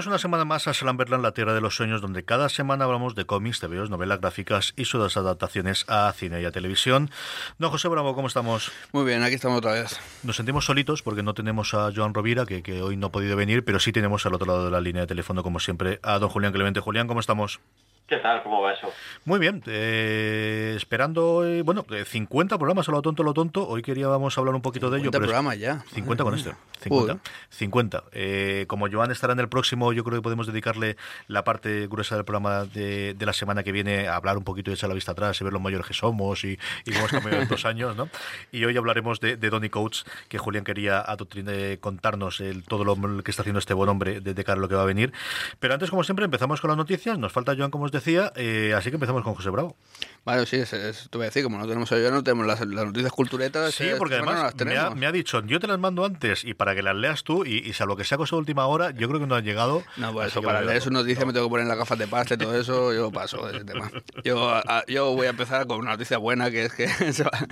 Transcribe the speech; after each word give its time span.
Bienvenidos 0.00 0.22
una 0.22 0.30
semana 0.30 0.44
más 0.46 0.66
a 0.66 0.72
Slamberland, 0.72 1.22
la 1.22 1.32
tierra 1.32 1.52
de 1.52 1.60
los 1.60 1.76
sueños, 1.76 2.00
donde 2.00 2.24
cada 2.24 2.48
semana 2.48 2.86
hablamos 2.86 3.14
de 3.14 3.26
cómics, 3.26 3.60
TVOs, 3.60 3.90
novelas 3.90 4.18
gráficas 4.18 4.72
y 4.74 4.86
sus 4.86 5.14
adaptaciones 5.18 5.84
a 5.88 6.10
cine 6.16 6.40
y 6.40 6.46
a 6.46 6.52
televisión. 6.52 7.10
Don 7.58 7.70
José 7.70 7.88
Bravo, 7.88 8.14
¿cómo 8.14 8.26
estamos? 8.26 8.72
Muy 8.92 9.04
bien, 9.04 9.22
aquí 9.22 9.34
estamos 9.34 9.58
otra 9.58 9.72
vez. 9.72 10.00
Nos 10.22 10.36
sentimos 10.36 10.64
solitos 10.64 11.02
porque 11.02 11.22
no 11.22 11.34
tenemos 11.34 11.74
a 11.74 11.92
Joan 11.94 12.14
Rovira, 12.14 12.46
que, 12.46 12.62
que 12.62 12.80
hoy 12.80 12.96
no 12.96 13.08
ha 13.08 13.12
podido 13.12 13.36
venir, 13.36 13.62
pero 13.62 13.78
sí 13.78 13.92
tenemos 13.92 14.24
al 14.24 14.32
otro 14.32 14.46
lado 14.46 14.64
de 14.64 14.70
la 14.70 14.80
línea 14.80 15.02
de 15.02 15.06
teléfono, 15.06 15.42
como 15.42 15.60
siempre, 15.60 16.00
a 16.02 16.18
don 16.18 16.30
Julián 16.30 16.54
Clemente. 16.54 16.80
Julián, 16.80 17.06
¿cómo 17.06 17.20
estamos? 17.20 17.60
¿Qué 18.06 18.16
tal? 18.16 18.42
¿Cómo 18.42 18.60
va 18.60 18.72
eso? 18.72 18.88
Muy 19.24 19.38
bien, 19.38 19.62
eh, 19.66 20.72
esperando, 20.76 21.46
eh, 21.46 21.62
bueno, 21.62 21.86
50 22.04 22.58
programas 22.58 22.88
a 22.88 22.92
lo 22.92 23.02
tonto, 23.02 23.22
lo 23.22 23.32
tonto. 23.32 23.68
Hoy 23.68 23.82
queríamos 23.82 24.36
hablar 24.36 24.56
un 24.56 24.62
poquito 24.62 24.90
de 24.90 24.98
ello. 24.98 25.10
50 25.12 25.18
pero 25.18 25.24
es- 25.26 25.28
programas 25.28 25.58
ya. 25.60 25.84
50 25.94 26.24
con 26.24 26.34
este. 26.34 26.52
50. 26.80 27.18
50. 27.50 28.04
Eh, 28.10 28.64
como 28.66 28.90
Joan 28.90 29.12
estará 29.12 29.34
en 29.34 29.38
el 29.38 29.48
próximo, 29.48 29.92
yo 29.92 30.02
creo 30.02 30.18
que 30.18 30.22
podemos 30.22 30.48
dedicarle 30.48 30.96
la 31.28 31.44
parte 31.44 31.86
gruesa 31.86 32.16
del 32.16 32.24
programa 32.24 32.64
de, 32.64 33.14
de 33.14 33.26
la 33.26 33.32
semana 33.32 33.62
que 33.62 33.70
viene 33.70 34.08
a 34.08 34.16
hablar 34.16 34.36
un 34.38 34.44
poquito 34.44 34.72
y 34.72 34.74
echar 34.74 34.88
la 34.88 34.94
vista 34.96 35.12
atrás 35.12 35.40
y 35.40 35.44
ver 35.44 35.52
los 35.52 35.62
mayores 35.62 35.86
que 35.86 35.94
somos 35.94 36.42
y, 36.42 36.58
y 36.86 36.90
cómo 36.90 36.98
hemos 37.00 37.10
cambiado 37.12 37.42
en 37.42 37.48
dos 37.48 37.64
años, 37.66 37.94
¿no? 37.96 38.08
Y 38.50 38.64
hoy 38.64 38.76
hablaremos 38.76 39.20
de, 39.20 39.36
de 39.36 39.50
Donny 39.50 39.68
Coates, 39.70 40.04
que 40.28 40.38
Julián 40.38 40.64
quería 40.64 41.00
adoctrin- 41.06 41.48
eh, 41.48 41.78
contarnos 41.80 42.40
el, 42.40 42.64
todo 42.64 42.82
lo 42.82 42.96
que 43.22 43.30
está 43.30 43.42
haciendo 43.42 43.60
este 43.60 43.74
buen 43.74 43.88
hombre 43.88 44.20
de, 44.20 44.34
de 44.34 44.44
cara 44.44 44.58
a 44.58 44.60
lo 44.62 44.68
que 44.68 44.74
va 44.74 44.82
a 44.82 44.86
venir. 44.86 45.12
Pero 45.60 45.74
antes, 45.74 45.90
como 45.90 46.02
siempre, 46.02 46.24
empezamos 46.24 46.60
con 46.60 46.68
las 46.68 46.78
noticias. 46.78 47.16
Nos 47.18 47.30
falta 47.30 47.54
Joan, 47.56 47.70
como 47.70 47.86
os 47.90 48.04
decía, 48.04 48.32
eh, 48.36 48.72
así 48.76 48.90
que 48.90 48.96
empezamos 48.96 49.22
con 49.22 49.34
José 49.34 49.50
Bravo. 49.50 49.76
Vale, 50.24 50.44
sí, 50.46 50.56
es, 50.56 50.72
es- 50.72 51.08
te 51.10 51.16
voy 51.18 51.24
a 51.24 51.28
decir, 51.30 51.42
como 51.42 51.56
no 51.58 51.66
tenemos 51.66 51.90
a 51.92 51.98
yo, 51.98 52.10
no 52.10 52.22
tenemos 52.22 52.46
las, 52.46 52.60
las 52.60 52.84
noticias 52.86 53.10
culturetas. 53.12 53.74
Sí, 53.74 53.84
eh, 53.84 53.94
porque 53.98 54.14
además 54.16 54.36
no 54.36 54.42
las 54.44 54.54
me 54.66 54.76
ha, 54.78 54.90
me 54.90 55.06
ha 55.06 55.12
dicho, 55.12 55.42
yo 55.46 55.58
te 55.60 55.66
las 55.66 55.78
mando 55.78 56.04
antes 56.04 56.44
y 56.44 56.52
para 56.54 56.74
que 56.74 56.82
las 56.82 56.94
leas 56.94 57.24
tú, 57.24 57.44
y, 57.44 57.58
y 57.58 57.72
salvo 57.72 57.96
que 57.96 58.04
sea 58.04 58.18
cosa 58.18 58.36
de 58.36 58.40
última 58.40 58.66
hora, 58.66 58.90
yo 58.90 59.08
creo 59.08 59.18
que 59.20 59.26
no 59.26 59.34
han 59.34 59.44
llegado. 59.44 59.82
No, 59.96 60.18
así 60.20 60.30
eso, 60.30 60.42
para 60.42 60.60
leer 60.62 60.82
sus 60.82 60.92
noticias 60.92 61.26
me 61.26 61.32
tengo 61.32 61.46
que 61.46 61.50
poner 61.50 61.66
las 61.66 61.76
gafas 61.78 61.98
de 61.98 62.06
pasta 62.06 62.34
y 62.34 62.36
todo 62.36 62.58
eso, 62.58 62.92
yo 62.94 63.10
paso 63.10 63.46
de 63.46 63.56
ese 63.56 63.64
tema. 63.64 63.90
Yo, 64.22 64.50
a- 64.50 64.84
yo 64.86 65.12
voy 65.14 65.26
a 65.26 65.30
empezar 65.30 65.66
con 65.66 65.78
una 65.80 65.92
noticia 65.92 66.18
buena, 66.18 66.50
que 66.50 66.66
es 66.66 66.72
que 66.74 66.86
se, 67.12 67.24
va- 67.24 67.46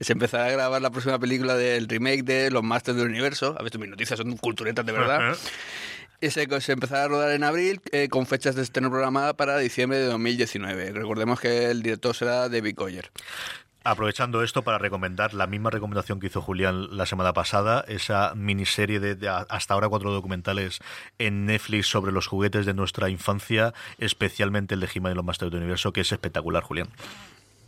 se 0.00 0.12
empezará 0.12 0.46
a 0.46 0.50
grabar 0.50 0.80
la 0.80 0.90
próxima 0.90 1.18
película 1.18 1.54
del 1.56 1.88
remake 1.88 2.22
de 2.22 2.50
Los 2.50 2.62
Masters 2.62 2.96
del 2.96 3.08
Universo. 3.08 3.56
A 3.58 3.62
ver, 3.62 3.76
mis 3.78 3.90
noticias 3.90 4.16
son 4.18 4.36
culturetas 4.36 4.86
de 4.86 4.92
verdad. 4.92 5.36
Y 6.22 6.30
se, 6.30 6.60
se 6.60 6.72
empezará 6.72 7.02
a 7.02 7.08
rodar 7.08 7.32
en 7.32 7.42
abril 7.42 7.80
eh, 7.90 8.08
con 8.08 8.26
fechas 8.26 8.54
de 8.54 8.62
estreno 8.62 8.90
programada 8.90 9.34
para 9.34 9.58
diciembre 9.58 9.98
de 9.98 10.06
2019. 10.06 10.92
Recordemos 10.92 11.40
que 11.40 11.68
el 11.68 11.82
director 11.82 12.14
será 12.14 12.48
David 12.48 12.76
Goyer. 12.76 13.10
Aprovechando 13.82 14.44
esto 14.44 14.62
para 14.62 14.78
recomendar 14.78 15.34
la 15.34 15.48
misma 15.48 15.70
recomendación 15.70 16.20
que 16.20 16.28
hizo 16.28 16.40
Julián 16.40 16.96
la 16.96 17.06
semana 17.06 17.32
pasada, 17.32 17.84
esa 17.88 18.34
miniserie 18.36 19.00
de, 19.00 19.16
de 19.16 19.28
hasta 19.28 19.74
ahora 19.74 19.88
cuatro 19.88 20.12
documentales 20.12 20.78
en 21.18 21.44
Netflix 21.44 21.88
sobre 21.88 22.12
los 22.12 22.28
juguetes 22.28 22.66
de 22.66 22.74
nuestra 22.74 23.08
infancia, 23.08 23.74
especialmente 23.98 24.74
el 24.74 24.80
de 24.80 24.88
He-Man 24.94 25.10
y 25.10 25.14
los 25.16 25.24
Masters 25.24 25.50
del 25.50 25.62
Universo, 25.62 25.92
que 25.92 26.02
es 26.02 26.12
espectacular, 26.12 26.62
Julián. 26.62 26.86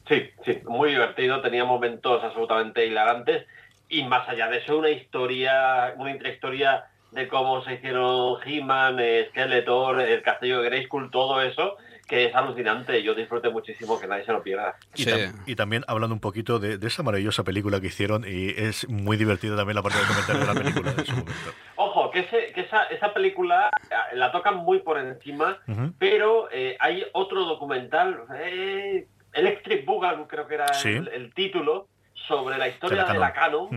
Sí, 0.06 0.30
sí, 0.44 0.60
muy 0.68 0.90
divertido, 0.90 1.40
tenía 1.40 1.64
momentos 1.64 2.22
absolutamente 2.22 2.86
hilarantes 2.86 3.48
y 3.88 4.04
más 4.04 4.28
allá 4.28 4.48
de 4.48 4.58
eso 4.58 4.78
una 4.78 4.90
historia, 4.90 5.92
una 5.96 6.12
intrahistoria 6.12 6.84
de 7.14 7.28
cómo 7.28 7.62
se 7.64 7.74
hicieron 7.74 8.36
He-Man, 8.44 8.98
eh, 9.00 9.26
Skeletor, 9.30 10.00
el 10.00 10.22
castillo 10.22 10.60
de 10.60 10.68
Grayskull, 10.68 11.10
todo 11.10 11.40
eso, 11.40 11.76
que 12.08 12.26
es 12.26 12.34
alucinante. 12.34 13.02
Yo 13.02 13.14
disfruté 13.14 13.48
muchísimo, 13.50 13.98
que 14.00 14.06
nadie 14.06 14.24
se 14.24 14.32
lo 14.32 14.42
pierda. 14.42 14.74
Y, 14.94 15.04
Sí. 15.04 15.10
tam- 15.10 15.42
y 15.46 15.54
también 15.56 15.84
hablando 15.86 16.12
un 16.14 16.20
poquito 16.20 16.58
de, 16.58 16.76
de 16.76 16.86
esa 16.88 17.02
maravillosa 17.02 17.44
película 17.44 17.80
que 17.80 17.86
hicieron, 17.86 18.24
y 18.26 18.48
es 18.50 18.88
muy 18.88 19.16
divertida 19.16 19.56
también 19.56 19.76
la 19.76 19.82
parte 19.82 19.98
de 19.98 20.04
comentario 20.06 20.40
de 20.42 20.46
la 20.46 20.54
película 20.54 20.90
en 20.98 21.06
su 21.06 21.12
momento. 21.12 21.32
Ojo, 21.76 22.10
que, 22.10 22.20
ese- 22.20 22.52
que 22.52 22.60
esa, 22.62 22.82
esa 22.84 23.14
película 23.14 23.70
eh, 23.90 24.16
la 24.16 24.32
tocan 24.32 24.56
muy 24.56 24.80
por 24.80 24.98
encima, 24.98 25.58
pero 25.98 26.48
eh, 26.52 26.76
hay 26.80 27.04
otro 27.12 27.44
documental, 27.44 28.24
eh, 28.36 29.06
Electric 29.32 29.84
Boogaloo 29.86 30.26
creo 30.28 30.46
que 30.46 30.54
era 30.54 30.72
Sí. 30.74 30.90
el, 30.90 31.08
el 31.08 31.32
título, 31.34 31.88
sobre 32.28 32.56
la 32.58 32.68
historia 32.68 33.04
De 33.04 33.12
de 33.14 33.18
la 33.18 33.32
Canon. 33.32 33.68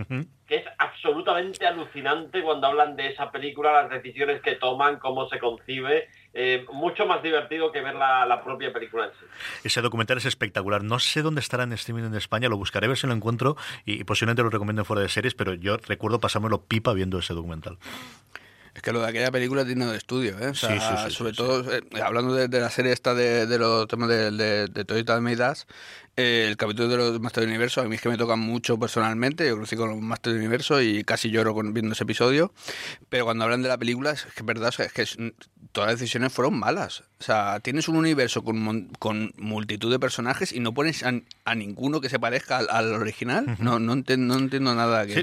Que 0.48 0.56
es 0.56 0.64
absolutamente 0.78 1.66
alucinante 1.66 2.42
cuando 2.42 2.66
hablan 2.68 2.96
de 2.96 3.08
esa 3.08 3.30
película, 3.30 3.82
las 3.82 3.90
decisiones 3.90 4.40
que 4.40 4.54
toman, 4.54 4.98
cómo 4.98 5.28
se 5.28 5.38
concibe, 5.38 6.08
eh, 6.32 6.64
mucho 6.72 7.04
más 7.04 7.22
divertido 7.22 7.70
que 7.70 7.82
ver 7.82 7.94
la, 7.94 8.24
la 8.24 8.42
propia 8.42 8.72
película 8.72 9.04
en 9.04 9.10
sí. 9.10 9.26
Ese 9.64 9.82
documental 9.82 10.16
es 10.16 10.24
espectacular. 10.24 10.82
No 10.82 10.98
sé 10.98 11.20
dónde 11.20 11.40
estará 11.40 11.64
en 11.64 11.72
streaming 11.74 12.04
en 12.04 12.14
España, 12.14 12.48
lo 12.48 12.56
buscaré 12.56 12.86
a 12.86 12.88
ver 12.88 12.96
si 12.96 13.06
lo 13.06 13.12
encuentro 13.12 13.56
y, 13.84 14.00
y 14.00 14.04
posiblemente 14.04 14.42
lo 14.42 14.48
recomiendo 14.48 14.84
fuera 14.86 15.02
de 15.02 15.10
series, 15.10 15.34
pero 15.34 15.52
yo 15.52 15.76
recuerdo 15.76 16.18
pasármelo 16.18 16.62
pipa 16.62 16.94
viendo 16.94 17.18
ese 17.18 17.34
documental. 17.34 17.76
Es 18.74 18.82
que 18.82 18.92
lo 18.92 19.00
de 19.00 19.08
aquella 19.08 19.32
película 19.32 19.64
tiene 19.64 19.86
de 19.86 19.96
estudio, 19.96 20.38
¿eh? 20.38 20.48
O 20.50 20.54
sea, 20.54 20.70
Sí, 20.70 20.78
sí, 20.78 21.04
sí, 21.06 21.10
sobre 21.10 21.32
sí, 21.32 21.36
todo, 21.36 21.74
eh, 21.74 21.82
hablando 22.00 22.32
de, 22.32 22.46
de 22.46 22.60
la 22.60 22.70
serie 22.70 22.92
esta 22.92 23.12
de, 23.12 23.46
de 23.46 23.58
los 23.58 23.88
temas 23.88 24.08
de, 24.08 24.30
de, 24.30 24.66
de 24.68 24.84
Toyota 24.84 25.20
Meidas, 25.20 25.66
eh, 26.18 26.46
el 26.48 26.56
capítulo 26.56 26.88
de 26.88 26.96
los 26.96 27.20
Master 27.20 27.42
del 27.42 27.50
Universo, 27.50 27.80
a 27.80 27.84
mí 27.84 27.94
es 27.94 28.00
que 28.02 28.08
me 28.08 28.16
toca 28.18 28.36
mucho 28.36 28.78
personalmente, 28.78 29.46
yo 29.46 29.56
crecí 29.56 29.76
con 29.76 29.88
los 29.90 29.98
Master 30.00 30.32
del 30.32 30.40
Universo 30.42 30.82
y 30.82 31.04
casi 31.04 31.30
lloro 31.30 31.54
con, 31.54 31.72
viendo 31.72 31.92
ese 31.94 32.02
episodio, 32.04 32.52
pero 33.08 33.24
cuando 33.24 33.44
hablan 33.44 33.62
de 33.62 33.68
la 33.68 33.78
película, 33.78 34.10
es 34.10 34.24
que 34.24 34.30
es 34.40 34.44
verdad, 34.44 34.68
o 34.68 34.72
sea, 34.72 34.86
es 34.86 34.92
que 34.92 35.02
es- 35.02 35.16
todas 35.72 35.90
las 35.92 36.00
decisiones 36.00 36.32
fueron 36.32 36.58
malas. 36.58 37.02
O 37.20 37.24
sea, 37.24 37.60
tienes 37.60 37.88
un 37.88 37.96
universo 37.96 38.42
con, 38.42 38.88
con 38.98 39.32
multitud 39.36 39.90
de 39.92 39.98
personajes 39.98 40.52
y 40.52 40.60
no 40.60 40.72
pones 40.74 41.04
a, 41.04 41.12
a 41.44 41.54
ninguno 41.54 42.00
que 42.00 42.08
se 42.08 42.18
parezca 42.18 42.58
al, 42.58 42.68
al 42.70 42.92
original. 42.94 43.56
No, 43.60 43.78
no, 43.78 43.94
enten- 43.94 44.18
no 44.26 44.36
entiendo 44.38 44.74
nada 44.74 45.04
de 45.04 45.14
Sí. 45.14 45.20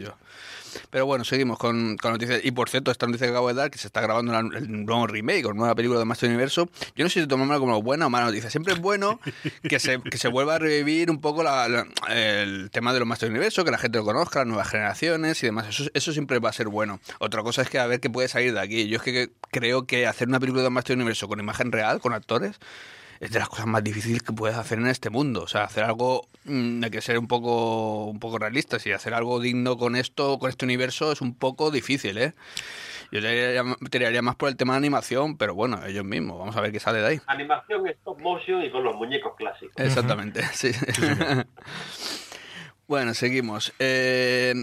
Pero 0.90 1.06
bueno, 1.06 1.24
seguimos 1.24 1.58
con, 1.58 1.98
con 1.98 2.12
noticias. 2.12 2.42
Y 2.44 2.52
por 2.52 2.70
cierto, 2.70 2.92
esta 2.92 3.06
noticia 3.06 3.28
que 3.28 3.32
acabo 3.32 3.48
de 3.48 3.54
dar, 3.56 3.72
que 3.72 3.78
se 3.78 3.88
está 3.88 4.02
grabando 4.02 4.32
la- 4.32 4.40
el 4.40 4.86
nuevo 4.86 5.08
remake 5.08 5.46
o 5.46 5.54
nueva 5.54 5.76
película 5.76 6.00
de 6.00 6.06
Master 6.06 6.30
Universo, 6.30 6.70
yo 6.96 7.04
no 7.04 7.10
sé 7.10 7.22
si 7.22 7.28
tomármela 7.28 7.60
como 7.60 7.82
buena 7.82 8.08
o 8.08 8.10
mala 8.10 8.26
noticia. 8.26 8.50
Siempre 8.50 8.74
es 8.74 8.80
bueno 8.80 9.20
que 9.68 9.80
se, 9.80 10.02
que 10.02 10.18
se 10.18 10.28
vuelva 10.28 10.56
a 10.56 10.60
revivir 10.60 11.10
un 11.12 11.20
poco 11.22 11.44
la- 11.44 11.86
el 12.10 12.70
tema 12.72 12.94
de 12.94 13.00
los 13.00 13.08
Master 13.08 13.30
Universo, 13.30 13.64
que 13.66 13.72
la 13.72 13.78
gente 13.78 13.98
lo 13.98 14.06
conozca, 14.06 14.40
las 14.40 14.48
nuevas 14.48 14.70
generaciones 14.70 15.42
y 15.44 15.48
demás. 15.48 15.68
Eso, 15.70 15.90
eso 15.94 16.12
siempre 16.14 16.40
va 16.40 16.50
a 16.50 16.54
ser 16.54 16.68
bueno. 16.68 17.00
Otra 17.20 17.42
cosa 17.44 17.62
es 17.62 17.70
que 17.70 17.80
a 17.80 17.88
ver 17.88 18.00
qué 18.00 18.10
puede 18.10 18.28
salir 18.28 18.54
de 18.54 18.60
aquí. 18.60 18.88
Yo 18.88 18.98
es 18.98 19.04
que 19.04 19.30
creo 19.52 19.86
que 19.86 20.08
hacer 20.08 20.28
una 20.28 20.40
película 20.40 20.64
de 20.64 20.70
Master 20.70 20.96
Universo 20.96 21.28
con 21.28 21.40
imagen 21.40 21.72
real, 21.72 22.00
con 22.00 22.14
actores, 22.14 22.58
es 23.20 23.32
de 23.32 23.40
las 23.40 23.50
cosas 23.50 23.68
más 23.68 23.84
difíciles 23.84 24.22
que 24.22 24.34
puedes 24.34 24.58
hacer 24.58 24.80
en 24.80 24.88
este 24.88 25.10
mundo. 25.10 25.44
O 25.44 25.48
sea, 25.48 25.64
hacer 25.64 25.84
algo 25.84 26.28
mm, 26.46 26.84
hay 26.84 26.92
que 26.92 27.02
ser 27.02 27.18
un 27.18 27.28
poco, 27.28 28.06
un 28.06 28.20
poco 28.20 28.38
realistas 28.38 28.86
y 28.86 28.92
hacer 28.92 29.14
algo 29.14 29.40
digno 29.40 29.78
con 29.78 29.96
esto, 29.96 30.40
con 30.40 30.50
este 30.50 30.66
universo, 30.66 31.12
es 31.12 31.22
un 31.22 31.36
poco 31.36 31.72
difícil, 31.72 32.18
¿eh? 32.18 32.34
Yo 33.12 33.20
tiraría, 33.22 33.64
tiraría 33.90 34.22
más 34.22 34.36
por 34.36 34.50
el 34.50 34.58
tema 34.58 34.74
de 34.74 34.78
animación, 34.78 35.38
pero 35.38 35.54
bueno, 35.54 35.86
ellos 35.86 36.04
mismos. 36.04 36.40
Vamos 36.40 36.58
a 36.58 36.62
ver 36.62 36.72
qué 36.72 36.80
sale 36.80 37.00
de 37.00 37.08
ahí. 37.08 37.22
Animación, 37.28 37.88
stop 37.88 38.20
motion 38.20 38.64
y 38.64 38.72
con 38.72 38.84
los 38.84 38.96
muñecos 38.96 39.36
clásicos. 39.36 39.76
Exactamente, 39.78 40.44
sí. 40.54 40.72
bueno, 42.88 43.14
seguimos. 43.14 43.74
Eh, 43.80 44.54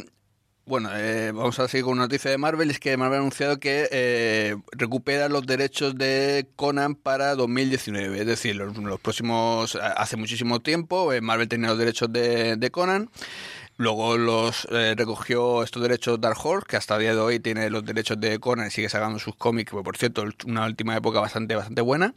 Bueno, 0.65 0.91
eh, 0.95 1.33
vamos 1.33 1.59
a 1.59 1.67
seguir 1.67 1.85
con 1.85 1.95
una 1.95 2.03
noticia 2.03 2.31
de 2.31 2.39
Marvel. 2.39 2.71
Es 2.71 2.79
que 2.79 2.97
Marvel 2.97 3.17
ha 3.17 3.21
anunciado 3.21 3.59
que 3.59 3.89
eh, 3.91 4.57
recupera 4.71 5.29
los 5.29 5.45
derechos 5.45 5.97
de 5.97 6.47
Conan 6.55 6.95
para 6.95 7.35
2019. 7.35 8.21
Es 8.21 8.27
decir, 8.27 8.57
los, 8.57 9.01
próximos. 9.01 9.77
Hace 9.77 10.17
muchísimo 10.17 10.61
tiempo, 10.61 11.13
eh, 11.13 11.21
Marvel 11.21 11.49
tenía 11.49 11.71
los 11.71 11.79
derechos 11.79 12.13
de, 12.13 12.57
de 12.57 12.71
Conan. 12.71 13.11
Luego 13.77 14.17
los 14.17 14.69
eh, 14.71 14.95
recogió 14.97 15.63
estos 15.65 15.83
derechos 15.83 16.21
Dark 16.21 16.37
Horse, 16.41 16.67
que 16.69 16.77
hasta 16.77 16.95
el 16.95 17.01
día 17.01 17.15
de 17.15 17.21
hoy 17.21 17.41
tiene 17.41 17.69
los 17.71 17.85
derechos 17.85 18.21
de 18.21 18.39
Conan 18.39 18.69
y 18.69 18.71
sigue 18.71 18.89
sacando 18.89 19.19
sus 19.19 19.35
cómics, 19.35 19.73
por 19.73 19.97
cierto, 19.97 20.25
una 20.47 20.67
última 20.67 20.97
época 20.97 21.21
bastante, 21.21 21.57
bastante 21.57 21.81
buena. 21.81 22.15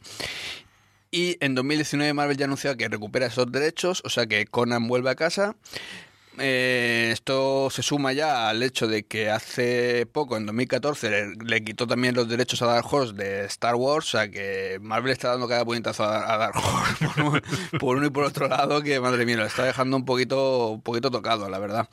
Y 1.10 1.36
en 1.40 1.54
2019 1.54 2.12
Marvel 2.12 2.36
ya 2.36 2.44
anunció 2.44 2.76
que 2.76 2.88
recupera 2.88 3.26
esos 3.26 3.50
derechos, 3.50 4.02
o 4.04 4.10
sea 4.10 4.26
que 4.26 4.46
Conan 4.46 4.86
vuelve 4.86 5.10
a 5.10 5.14
casa. 5.14 5.56
Eh, 6.38 7.10
esto 7.12 7.70
se 7.70 7.82
suma 7.82 8.12
ya 8.12 8.48
al 8.48 8.62
hecho 8.62 8.86
de 8.86 9.04
que 9.04 9.30
hace 9.30 10.06
poco, 10.06 10.36
en 10.36 10.46
2014, 10.46 11.34
le, 11.44 11.64
quitó 11.64 11.86
también 11.86 12.14
los 12.14 12.28
derechos 12.28 12.60
a 12.62 12.66
Dark 12.66 12.86
Horse 12.92 13.14
de 13.14 13.44
Star 13.46 13.74
Wars, 13.74 14.06
o 14.08 14.18
sea 14.18 14.30
que 14.30 14.78
Marvel 14.82 15.12
está 15.12 15.28
dando 15.28 15.48
cada 15.48 15.64
puñetazo 15.64 16.04
a, 16.04 16.36
Dark 16.36 16.56
Horse 16.56 17.06
por, 17.78 17.96
uno 17.96 18.06
y 18.06 18.10
por 18.10 18.24
otro 18.24 18.48
lado, 18.48 18.82
que 18.82 19.00
madre 19.00 19.24
mía, 19.24 19.36
lo 19.36 19.46
está 19.46 19.64
dejando 19.64 19.96
un 19.96 20.04
poquito, 20.04 20.68
un 20.68 20.82
poquito 20.82 21.10
tocado, 21.10 21.48
la 21.48 21.58
verdad. 21.58 21.88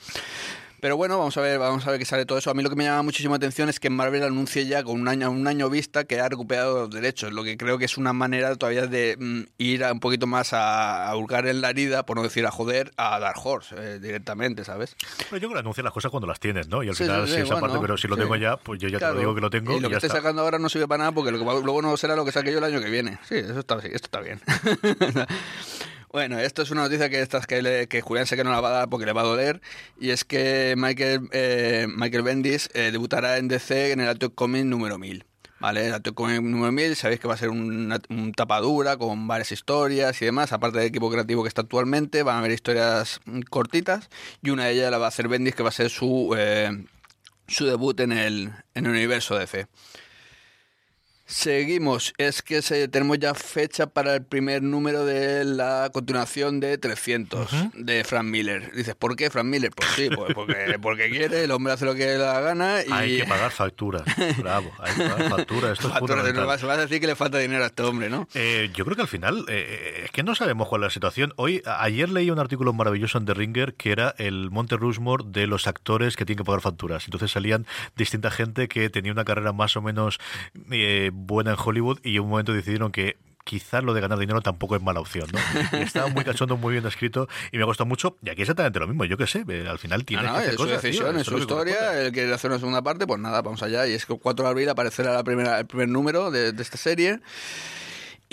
Pero 0.84 0.98
bueno, 0.98 1.18
vamos 1.18 1.38
a 1.38 1.40
ver, 1.40 1.60
vamos 1.60 1.88
a 1.88 1.92
ver 1.92 1.98
qué 1.98 2.04
sale 2.04 2.26
todo 2.26 2.38
eso. 2.38 2.52
A 2.52 2.54
mí 2.54 2.62
lo 2.62 2.70
que 2.70 2.76
me 2.76 2.84
llama 2.84 3.04
muchísima 3.04 3.38
atención 3.38 3.70
es 3.70 3.80
que 3.80 3.90
Marvel 3.90 4.22
anuncie 4.22 4.66
ya 4.66 4.84
con 4.84 5.00
un 5.00 5.08
año, 5.08 5.32
un 5.32 5.48
año 5.48 5.70
vista 5.70 6.04
que 6.04 6.20
ha 6.20 6.28
recuperado 6.28 6.82
los 6.82 6.90
derechos, 6.90 7.32
lo 7.32 7.46
que 7.46 7.56
creo 7.56 7.78
que 7.78 7.86
es 7.86 7.98
una 7.98 8.12
manera 8.12 8.54
todavía 8.58 8.86
de 8.86 9.16
mm, 9.18 9.44
ir 9.60 9.86
un 9.86 10.02
poquito 10.02 10.28
más 10.28 10.52
a, 10.52 11.08
a, 11.08 11.16
hurgar 11.16 11.48
en 11.48 11.62
la 11.62 11.70
herida, 11.70 12.06
por 12.06 12.18
no 12.18 12.24
decir 12.24 12.46
a 12.46 12.52
joder, 12.52 12.92
a 12.98 13.18
Dark 13.18 13.38
Horse 13.42 13.74
eh, 13.78 14.00
directamente, 14.00 14.66
¿sabes? 14.66 14.98
Pero 15.30 15.38
yo 15.38 15.48
creo 15.48 15.54
que 15.54 15.60
anuncian 15.60 15.86
las 15.86 15.94
cosas 15.94 16.12
cuando 16.12 16.28
las 16.28 16.42
tienes, 16.42 16.68
¿no? 16.68 16.84
Y 16.84 16.90
al 16.90 16.96
final, 16.96 17.30
si 17.30 17.36
esa 17.36 17.62
parte, 17.62 17.78
pero 17.80 17.96
si 17.96 18.10
lo 18.10 18.18
tengo 18.18 18.36
ya, 18.36 18.58
pues 18.58 18.82
yo 18.82 18.90
ya 18.90 19.00
te 19.00 19.06
lo 19.06 19.20
digo 19.20 19.34
que 19.34 19.40
lo 19.40 19.50
tengo. 19.50 19.78
Y 19.78 19.80
lo 19.80 19.90
que 19.90 19.96
esté 19.96 20.10
sacando 20.10 20.42
ahora 20.42 20.60
no 20.60 20.68
sirve 20.68 20.90
para 20.90 20.98
nada 20.98 21.12
porque 21.14 21.32
lo 21.32 21.40
que 21.40 21.46
luego 21.46 21.82
no 21.82 21.96
será 21.96 22.18
lo 22.18 22.26
que 22.26 22.34
saque 22.34 22.52
yo 22.52 22.58
el 22.58 22.64
año 22.66 22.82
que 22.82 22.90
viene. 22.90 23.20
Sí, 23.24 23.36
eso 23.36 23.60
está, 23.60 23.76
esto 23.76 24.08
está 24.08 24.20
bien. 24.20 24.42
Bueno, 26.14 26.38
esto 26.38 26.62
es 26.62 26.70
una 26.70 26.84
noticia 26.84 27.10
que, 27.10 27.24
estas 27.24 27.48
que, 27.48 27.88
que 27.90 28.02
Julián 28.02 28.28
sé 28.28 28.36
que 28.36 28.44
no 28.44 28.52
la 28.52 28.62
va 28.62 28.70
a 28.70 28.72
dar 28.74 28.88
porque 28.88 29.08
le 29.08 29.14
va 29.14 29.22
a 29.22 29.24
doler, 29.24 29.62
y 30.00 30.12
es 30.12 30.24
que 30.24 30.76
Michael, 30.78 31.28
eh, 31.32 31.88
Michael 31.90 32.22
Bendis 32.22 32.70
eh, 32.76 32.92
debutará 32.92 33.40
en 33.40 33.48
DC 33.48 33.94
en 33.94 34.00
el 34.00 34.08
Atom 34.08 34.30
Comic 34.30 34.64
número 34.64 35.00
1000. 35.00 35.26
¿Vale? 35.60 35.88
El 35.88 35.94
Atom 35.96 36.14
Comic 36.14 36.42
número 36.44 36.72
1000, 36.72 36.96
sabéis 36.96 37.20
que 37.20 37.28
va 37.28 37.34
a 37.34 37.38
ser 37.38 37.50
una, 37.50 38.00
un 38.10 38.32
tapadura 38.32 38.96
con 38.98 39.28
varias 39.28 39.52
historias 39.52 40.22
y 40.22 40.26
demás, 40.26 40.54
aparte 40.54 40.78
del 40.78 40.88
equipo 40.88 41.10
creativo 41.10 41.42
que 41.42 41.48
está 41.48 41.62
actualmente, 41.62 42.22
van 42.22 42.36
a 42.36 42.40
haber 42.40 42.52
historias 42.52 43.20
cortitas, 43.50 44.12
y 44.44 44.52
una 44.52 44.66
de 44.66 44.74
ellas 44.74 44.92
la 44.92 45.00
va 45.00 45.06
a 45.06 45.10
hacer 45.10 45.28
Bendis, 45.28 45.56
que 45.56 45.64
va 45.64 45.70
a 45.70 45.72
ser 45.72 45.90
su, 45.90 46.36
eh, 46.38 46.86
su 47.48 47.66
debut 47.66 48.00
en 48.02 48.12
el, 48.12 48.52
en 48.76 48.86
el 48.86 48.92
universo 48.92 49.36
DC. 49.36 49.66
Seguimos, 51.26 52.14
es 52.18 52.42
que 52.42 52.62
se, 52.62 52.90
tenemos 52.90 53.18
ya 53.18 53.34
fecha 53.34 53.88
para 53.88 54.16
el 54.16 54.26
primer 54.26 54.62
número 54.62 55.06
de 55.06 55.46
la 55.46 55.90
continuación 55.94 56.60
de 56.60 56.78
300 56.78 57.50
de 57.76 58.04
Frank 58.04 58.26
Miller. 58.26 58.74
Dices, 58.74 58.94
¿por 58.96 59.16
qué 59.16 59.30
Frank 59.30 59.46
Miller? 59.46 59.72
Pues 59.74 59.90
sí, 59.92 60.10
pues 60.14 60.34
porque, 60.34 60.78
porque 60.82 61.10
quiere, 61.10 61.46
el 61.46 61.52
hombre 61.52 61.74
hace 61.74 61.86
lo 61.86 61.96
que 61.96 62.06
le 62.06 62.18
da 62.18 62.42
gana 62.42 62.82
y... 62.86 62.92
Hay 62.92 63.18
que 63.20 63.26
pagar 63.26 63.52
facturas, 63.52 64.04
bravo, 64.38 64.70
hay 64.80 64.96
que 64.96 65.04
pagar 65.04 65.30
facturas, 65.30 65.72
esto 65.72 65.88
es 65.88 65.94
facturas, 65.94 66.46
vas, 66.46 66.64
a 66.64 66.78
decir 66.78 67.00
que 67.00 67.08
le 67.08 67.16
falta 67.16 67.38
dinero 67.38 67.64
a 67.64 67.68
este 67.68 67.84
hombre, 67.84 68.10
¿no? 68.10 68.28
Eh, 68.34 68.70
yo 68.74 68.84
creo 68.84 68.98
que 68.98 69.04
al 69.04 69.08
final, 69.08 69.46
eh, 69.48 70.02
es 70.04 70.12
que 70.12 70.24
no 70.24 70.36
sabemos 70.36 70.68
cuál 70.68 70.82
es 70.82 70.88
la 70.88 70.92
situación. 70.92 71.34
Hoy, 71.38 71.64
ayer 71.66 72.10
leí 72.10 72.32
un 72.32 72.40
artículo 72.40 72.74
maravilloso 72.74 73.18
en 73.18 73.26
The 73.26 73.34
Ringer 73.34 73.76
que 73.76 73.94
era 73.94 74.14
el 74.18 74.52
Monte 74.52 74.76
Rushmore 74.76 75.24
de 75.28 75.48
los 75.48 75.68
actores 75.68 76.18
que 76.18 76.26
tienen 76.26 76.44
que 76.44 76.46
pagar 76.46 76.62
facturas. 76.62 77.06
Entonces 77.06 77.32
salían 77.32 77.66
distinta 77.96 78.30
gente 78.30 78.68
que 78.68 78.90
tenía 78.90 79.14
una 79.14 79.24
carrera 79.24 79.54
más 79.54 79.78
o 79.78 79.82
menos... 79.82 80.20
Eh, 80.70 81.12
buena 81.14 81.52
en 81.52 81.58
Hollywood 81.64 82.00
y 82.04 82.16
en 82.16 82.24
un 82.24 82.30
momento 82.30 82.54
decidieron 82.54 82.92
que 82.92 83.18
quizás 83.44 83.84
lo 83.84 83.94
de 83.94 84.02
ganar 84.02 84.18
dinero 84.20 84.42
tampoco 84.42 84.76
es 84.76 84.82
mala 84.82 85.00
opción, 85.00 85.28
¿no? 85.32 85.40
estaba 85.80 86.08
muy 86.08 86.24
cachondo, 86.24 86.58
muy 86.58 86.74
bien 86.74 86.86
escrito 86.86 87.28
y 87.52 87.58
me 87.58 87.66
gustó 87.66 87.86
mucho. 87.86 88.18
Y 88.24 88.30
aquí 88.30 88.42
exactamente 88.42 88.80
lo 88.80 88.88
mismo, 88.88 89.06
yo 89.06 89.18
qué 89.18 89.28
sé, 89.28 89.46
al 89.68 89.80
final 89.80 90.06
tiene 90.06 90.24
no, 90.24 90.40
es 90.40 90.56
su 90.56 90.66
decisión, 90.66 91.18
es 91.18 91.28
su 91.28 91.38
historia, 91.38 92.00
él 92.02 92.12
quiere 92.12 92.34
hacer 92.34 92.52
una 92.52 92.60
segunda 92.60 92.82
parte, 92.82 93.06
pues 93.06 93.20
nada, 93.20 93.42
vamos 93.42 93.62
allá. 93.64 93.88
Y 93.88 93.94
es 93.94 94.06
que 94.06 94.14
el 94.14 94.20
4 94.20 94.46
de 94.46 94.50
abril 94.50 94.70
aparecerá 94.70 95.14
la 95.14 95.24
primera, 95.24 95.60
el 95.60 95.66
primer 95.66 95.90
número 95.90 96.32
de, 96.32 96.52
de 96.52 96.62
esta 96.64 96.78
serie. 96.78 97.20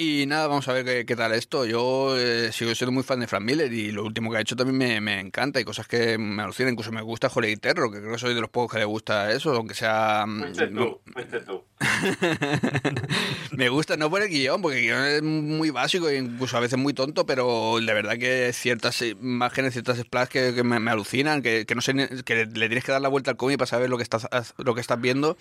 Y 0.02 0.24
nada, 0.24 0.46
vamos 0.46 0.66
a 0.66 0.72
ver 0.72 1.04
qué, 1.04 1.14
tal 1.14 1.34
esto. 1.34 1.66
Yo 1.66 2.16
eh, 2.16 2.52
sigo 2.52 2.74
siendo 2.74 2.90
muy 2.90 3.02
fan 3.02 3.20
de 3.20 3.26
Frank 3.26 3.42
Miller 3.42 3.70
y 3.70 3.92
lo 3.92 4.02
último 4.02 4.30
que 4.30 4.38
ha 4.38 4.40
hecho 4.40 4.56
también 4.56 4.78
me, 4.78 4.98
me 5.02 5.20
encanta. 5.20 5.58
Hay 5.58 5.64
cosas 5.66 5.86
que 5.86 6.16
me 6.16 6.42
alucinan, 6.42 6.72
incluso 6.72 6.90
me 6.90 7.02
gusta 7.02 7.30
Holiday 7.32 7.58
Terror, 7.58 7.92
que 7.92 7.98
creo 7.98 8.12
que 8.12 8.18
soy 8.18 8.32
de 8.32 8.40
los 8.40 8.48
pocos 8.48 8.72
que 8.72 8.78
le 8.78 8.86
gusta 8.86 9.30
eso, 9.30 9.52
aunque 9.52 9.74
sea... 9.74 10.24
Mm, 10.26 10.40
fuiste 10.40 10.66
tú, 10.68 11.00
fuiste 11.12 11.40
tú. 11.40 11.64
me 13.52 13.68
gusta, 13.68 13.98
no 13.98 14.08
por 14.08 14.22
el 14.22 14.30
guion, 14.30 14.62
porque 14.62 14.78
el 14.78 14.84
guion 14.84 15.04
es 15.04 15.22
muy 15.22 15.68
básico 15.68 16.08
e 16.08 16.16
incluso 16.16 16.56
a 16.56 16.60
veces 16.60 16.78
muy 16.78 16.94
tonto, 16.94 17.26
pero 17.26 17.78
de 17.78 17.92
verdad 17.92 18.16
que 18.16 18.54
ciertas 18.54 19.02
imágenes, 19.02 19.74
ciertas 19.74 19.98
splash 19.98 20.28
que, 20.28 20.62
me, 20.64 20.90
alucinan, 20.90 21.42
que, 21.42 21.66
que, 21.66 21.74
no 21.74 21.82
sé, 21.82 21.92
que 22.24 22.46
le 22.46 22.68
tienes 22.68 22.84
que 22.84 22.92
dar 22.92 23.02
la 23.02 23.08
vuelta 23.08 23.32
al 23.32 23.36
cómic 23.36 23.58
para 23.58 23.66
saber 23.66 23.90
lo 23.90 23.98
que 23.98 24.02
estás, 24.02 24.26
lo 24.56 24.74
que 24.74 24.80
estás 24.80 24.98
viendo. 24.98 25.36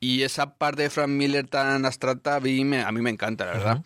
Y 0.00 0.22
esa 0.22 0.54
parte 0.54 0.80
de 0.80 0.88
Frank 0.90 1.10
Miller 1.10 1.46
tan 1.46 1.84
abstracta 1.84 2.36
a 2.36 2.40
mí 2.40 2.64
me, 2.64 2.80
a 2.80 2.90
mí 2.92 3.02
me 3.02 3.10
encanta, 3.10 3.44
la 3.44 3.52
verdad. 3.52 3.84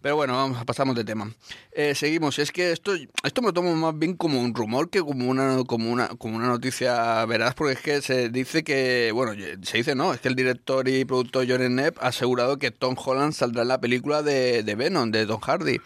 Pero 0.00 0.14
bueno, 0.14 0.34
vamos, 0.34 0.64
pasamos 0.64 0.94
de 0.94 1.04
tema. 1.04 1.28
Eh, 1.72 1.94
seguimos. 1.94 2.38
Es 2.38 2.52
que 2.52 2.70
esto, 2.70 2.92
esto 3.24 3.42
me 3.42 3.48
lo 3.48 3.52
tomo 3.52 3.74
más 3.74 3.98
bien 3.98 4.14
como 4.14 4.40
un 4.40 4.54
rumor 4.54 4.90
que 4.90 5.00
como 5.00 5.28
una, 5.28 5.64
como 5.64 5.90
una, 5.90 6.08
como 6.08 6.36
una 6.36 6.46
noticia 6.46 7.24
veraz, 7.26 7.54
porque 7.54 7.72
es 7.72 7.80
que 7.80 8.02
se 8.02 8.28
dice 8.28 8.62
que, 8.62 9.10
bueno, 9.12 9.32
se 9.62 9.76
dice 9.76 9.96
no, 9.96 10.14
es 10.14 10.20
que 10.20 10.28
el 10.28 10.36
director 10.36 10.88
y 10.88 11.04
productor 11.04 11.46
John 11.48 11.66
Knapp 11.66 11.98
ha 12.00 12.08
asegurado 12.08 12.58
que 12.58 12.70
Tom 12.70 12.94
Holland 12.96 13.32
saldrá 13.32 13.62
en 13.62 13.68
la 13.68 13.80
película 13.80 14.22
de, 14.22 14.62
de 14.62 14.74
Venom, 14.76 15.10
de 15.10 15.26
Tom 15.26 15.40
Hardy, 15.40 15.80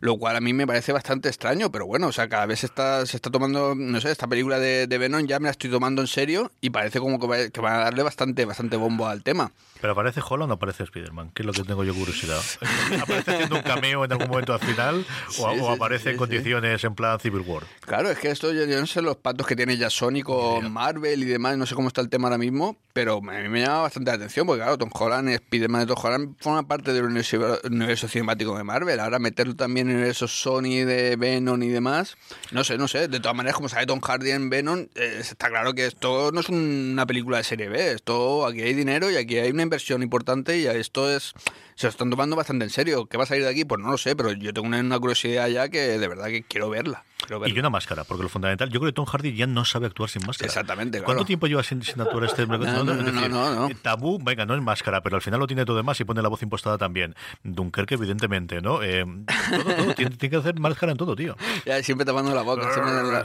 lo 0.00 0.16
cual 0.16 0.36
a 0.36 0.40
mí 0.40 0.52
me 0.52 0.66
parece 0.66 0.92
bastante 0.92 1.28
extraño, 1.28 1.72
pero 1.72 1.86
bueno, 1.86 2.06
o 2.06 2.12
sea, 2.12 2.28
cada 2.28 2.46
vez 2.46 2.60
se 2.60 2.66
está, 2.66 3.04
se 3.04 3.16
está 3.16 3.30
tomando, 3.30 3.74
no 3.74 4.00
sé, 4.00 4.12
esta 4.12 4.28
película 4.28 4.60
de, 4.60 4.86
de 4.86 4.98
Venom 4.98 5.26
ya 5.26 5.40
me 5.40 5.46
la 5.46 5.50
estoy 5.50 5.70
tomando 5.70 6.02
en 6.02 6.08
serio 6.08 6.52
y 6.60 6.70
parece 6.70 7.00
como 7.00 7.18
que, 7.18 7.50
que 7.50 7.60
van 7.60 7.74
a 7.74 7.78
darle 7.78 8.04
bastante, 8.04 8.44
bastante 8.44 8.76
bombo 8.76 9.08
al 9.08 9.24
tema. 9.24 9.52
¿Pero 9.80 9.92
aparece 9.92 10.20
Holland 10.26 10.50
o 10.50 10.54
aparece 10.54 10.84
Spider-Man? 10.84 11.30
Que 11.34 11.42
es 11.42 11.46
lo 11.46 11.52
que 11.52 11.62
tengo 11.62 11.84
yo 11.84 11.94
curiosidad. 11.94 12.40
¿Aparece 13.00 13.32
haciendo 13.32 13.55
un 13.56 13.62
cameo 13.62 14.04
en 14.04 14.12
algún 14.12 14.28
momento 14.28 14.54
al 14.54 14.60
final 14.60 15.04
o, 15.38 15.70
aparece 15.70 16.10
en 16.10 16.16
condiciones 16.16 16.84
en 16.84 16.94
plan 16.94 17.18
Civil 17.20 17.42
War? 17.42 17.64
Claro, 17.80 18.10
es 18.10 18.18
que 18.18 18.30
esto 18.30 18.52
yo, 18.52 18.66
no 18.66 18.86
sé 18.86 19.02
los 19.02 19.16
patos 19.16 19.46
que 19.46 19.56
tiene 19.56 19.76
ya 19.76 19.90
Sony 19.90 20.22
con 20.22 20.72
Marvel 20.72 21.22
y 21.22 21.26
demás, 21.26 21.56
no 21.56 21.66
sé 21.66 21.74
cómo 21.74 21.88
está 21.88 22.00
el 22.00 22.08
tema 22.08 22.28
ahora 22.28 22.38
mismo, 22.38 22.76
pero 22.92 23.18
a 23.18 23.20
mí 23.20 23.48
me 23.48 23.60
llama 23.60 23.82
bastante 23.82 24.10
la 24.10 24.16
atención 24.16 24.46
porque 24.46 24.62
claro, 24.62 24.78
Tom 24.78 24.90
Holland, 24.92 25.28
Spider-Man 25.28 25.82
de 25.82 25.94
Tom 25.94 26.04
Holland 26.04 26.36
forman 26.40 26.66
parte 26.66 26.92
del 26.92 27.04
universo, 27.04 28.08
cinemático 28.08 28.56
de 28.56 28.64
Marvel. 28.64 29.00
Ahora 29.00 29.18
meterlo 29.18 29.54
también 29.54 29.90
en 29.90 30.02
esos 30.04 30.40
Sony 30.40 30.84
de 30.84 31.16
Venom 31.16 31.62
y 31.62 31.68
demás, 31.68 32.16
no 32.52 32.64
sé, 32.64 32.78
no 32.78 32.88
sé. 32.88 33.08
De 33.08 33.20
todas 33.20 33.36
maneras, 33.36 33.56
como 33.56 33.68
sabe 33.68 33.86
Tom 33.86 34.00
Hardy 34.00 34.30
en 34.30 34.50
Venom, 34.50 34.86
eh, 34.94 35.18
está 35.20 35.48
claro 35.48 35.74
que 35.74 35.86
esto 35.86 36.30
no 36.32 36.40
es 36.40 36.48
una 36.48 37.06
película 37.06 37.38
de 37.38 37.44
serie 37.44 37.68
B, 37.68 37.92
esto 37.92 38.46
aquí 38.46 38.62
hay 38.62 38.74
dinero 38.74 39.10
y 39.10 39.16
aquí 39.16 39.38
hay 39.38 39.50
una 39.50 39.62
inversión 39.62 40.02
importante 40.02 40.58
y 40.58 40.66
esto 40.66 41.14
es 41.14 41.34
se 41.76 41.86
lo 41.86 41.90
están 41.90 42.10
tomando 42.10 42.36
bastante 42.36 42.64
en 42.64 42.70
serio. 42.70 43.06
¿Qué 43.06 43.18
va 43.18 43.24
a 43.24 43.26
salir 43.26 43.44
de 43.44 43.50
aquí? 43.50 43.64
Pues 43.66 43.80
no 43.80 43.90
lo 43.90 43.98
sé, 43.98 44.16
pero 44.16 44.32
yo 44.32 44.52
tengo 44.52 44.66
una, 44.66 44.98
curiosidad 44.98 45.46
ya 45.48 45.68
que 45.68 45.98
de 45.98 46.08
verdad 46.08 46.26
que 46.26 46.42
quiero 46.42 46.70
verla. 46.70 47.04
Y 47.46 47.58
una 47.58 47.70
máscara, 47.70 48.04
porque 48.04 48.22
lo 48.22 48.28
fundamental, 48.28 48.68
yo 48.70 48.78
creo 48.78 48.92
que 48.92 48.94
Tom 48.94 49.04
Hardy 49.04 49.34
ya 49.34 49.46
no 49.46 49.64
sabe 49.64 49.86
actuar 49.86 50.08
sin 50.08 50.24
máscara. 50.24 50.46
Exactamente. 50.46 51.02
¿Cuánto 51.02 51.24
tiempo 51.24 51.46
lleva 51.46 51.62
sin, 51.62 51.80
actuar 51.80 52.24
este? 52.24 52.46
no, 52.46 52.56
no, 52.58 52.84
no, 52.84 53.28
no, 53.28 53.68
Tabú, 53.82 54.18
venga, 54.22 54.46
no 54.46 54.54
es 54.54 54.62
máscara, 54.62 55.02
pero 55.02 55.16
al 55.16 55.22
final 55.22 55.40
lo 55.40 55.46
tiene 55.46 55.64
todo 55.64 55.76
demás 55.76 55.98
y 56.00 56.04
pone 56.04 56.22
la 56.22 56.28
voz 56.28 56.42
impostada 56.42 56.78
también. 56.78 57.14
Dunkerque, 57.42 57.94
evidentemente, 57.94 58.60
¿no? 58.60 58.82
Eh, 58.82 59.04
todo, 59.50 59.74
todo. 59.74 59.94
tiene, 59.94 60.16
que 60.16 60.36
hacer 60.36 60.58
máscara 60.60 60.92
en 60.92 60.98
todo, 60.98 61.16
tío. 61.16 61.36
Ya, 61.66 61.82
siempre 61.82 62.04
tapando 62.04 62.32
la 62.34 62.42
boca. 62.42 62.68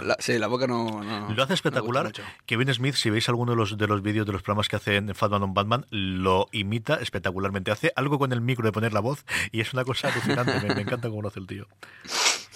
la, 0.01 0.15
sí, 0.20 0.39
la 0.39 0.48
boca 0.48 0.65
no. 0.65 1.29
lo 1.36 1.43
hace 1.43 1.53
espectacular. 1.53 2.12
Kevin 2.46 2.74
Smith, 2.74 2.96
si 2.96 3.10
veis 3.10 3.29
alguno 3.29 3.51
de 3.51 3.58
los, 3.58 3.77
de 3.77 3.88
los 3.88 4.01
vídeos 4.01 4.25
de 4.25 4.31
los 4.31 4.41
programas 4.41 4.67
que 4.67 4.77
hace 4.77 4.96
en 4.96 5.13
Fatman 5.13 5.43
on 5.43 5.53
Batman, 5.53 5.86
lo 5.91 6.48
imita 6.51 6.96
espectacularmente. 6.96 7.70
Hace 7.70 7.91
algo 7.96 8.17
con 8.17 8.31
el 8.31 8.41
micro 8.42 8.66
de 8.66 8.72
poner 8.72 8.94
la 8.94 9.00
voz 9.00 9.26
y 9.52 9.62
es 9.62 9.74
una 9.74 9.84
cosa 9.84 10.10
alucinante. 10.10 10.74
me, 10.74 10.82
encanta 10.82 11.10
cómo 11.10 11.22
lo 11.22 11.28
hace 11.28 11.40
el 11.40 11.48
tío. 11.48 11.68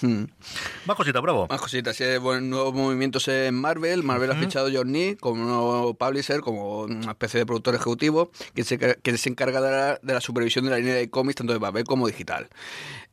Hmm. 0.01 0.25
Más 0.86 0.98
cositas, 0.98 1.22
bravo. 1.22 1.48
Más 1.50 1.62
cositas. 1.62 1.98
nuevos 2.00 2.74
movimientos 2.74 3.27
en 3.30 3.56
Marvel. 3.56 4.04
Marvel 4.04 4.32
ha 4.32 4.36
fichado 4.36 4.68
a 4.68 4.72
John 4.74 4.92
Nee 4.92 5.15
como 5.15 5.44
nuevo 5.44 5.94
publisher, 5.94 6.42
como 6.42 6.82
una 6.82 7.12
especie 7.12 7.39
de 7.39 7.46
productor 7.46 7.75
ejecutivo, 7.75 8.30
que 8.54 8.63
se, 8.63 8.77
que 8.77 9.18
se 9.18 9.30
encarga 9.30 9.98
de 10.01 10.13
la, 10.13 10.22
supervisión 10.22 10.65
de 10.65 10.72
la 10.72 10.77
línea 10.77 10.96
de 10.96 11.10
cómics, 11.10 11.36
tanto 11.36 11.54
de 11.54 11.60
papel 11.60 11.86
como 11.86 12.08
digital. 12.08 12.50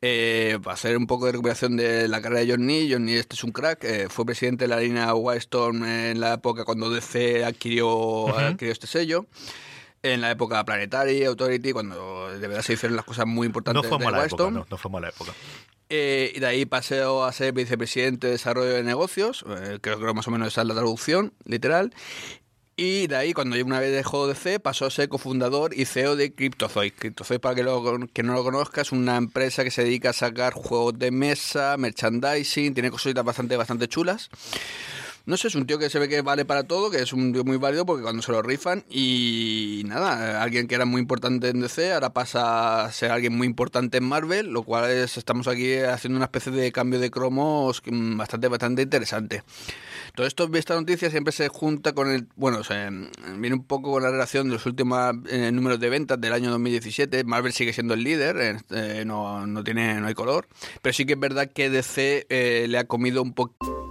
Eh, 0.00 0.59
va 0.67 0.73
a 0.73 0.75
hacer 0.75 0.97
un 0.97 1.07
poco 1.07 1.26
de 1.26 1.33
recuperación 1.33 1.76
de 1.76 2.09
la 2.09 2.21
carrera 2.21 2.41
de 2.41 2.50
John 2.50 2.67
Nee. 2.67 2.88
John 2.91 3.05
Nee 3.05 3.19
este 3.19 3.37
es 3.37 3.45
un 3.45 3.52
crack. 3.52 3.85
Eh, 3.85 4.09
fue 4.09 4.26
presidente 4.26 4.64
de 4.64 4.69
la 4.69 4.81
línea 4.81 5.14
Wildstorm 5.14 5.85
en 5.85 6.21
la 6.21 6.35
época 6.35 6.64
cuando 6.64 6.91
DC 6.91 7.45
adquirió, 7.45 8.37
adquirió 8.37 8.73
este 8.73 8.88
sello 8.88 9.26
en 10.02 10.21
la 10.21 10.30
época 10.30 10.64
Planetary, 10.64 11.25
Authority, 11.25 11.73
cuando 11.73 12.30
de 12.30 12.49
verdad 12.49 12.62
se 12.62 12.75
hicieron 12.75 12.97
las 12.97 13.04
cosas 13.04 13.26
muy 13.26 13.47
importantes. 13.47 13.82
No 13.82 13.88
fue 13.88 14.04
mala 14.04 14.25
época, 14.25 14.50
no, 14.50 14.78
fue 14.78 14.90
mala 14.90 15.09
época. 15.09 15.32
Eh, 15.88 16.32
y 16.35 16.40
de 16.40 16.47
ahí 16.47 16.64
pasó 16.64 17.25
a 17.25 17.32
ser 17.32 17.52
vicepresidente 17.52 18.26
de 18.26 18.32
desarrollo 18.32 18.71
de 18.71 18.82
negocios, 18.82 19.44
eh, 19.49 19.78
creo 19.80 19.99
que 19.99 20.12
más 20.14 20.26
o 20.26 20.30
menos 20.30 20.49
esa 20.49 20.62
es 20.62 20.66
la 20.66 20.75
traducción 20.75 21.35
literal. 21.44 21.92
Y 22.75 23.06
de 23.06 23.16
ahí, 23.16 23.35
cuando 23.35 23.62
una 23.62 23.80
vez 23.80 23.92
dejó 23.92 24.26
de 24.26 24.35
C, 24.35 24.59
pasó 24.59 24.87
a 24.87 24.90
ser 24.90 25.11
cofundador 25.11 25.75
y 25.75 25.85
CEO 25.85 26.16
de 26.16 26.35
CryptoZoid. 26.35 26.94
CryptoZoid, 26.94 27.38
para 27.38 27.54
que, 27.54 27.62
lo, 27.62 28.09
que 28.12 28.23
no 28.23 28.32
lo 28.32 28.42
conozca, 28.42 28.80
es 28.80 28.92
una 28.92 29.18
empresa 29.18 29.62
que 29.62 29.71
se 29.71 29.85
dedica 29.85 30.11
a 30.11 30.14
sacar 30.14 30.54
juegos 30.54 30.99
de 30.99 31.11
mesa, 31.11 31.76
merchandising, 31.76 32.73
tiene 32.73 32.90
cositas 32.90 33.23
bastante, 33.25 33.56
bastante 33.59 33.88
chulas. 33.88 34.30
No 35.25 35.37
sé, 35.37 35.49
es 35.49 35.55
un 35.55 35.67
tío 35.67 35.79
que 35.79 35.88
se 35.88 36.00
ve 36.00 36.09
que 36.09 36.21
vale 36.21 36.45
para 36.45 36.64
todo, 36.64 36.91
que 36.91 37.00
es 37.00 37.12
un 37.12 37.33
tío 37.33 37.45
muy 37.45 37.57
válido 37.57 37.87
porque 37.87 38.02
cuando 38.02 38.23
se 38.23 38.33
lo 38.33 38.43
rifan 38.43 38.85
y 38.91 39.83
nada, 39.87 40.43
alguien 40.43 40.67
que 40.67 40.75
era 40.75 40.85
muy 40.85 41.00
importante 41.00 41.49
en 41.49 41.61
DC 41.61 41.93
ahora 41.93 42.12
pasa 42.12 42.85
a 42.85 42.93
ser 42.93 43.12
alguien 43.12 43.37
muy 43.37 43.47
importante 43.47 43.99
en 43.99 44.05
Marvel, 44.05 44.49
lo 44.49 44.64
cual 44.64 44.91
es, 44.91 45.17
estamos 45.17 45.47
aquí 45.47 45.76
haciendo 45.76 46.17
una 46.17 46.25
especie 46.25 46.50
de 46.50 46.73
cambio 46.73 46.99
de 46.99 47.11
cromos 47.11 47.83
bastante, 47.87 48.49
bastante 48.49 48.83
interesante. 48.83 49.45
Todo 50.14 50.26
esto, 50.26 50.50
esta 50.55 50.75
noticia 50.75 51.09
siempre 51.09 51.33
se 51.33 51.49
junta 51.49 51.93
con 51.93 52.11
el, 52.11 52.26
bueno, 52.35 52.61
viene 53.38 53.55
un 53.55 53.64
poco 53.64 53.93
con 53.93 54.02
la 54.02 54.11
relación 54.11 54.49
de 54.49 54.55
los 54.55 54.67
últimos 54.67 55.14
eh, 55.29 55.52
números 55.52 55.79
de 55.79 55.88
ventas 55.88 56.21
del 56.21 56.33
año 56.33 56.50
2017. 56.50 57.25
Marvel 57.25 57.52
sigue 57.52 57.73
siendo 57.73 57.95
el 57.95 58.02
líder, 58.02 58.59
eh, 58.71 59.05
no, 59.07 59.47
no, 59.47 59.62
tiene, 59.62 60.00
no 60.00 60.09
hay 60.09 60.14
color, 60.14 60.49
pero 60.83 60.93
sí 60.93 61.07
que 61.07 61.12
es 61.12 61.21
verdad 61.21 61.50
que 61.50 61.71
DC 61.71 62.26
eh, 62.29 62.67
le 62.69 62.79
ha 62.79 62.85
comido 62.85 63.23
un 63.23 63.33
poco 63.33 63.72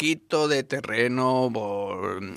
Poquito 0.00 0.48
de 0.48 0.62
terreno 0.62 1.50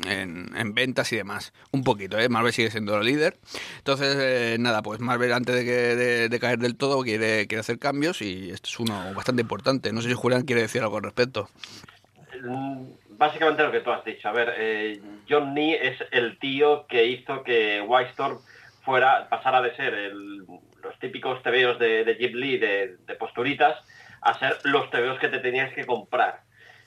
en, 0.06 0.74
ventas 0.76 1.14
y 1.14 1.16
demás. 1.16 1.54
Un 1.72 1.86
poquito, 1.86 2.20
¿eh? 2.20 2.28
Marvel 2.28 2.52
sigue 2.52 2.70
siendo 2.70 2.98
el 2.98 3.06
líder. 3.06 3.38
Entonces, 3.78 4.18
eh, 4.20 4.58
nada, 4.60 4.82
pues 4.82 5.00
Marvel 5.00 5.32
antes 5.32 5.56
de, 5.56 5.64
que, 5.64 6.28
de, 6.28 6.40
caer 6.42 6.60
del 6.60 6.76
todo 6.76 7.04
quiere, 7.04 7.48
quiere 7.48 7.62
hacer 7.62 7.80
cambios 7.80 8.22
y 8.22 8.50
esto 8.50 8.68
es 8.68 8.80
uno 8.82 9.14
bastante 9.16 9.44
importante. 9.44 9.94
No 9.94 10.02
sé 10.02 10.10
si 10.10 10.14
Julián 10.14 10.42
quiere 10.42 10.64
decir 10.64 10.82
algo 10.82 10.98
al 10.98 11.04
respecto. 11.04 11.48
Mm, 12.44 12.84
básicamente 13.12 13.64
lo 13.64 13.72
que 13.72 13.80
tú 13.80 13.92
has 13.92 14.04
dicho. 14.04 14.28
A 14.28 14.34
ver, 14.34 14.56
eh, 14.58 15.02
John 15.30 15.54
Nee 15.54 15.88
es 15.88 15.98
el 16.12 16.38
tío 16.40 16.86
que 16.88 17.06
hizo 17.06 17.44
que 17.44 17.80
White 17.80 18.10
Storm 18.10 18.40
fuera, 18.84 19.30
pasara 19.30 19.62
de 19.62 19.74
ser 19.78 19.94
los 20.14 21.00
típicos 21.00 21.42
tebeos 21.42 21.80
de, 21.80 22.04
de 22.04 22.16
Lee 22.16 22.58
de, 22.58 22.98
de 23.08 23.16
posturitas 23.16 23.78
a 24.20 24.38
ser 24.38 24.58
los 24.66 24.90
tebeos 24.90 25.18
que 25.18 25.30
te 25.30 25.40
tenías 25.40 25.74
que 25.74 25.86
comprar. 25.86 26.42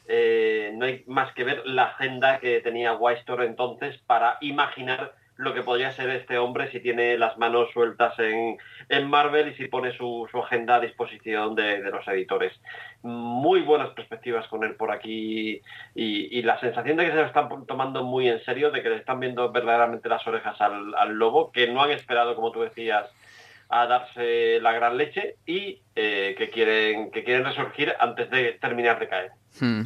Eh, 0.08 0.72
no 0.74 0.86
hay 0.86 1.02
más 1.06 1.32
que 1.34 1.44
ver 1.44 1.62
la 1.66 1.84
agenda 1.84 2.38
que 2.38 2.60
tenía 2.60 2.94
White 2.94 3.24
entonces 3.40 3.98
para 4.06 4.38
imaginar 4.40 5.14
lo 5.36 5.52
que 5.52 5.62
podría 5.62 5.92
ser 5.92 6.08
este 6.10 6.38
hombre 6.38 6.70
si 6.70 6.80
tiene 6.80 7.18
las 7.18 7.36
manos 7.36 7.70
sueltas 7.72 8.14
en, 8.18 8.56
Marvel 9.08 9.48
y 9.48 9.54
si 9.54 9.68
pone 9.68 9.92
su, 9.92 10.26
agenda 10.32 10.76
a 10.76 10.80
disposición 10.80 11.54
de, 11.54 11.78
los 11.78 12.06
editores. 12.08 12.52
Muy 13.02 13.60
buenas 13.60 13.90
perspectivas 13.90 14.48
con 14.48 14.64
él 14.64 14.74
por 14.76 14.90
aquí 14.90 15.60
y, 15.94 16.42
la 16.42 16.58
sensación 16.60 16.96
de 16.96 17.04
que 17.04 17.10
se 17.10 17.16
lo 17.16 17.26
están 17.26 17.66
tomando 17.66 18.02
muy 18.02 18.28
en 18.28 18.42
serio, 18.44 18.70
de 18.70 18.82
que 18.82 18.88
le 18.88 18.96
están 18.96 19.20
viendo 19.20 19.50
verdaderamente 19.52 20.08
las 20.08 20.26
orejas 20.26 20.58
al, 20.60 20.94
al 20.94 21.12
lobo, 21.14 21.52
que 21.52 21.68
no 21.68 21.82
han 21.82 21.90
esperado, 21.90 22.34
como 22.34 22.52
tú 22.52 22.62
decías, 22.62 23.12
a 23.68 23.86
darse 23.86 24.60
la 24.60 24.72
gran 24.72 24.96
leche 24.96 25.36
y 25.46 25.80
eh, 25.94 26.34
que, 26.38 26.50
quieren, 26.50 27.10
que 27.10 27.24
quieren 27.24 27.44
resurgir 27.44 27.92
antes 27.98 28.30
de 28.30 28.52
terminar 28.60 28.98
de 28.98 29.08
caer. 29.08 29.30
Hmm. 29.60 29.82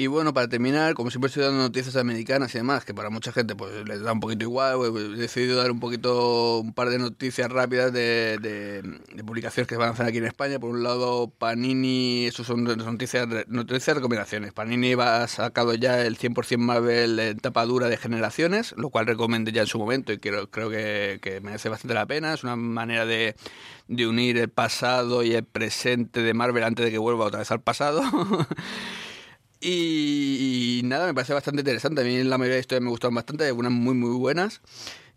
Y 0.00 0.06
bueno, 0.06 0.32
para 0.32 0.46
terminar, 0.48 0.94
como 0.94 1.10
siempre 1.10 1.26
estoy 1.26 1.42
dando 1.42 1.58
noticias 1.58 1.96
americanas 1.96 2.54
y 2.54 2.58
demás, 2.58 2.84
que 2.84 2.94
para 2.94 3.10
mucha 3.10 3.32
gente 3.32 3.56
pues 3.56 3.84
les 3.84 4.00
da 4.00 4.12
un 4.12 4.20
poquito 4.20 4.44
igual, 4.44 4.76
pues, 4.76 4.94
he 4.94 5.08
decidido 5.08 5.56
dar 5.56 5.72
un 5.72 5.80
poquito, 5.80 6.60
un 6.60 6.72
par 6.72 6.88
de 6.90 7.00
noticias 7.00 7.50
rápidas 7.50 7.92
de, 7.92 8.38
de, 8.38 9.24
publicaciones 9.24 9.66
que 9.66 9.74
se 9.74 9.78
van 9.80 9.88
a 9.88 9.92
hacer 9.94 10.06
aquí 10.06 10.18
en 10.18 10.26
España. 10.26 10.60
Por 10.60 10.70
un 10.70 10.84
lado, 10.84 11.32
Panini, 11.36 12.26
eso 12.26 12.44
son 12.44 12.62
noticias, 12.62 13.26
noticias 13.48 13.96
recomendaciones. 13.96 14.52
Panini 14.52 14.94
va 14.94 15.26
sacado 15.26 15.74
ya 15.74 16.00
el 16.06 16.16
100% 16.16 16.58
Marvel 16.58 17.18
en 17.18 17.40
tapa 17.40 17.66
dura 17.66 17.88
de 17.88 17.96
generaciones, 17.96 18.74
lo 18.76 18.90
cual 18.90 19.06
recomendé 19.06 19.50
ya 19.50 19.62
en 19.62 19.66
su 19.66 19.80
momento 19.80 20.12
y 20.12 20.18
creo, 20.18 20.48
creo 20.48 20.70
que, 20.70 21.18
que 21.20 21.40
merece 21.40 21.70
bastante 21.70 21.94
la 21.94 22.06
pena. 22.06 22.34
Es 22.34 22.44
una 22.44 22.54
manera 22.54 23.04
de, 23.04 23.34
de 23.88 24.06
unir 24.06 24.38
el 24.38 24.48
pasado 24.48 25.24
y 25.24 25.34
el 25.34 25.42
presente 25.42 26.22
de 26.22 26.34
Marvel 26.34 26.62
antes 26.62 26.84
de 26.84 26.92
que 26.92 26.98
vuelva 26.98 27.24
otra 27.24 27.40
vez 27.40 27.50
al 27.50 27.62
pasado. 27.62 28.00
Y, 29.60 30.82
nada, 30.84 31.06
me 31.06 31.14
parece 31.14 31.34
bastante 31.34 31.60
interesante. 31.60 32.00
A 32.00 32.04
mí 32.04 32.22
la 32.22 32.38
mayoría 32.38 32.56
de 32.56 32.60
historias 32.60 32.82
me 32.82 32.90
gustaron 32.90 33.14
bastante, 33.14 33.46
algunas 33.46 33.72
muy, 33.72 33.94
muy 33.94 34.16
buenas. 34.16 34.60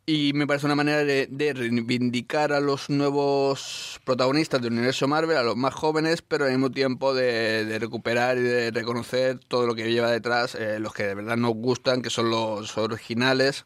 Y 0.06 0.34
me 0.34 0.48
parece 0.48 0.66
una 0.66 0.76
manera 0.76 1.04
de, 1.04 1.54
reivindicar 1.54 2.54
a 2.54 2.60
los 2.60 2.90
nuevos 2.90 4.00
protagonistas 4.04 4.62
del 4.62 4.74
universo 4.74 5.08
Marvel, 5.08 5.38
a 5.38 5.44
los 5.44 5.56
más 5.56 5.76
jóvenes, 5.76 6.22
pero 6.24 6.46
al 6.46 6.52
mismo 6.52 6.72
tiempo 6.72 7.14
de, 7.14 7.78
recuperar 7.80 8.38
y 8.38 8.42
de 8.42 8.72
reconocer 8.72 9.40
todo 9.40 9.68
lo 9.68 9.76
que 9.76 9.92
lleva 9.92 10.10
detrás, 10.10 10.56
eh, 10.56 10.80
los 10.80 10.94
que 10.94 11.04
de 11.04 11.16
verdad 11.16 11.38
nos 11.38 11.54
gustan, 11.54 12.02
que 12.02 12.10
son 12.10 12.32
los 12.32 12.78
originales 12.78 13.64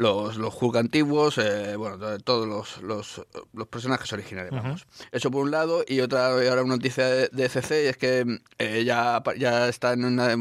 los, 0.00 0.38
los 0.38 0.54
Hulk 0.58 0.76
antiguos, 0.76 1.36
eh, 1.36 1.76
bueno, 1.76 1.98
todos 2.20 2.48
los, 2.48 2.82
los, 2.82 3.26
los, 3.52 3.68
personajes 3.68 4.10
originales, 4.14 4.50
vamos. 4.50 4.86
Eso 5.12 5.30
por 5.30 5.42
un 5.42 5.50
lado, 5.50 5.84
y 5.86 6.00
otra, 6.00 6.28
ahora 6.28 6.62
una 6.62 6.76
noticia 6.76 7.06
de, 7.06 7.28
de 7.28 7.48
CC, 7.50 7.90
es 7.90 7.98
que 7.98 8.38
eh, 8.58 8.84
ya, 8.84 9.22
ya 9.36 9.68
está 9.68 9.92
en 9.92 10.06
una, 10.06 10.34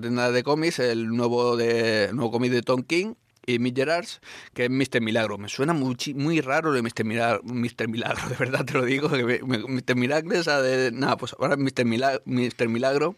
tienda 0.00 0.30
de 0.30 0.42
cómics 0.44 0.78
el 0.78 1.08
nuevo, 1.08 1.56
de, 1.56 2.10
nuevo 2.12 2.30
cómic 2.30 2.52
de 2.52 2.62
Tom 2.62 2.82
King, 2.82 3.14
y 3.46 3.58
Mick 3.58 3.74
Gerards, 3.74 4.20
que 4.54 4.66
es 4.66 4.70
Mr. 4.70 5.00
Milagro. 5.00 5.38
Me 5.38 5.48
suena 5.48 5.72
muy, 5.72 5.96
muy 6.14 6.40
raro 6.40 6.72
de 6.72 6.82
Mr. 6.82 7.04
Milagro, 7.04 7.42
Mr. 7.42 7.88
Milagro, 7.88 8.28
de 8.28 8.36
verdad 8.36 8.64
te 8.64 8.74
lo 8.74 8.84
digo. 8.84 9.10
Que 9.10 9.42
Mr. 9.42 9.96
Milagro, 9.96 10.30
de, 10.62 10.92
nada, 10.92 11.16
pues 11.16 11.34
ahora 11.36 11.56
Mr. 11.56 11.84
Milagro. 11.84 12.22
Mr. 12.26 12.68
Milagro 12.68 13.16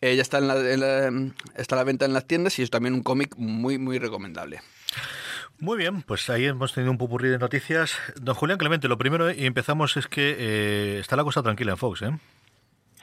eh, 0.00 0.16
ya 0.16 0.22
está, 0.22 0.38
en 0.38 0.48
la, 0.48 0.56
está 1.56 1.76
a 1.76 1.78
la 1.78 1.84
venta 1.84 2.06
en 2.06 2.12
las 2.12 2.26
tiendas 2.26 2.58
y 2.58 2.62
es 2.62 2.70
también 2.70 2.94
un 2.94 3.04
cómic 3.04 3.36
muy, 3.36 3.78
muy 3.78 4.00
recomendable. 4.00 4.60
Muy 5.62 5.78
bien, 5.78 6.02
pues 6.02 6.28
ahí 6.28 6.46
hemos 6.46 6.74
tenido 6.74 6.90
un 6.90 6.98
pupurrí 6.98 7.28
de 7.28 7.38
noticias. 7.38 7.96
Don 8.20 8.34
Julián 8.34 8.58
Clemente, 8.58 8.88
lo 8.88 8.98
primero 8.98 9.30
y 9.30 9.46
empezamos 9.46 9.96
es 9.96 10.08
que 10.08 10.34
eh, 10.36 10.98
está 10.98 11.14
la 11.14 11.22
cosa 11.22 11.40
tranquila 11.40 11.70
en 11.70 11.76
Fox, 11.76 12.02
¿eh? 12.02 12.10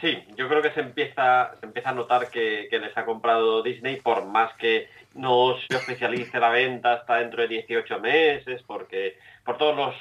Sí, 0.02 0.22
yo 0.36 0.50
creo 0.50 0.62
que 0.62 0.72
se 0.72 0.82
empieza, 0.82 1.56
se 1.62 1.66
empieza 1.66 1.92
a 1.92 1.94
notar 1.94 2.30
que, 2.30 2.68
les 2.70 2.98
ha 2.98 3.06
comprado 3.06 3.64
Disney, 3.64 4.02
por 4.02 4.26
más 4.26 4.54
que 4.56 4.90
no 5.16 5.56
se 5.70 5.74
oficialice 5.74 6.38
la 6.38 6.50
venta 6.50 6.96
hasta 6.96 7.16
dentro 7.20 7.44
de 7.44 7.48
18 7.48 7.98
meses, 8.02 8.62
porque 8.68 9.18
por 9.46 9.58
todos 9.58 9.78
los 9.78 9.96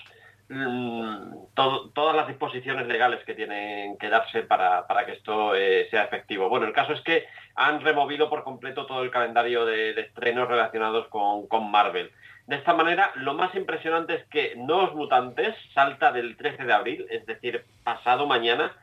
mm, 0.48 1.54
todas 1.54 2.16
las 2.16 2.26
disposiciones 2.26 2.88
legales 2.88 3.24
que 3.24 3.34
tienen 3.34 3.96
que 3.98 4.08
darse 4.08 4.42
para, 4.42 4.84
que 5.06 5.12
esto 5.12 5.54
eh, 5.54 5.86
sea 5.92 6.02
efectivo. 6.02 6.48
Bueno, 6.48 6.66
el 6.66 6.72
caso 6.72 6.92
es 6.92 7.02
que 7.02 7.24
han 7.54 7.80
removido 7.82 8.28
por 8.28 8.42
completo 8.42 8.84
todo 8.84 9.04
el 9.04 9.12
calendario 9.12 9.64
de, 9.64 9.90
estrenos 9.90 10.48
relacionados 10.48 11.06
con, 11.06 11.46
con 11.46 11.70
Marvel. 11.70 12.10
De 12.48 12.56
esta 12.56 12.72
manera, 12.72 13.12
lo 13.16 13.34
más 13.34 13.54
impresionante 13.54 14.14
es 14.14 14.24
que 14.28 14.54
Nuevos 14.56 14.94
Mutantes 14.94 15.54
salta 15.74 16.12
del 16.12 16.34
13 16.34 16.64
de 16.64 16.72
abril, 16.72 17.06
es 17.10 17.26
decir, 17.26 17.66
pasado 17.84 18.26
mañana, 18.26 18.74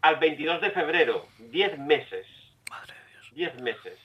al 0.00 0.16
22 0.16 0.62
de 0.62 0.70
febrero. 0.70 1.26
10 1.38 1.78
meses. 1.80 2.26
Madre 2.70 2.94
de 2.94 3.10
Dios. 3.10 3.34
10 3.34 3.60
meses. 3.60 3.98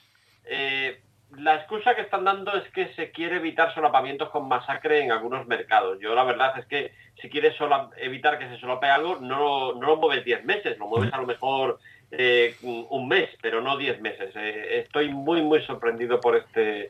Eh, 0.44 1.02
la 1.38 1.56
excusa 1.56 1.96
que 1.96 2.02
están 2.02 2.26
dando 2.26 2.58
es 2.58 2.70
que 2.72 2.94
se 2.96 3.12
quiere 3.12 3.38
evitar 3.38 3.74
solapamientos 3.74 4.30
con 4.32 4.50
masacre 4.50 5.00
en 5.02 5.14
algunos 5.14 5.48
mercados. 5.48 5.98
Yo 6.02 6.14
la 6.14 6.26
verdad 6.26 6.60
es 6.60 6.66
que 6.66 6.92
si 7.22 7.30
quieres 7.30 7.56
evitar 7.96 8.38
que 8.38 8.50
se 8.50 8.60
solape 8.60 8.88
algo, 8.88 9.20
no, 9.22 9.76
no 9.76 9.88
lo 9.88 9.96
mueves 9.96 10.26
10 10.26 10.44
meses, 10.44 10.78
lo 10.78 10.88
mueves 10.88 11.14
a 11.14 11.20
lo 11.20 11.26
mejor 11.26 11.80
eh, 12.12 12.54
un 12.64 13.08
mes, 13.08 13.30
pero 13.42 13.62
no 13.62 13.78
10 13.78 14.02
meses. 14.02 14.36
Eh, 14.36 14.82
estoy 14.84 15.08
muy, 15.08 15.42
muy 15.42 15.62
sorprendido 15.62 16.20
por 16.20 16.36
este, 16.36 16.90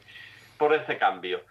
por 0.58 0.74
este 0.74 0.98
cambio. 0.98 1.42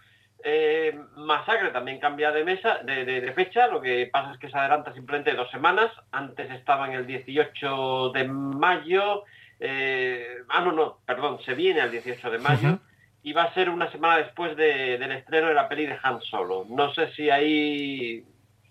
Eh, 0.43 0.97
Masacre 1.15 1.71
también 1.71 1.99
cambia 1.99 2.31
de 2.31 2.43
mesa, 2.43 2.79
de, 2.83 3.33
fecha, 3.33 3.67
lo 3.67 3.81
que 3.81 4.07
pasa 4.11 4.33
es 4.33 4.37
que 4.37 4.49
se 4.49 4.57
adelanta 4.57 4.93
simplemente 4.93 5.33
dos 5.33 5.49
semanas. 5.49 5.91
Antes 6.11 6.51
estaba 6.51 6.87
en 6.87 6.93
el 6.93 7.07
18 7.07 8.09
de 8.09 8.27
mayo. 8.27 9.23
Eh, 9.59 10.37
ah, 10.49 10.61
no, 10.61 10.71
no, 10.71 10.99
perdón, 11.05 11.39
se 11.43 11.55
viene 11.55 11.81
al 11.81 11.91
18 11.91 12.29
de 12.29 12.37
mayo. 12.37 12.79
Y 13.23 13.33
va 13.33 13.43
a 13.43 13.53
ser 13.55 13.69
una 13.69 13.91
semana 13.91 14.17
después 14.17 14.55
del 14.55 15.11
estreno 15.11 15.47
de 15.47 15.55
la 15.55 15.67
peli 15.67 15.87
de 15.87 15.97
Han 16.03 16.21
Solo. 16.21 16.65
No 16.69 16.93
sé 16.93 17.11
si 17.13 17.29
ahí. 17.29 18.23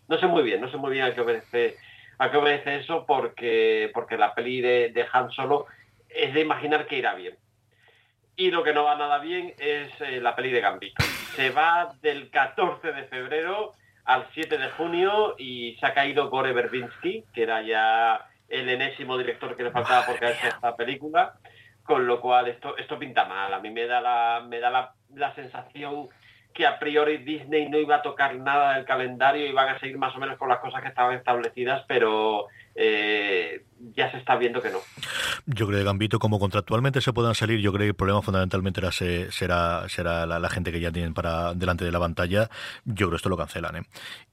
No 0.06 0.18
sé 0.18 0.26
muy 0.26 0.42
bien, 0.42 0.60
no 0.60 0.70
sé 0.70 0.76
muy 0.76 0.92
bien 0.92 1.06
a 1.06 1.14
qué 1.14 1.22
obedece, 1.22 1.76
a 2.18 2.30
qué 2.30 2.36
obedece 2.36 2.76
eso 2.76 3.04
porque, 3.06 3.90
porque 3.92 4.18
la 4.18 4.34
peli 4.34 4.60
de, 4.60 4.90
de 4.90 5.06
Han 5.12 5.30
Solo 5.32 5.66
es 6.08 6.32
de 6.34 6.40
imaginar 6.40 6.86
que 6.86 6.98
irá 6.98 7.14
bien. 7.14 7.36
Y 8.36 8.50
lo 8.50 8.62
que 8.62 8.72
no 8.72 8.84
va 8.84 8.96
nada 8.96 9.18
bien 9.18 9.54
es 9.58 9.90
eh, 10.00 10.20
la 10.20 10.34
peli 10.34 10.50
de 10.50 10.60
Gambito. 10.60 11.04
Se 11.36 11.50
va 11.50 11.92
del 12.00 12.30
14 12.30 12.92
de 12.92 13.04
febrero 13.04 13.72
al 14.04 14.28
7 14.34 14.56
de 14.56 14.70
junio 14.70 15.34
y 15.36 15.76
se 15.80 15.86
ha 15.86 15.92
caído 15.92 16.30
Gore 16.30 16.52
Verbinski, 16.52 17.24
que 17.32 17.42
era 17.42 17.60
ya 17.62 18.28
el 18.48 18.68
enésimo 18.68 19.18
director 19.18 19.56
que 19.56 19.64
le 19.64 19.72
faltaba 19.72 20.06
por 20.06 20.18
caerse 20.20 20.46
esta 20.46 20.76
película, 20.76 21.34
con 21.82 22.06
lo 22.06 22.20
cual 22.20 22.46
esto, 22.46 22.76
esto 22.76 22.98
pinta 23.00 23.24
mal. 23.24 23.52
A 23.52 23.58
mí 23.58 23.70
me 23.70 23.86
da 23.86 24.00
la, 24.00 24.46
me 24.46 24.60
da 24.60 24.70
la, 24.70 24.94
la 25.14 25.34
sensación 25.34 26.08
que 26.52 26.66
a 26.66 26.78
priori 26.78 27.18
Disney 27.18 27.68
no 27.68 27.78
iba 27.78 27.96
a 27.96 28.02
tocar 28.02 28.36
nada 28.36 28.76
del 28.76 28.84
calendario 28.84 29.44
y 29.44 29.52
van 29.52 29.70
a 29.70 29.80
seguir 29.80 29.98
más 29.98 30.14
o 30.14 30.20
menos 30.20 30.38
con 30.38 30.48
las 30.48 30.60
cosas 30.60 30.82
que 30.82 30.88
estaban 30.88 31.16
establecidas, 31.16 31.84
pero 31.88 32.46
eh, 32.76 33.64
ya 33.96 34.10
se 34.10 34.18
está 34.18 34.36
viendo 34.36 34.60
que 34.60 34.70
no. 34.70 34.78
Yo 35.46 35.66
creo 35.66 35.78
que 35.78 35.84
Gambito, 35.84 36.18
como 36.18 36.38
contractualmente 36.38 37.00
se 37.00 37.12
puedan 37.12 37.34
salir, 37.34 37.60
yo 37.60 37.72
creo 37.72 37.84
que 37.84 37.88
el 37.88 37.94
problema 37.94 38.22
fundamentalmente 38.22 38.80
era, 38.80 38.92
será, 38.92 39.88
será 39.88 40.26
la, 40.26 40.48
gente 40.48 40.72
que 40.72 40.80
ya 40.80 40.92
tienen 40.92 41.14
para 41.14 41.54
delante 41.54 41.84
de 41.84 41.92
la 41.92 42.00
pantalla. 42.00 42.48
Yo 42.84 43.06
creo 43.06 43.10
que 43.10 43.16
esto 43.16 43.28
lo 43.28 43.36
cancelan. 43.36 43.76
¿eh? 43.76 43.82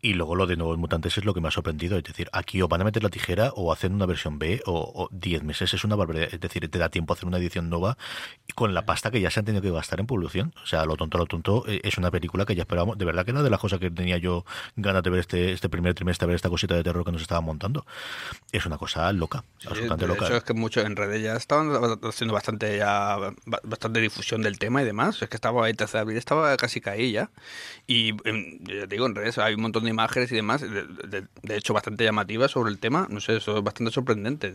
Y 0.02 0.14
luego 0.14 0.36
lo 0.36 0.46
de 0.46 0.56
Nuevos 0.56 0.78
Mutantes 0.78 1.18
es 1.18 1.26
lo 1.26 1.34
que 1.34 1.42
me 1.42 1.48
ha 1.48 1.52
sorprendido. 1.52 1.98
Es 1.98 2.04
decir, 2.04 2.30
aquí 2.32 2.62
o 2.62 2.68
van 2.68 2.82
a 2.82 2.84
meter 2.84 3.04
la 3.04 3.10
tijera 3.10 3.52
o 3.56 3.72
hacen 3.72 3.94
una 3.94 4.06
versión 4.06 4.40
B 4.40 4.62
o 4.66 5.10
10 5.12 5.44
meses 5.44 5.74
es 5.74 5.84
una 5.84 5.96
barbaridad. 5.96 6.30
Es 6.32 6.40
decir, 6.40 6.70
te 6.70 6.80
da 6.80 6.90
tiempo 6.90 7.14
a 7.14 7.16
hacer 7.16 7.28
una 7.28 7.38
edición 7.38 7.70
nueva 7.70 7.98
con 8.56 8.74
la 8.74 8.86
pasta 8.86 9.12
que 9.12 9.22
ya 9.22 9.30
se 9.30 9.40
han 9.40 9.46
tenido 9.46 9.62
que 9.62 9.72
gastar 9.72 10.00
en 10.00 10.08
publicación. 10.08 10.54
O 10.64 10.66
sea, 10.66 10.86
lo 10.86 10.96
tonto, 10.96 11.18
lo 11.18 11.26
tonto, 11.26 11.64
eh, 11.68 11.82
es 11.84 11.98
una 11.98 12.12
película 12.12 12.46
que 12.46 12.56
ya 12.56 12.64
esperábamos. 12.64 12.98
De 12.98 13.06
verdad 13.06 13.26
que 13.26 13.32
era 13.32 13.44
de 13.44 13.50
las 13.50 13.60
cosas 13.60 13.80
que 13.80 13.90
tenía 13.90 14.18
yo 14.18 14.46
ganas 14.76 15.04
de 15.04 15.10
ver 15.10 15.20
este, 15.20 15.52
este 15.52 15.70
primer 15.70 15.94
trimestre, 15.94 16.28
ver 16.28 16.36
esta 16.36 16.50
cosita 16.50 16.76
de 16.76 16.84
terror 16.84 17.06
que 17.06 17.12
nos 17.12 17.22
estaban 17.22 17.44
montando. 17.44 17.86
Es 18.52 18.66
una 18.66 18.78
cosa 18.78 19.12
loca, 19.14 19.41
loca. 20.08 20.26
Eso 20.26 20.38
es 20.38 20.44
que 20.44 20.54
muchos 20.54 20.86
en 20.86 20.96
redes 20.96 21.22
ya 21.22 21.36
estaban 21.36 22.00
haciendo 22.04 22.34
bastante 22.34 22.78
ya 22.78 23.18
bastante 23.64 24.00
difusión 24.00 24.42
del 24.42 24.60
tema 24.60 24.82
y 24.82 24.86
demás. 24.86 25.22
Es 25.22 25.30
que 25.30 25.36
estaba 25.36 25.66
ahí 25.66 25.74
13 25.74 25.98
de 25.98 26.02
abril, 26.02 26.18
estaba 26.18 26.56
casi 26.58 26.82
caí 26.82 27.12
ya. 27.12 27.30
Y 27.88 28.10
em, 28.28 28.60
ya 28.64 28.82
te 28.82 28.96
digo, 28.96 29.06
en 29.06 29.16
redes 29.16 29.38
hay 29.38 29.56
un 29.56 29.62
montón 29.62 29.84
de 29.84 29.90
imágenes 29.90 30.32
y 30.32 30.36
demás, 30.36 30.62
de, 30.62 31.28
de 31.42 31.58
hecho 31.58 31.74
bastante 31.74 32.04
llamativas 32.04 32.52
sobre 32.52 32.72
el 32.72 32.80
tema. 32.80 33.08
No 33.10 33.20
sé, 33.20 33.38
eso 33.38 33.58
es 33.58 33.64
bastante 33.64 33.92
sorprendente. 33.92 34.54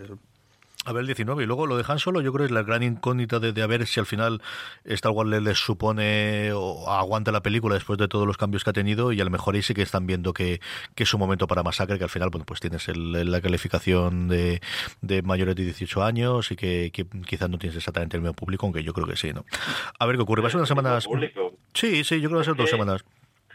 A 0.87 0.93
ver, 0.93 1.01
el 1.01 1.07
19. 1.09 1.43
Y 1.43 1.47
luego 1.47 1.67
lo 1.67 1.77
dejan 1.77 1.99
solo, 1.99 2.21
yo 2.21 2.33
creo 2.33 2.47
que 2.47 2.53
es 2.53 2.53
la 2.53 2.63
gran 2.63 2.85
incógnita 2.85 3.41
de, 3.41 3.53
de 3.53 3.63
a 3.63 3.67
ver 3.67 3.87
si 3.89 3.99
al 3.99 4.07
final 4.07 4.41
Star 4.85 5.11
Wars 5.11 5.29
les, 5.29 5.59
supone 5.59 6.53
o 6.53 6.89
aguanta 6.89 7.33
la 7.33 7.43
película 7.43 7.75
después 7.75 7.99
de 7.99 8.07
todos 8.07 8.25
los 8.25 8.37
cambios 8.37 8.63
que 8.63 8.71
ha 8.71 8.73
tenido 8.73 9.11
y 9.11 9.21
a 9.21 9.25
lo 9.25 9.31
mejor 9.31 9.57
ahí 9.57 9.63
sí 9.63 9.75
que 9.75 9.83
están 9.83 10.07
viendo 10.07 10.33
que, 10.33 10.61
que 10.95 11.03
es 11.03 11.13
un 11.13 11.19
momento 11.19 11.49
para 11.49 11.65
masacre, 11.65 11.99
que 11.99 12.05
al 12.05 12.11
final, 12.11 12.31
bueno, 12.31 12.45
pues 12.47 12.61
tienes 12.61 12.87
la 12.87 13.41
calificación 13.41 14.29
de, 14.29 14.61
de, 15.01 15.23
mayores 15.23 15.57
de 15.57 15.65
18 15.65 16.05
años 16.05 16.53
y 16.53 16.57
que, 16.57 16.93
quizás 17.27 17.51
no 17.51 17.59
tienes 17.59 17.77
exactamente 17.77 18.17
el 18.17 18.23
mismo 18.23 18.35
público, 18.35 18.67
aunque 18.67 18.85
yo 18.85 18.95
creo 18.95 19.09
que 19.09 19.17
sí, 19.17 19.33
¿no? 19.33 19.45
A 19.99 20.07
ver 20.07 20.15
qué 20.15 20.23
ocurre. 20.23 20.41
Va 20.41 20.49
a 20.49 20.51
ser 20.53 20.59
unas 20.59 20.69
semanas... 20.69 21.09
Sí, 21.75 22.05
sí, 22.05 22.21
yo 22.21 22.29
creo 22.29 22.31
que 22.31 22.35
va 22.37 22.41
a 22.43 22.45
ser 22.45 22.55
dos 22.55 22.71
semanas. 22.71 23.05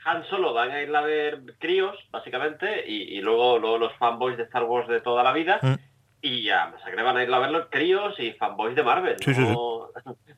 Han 0.04 0.26
Solo 0.26 0.54
van 0.54 0.72
a 0.72 0.82
ir 0.82 0.96
a 0.96 1.02
ver 1.02 1.42
críos, 1.60 1.96
básicamente, 2.12 2.84
y, 2.88 3.22
luego, 3.22 3.58
los 3.78 3.94
fanboys 3.98 4.36
de 4.36 4.44
Star 4.44 4.64
Wars 4.64 4.88
de 4.88 5.00
toda 5.00 5.24
la 5.24 5.32
vida. 5.32 5.60
Mm. 5.62 5.91
Y 6.24 6.44
ya, 6.44 6.68
Masacre 6.72 7.02
van 7.02 7.18
a 7.18 7.24
ir 7.24 7.34
a 7.34 7.40
ver 7.40 7.50
los 7.50 7.66
críos 7.72 8.14
y 8.20 8.32
fanboys 8.34 8.76
de 8.76 8.84
Marvel. 8.84 9.16
no, 9.26 9.90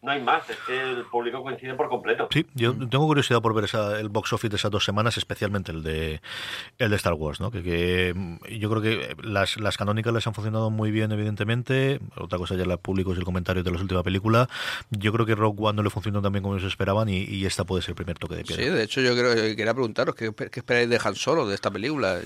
no, 0.02 0.12
hay 0.12 0.22
más, 0.22 0.50
es 0.50 0.58
que 0.66 0.80
el 0.80 1.06
público 1.06 1.44
coincide 1.44 1.74
por 1.74 1.90
completo. 1.90 2.30
Sí, 2.32 2.46
yo 2.54 2.74
tengo 2.74 3.06
curiosidad 3.06 3.42
por 3.42 3.54
ver 3.54 3.66
esa, 3.66 4.00
el 4.00 4.08
box 4.08 4.32
office 4.32 4.50
de 4.50 4.56
esas 4.56 4.72
dos 4.72 4.86
semanas, 4.86 5.18
especialmente 5.18 5.74
el 5.74 5.84
de 5.84 6.22
el 6.78 6.90
de 6.90 6.96
Star 6.96 7.14
Wars, 7.14 7.42
¿no? 7.42 7.52
Que, 7.52 8.14
yo 8.58 8.70
creo 8.70 8.82
que 8.82 9.16
las, 9.24 9.60
las 9.60 9.76
canónicas 9.76 10.14
les 10.14 10.26
han 10.26 10.34
funcionado 10.34 10.70
muy 10.70 10.92
bien, 10.92 11.12
evidentemente. 11.12 12.00
Otra 12.16 12.38
cosa 12.38 12.56
ya 12.56 12.66
la 12.66 12.78
público 12.78 13.12
es 13.12 13.18
el 13.18 13.26
comentario 13.26 13.62
de 13.62 13.72
la 13.72 13.82
última 13.82 14.04
película. 14.04 14.48
Yo 14.90 15.12
creo 15.12 15.26
que 15.26 15.36
Rogue 15.36 15.64
One 15.64 15.76
no 15.76 15.84
le 15.84 15.90
funcionó 15.90 16.22
tan 16.22 16.32
bien 16.32 16.44
como 16.44 16.56
ellos 16.56 16.68
esperaban 16.68 17.10
y, 17.10 17.44
esta 17.44 17.66
puede 17.66 17.82
ser 17.82 17.90
el 17.90 17.96
primer 17.96 18.18
toque 18.18 18.36
de 18.36 18.44
piedra. 18.46 18.64
Sí, 18.64 18.70
de 18.70 18.84
hecho 18.84 19.02
yo 19.02 19.14
creo 19.14 19.36
que 19.36 19.56
quería 19.58 19.74
preguntaros 19.74 20.16
¿qué, 20.16 20.34
qué 20.34 20.60
esperáis 20.62 20.90
de 20.90 20.98
Han 21.04 21.16
Solo, 21.16 21.46
de 21.46 21.56
esta 21.56 21.70
película? 21.70 22.22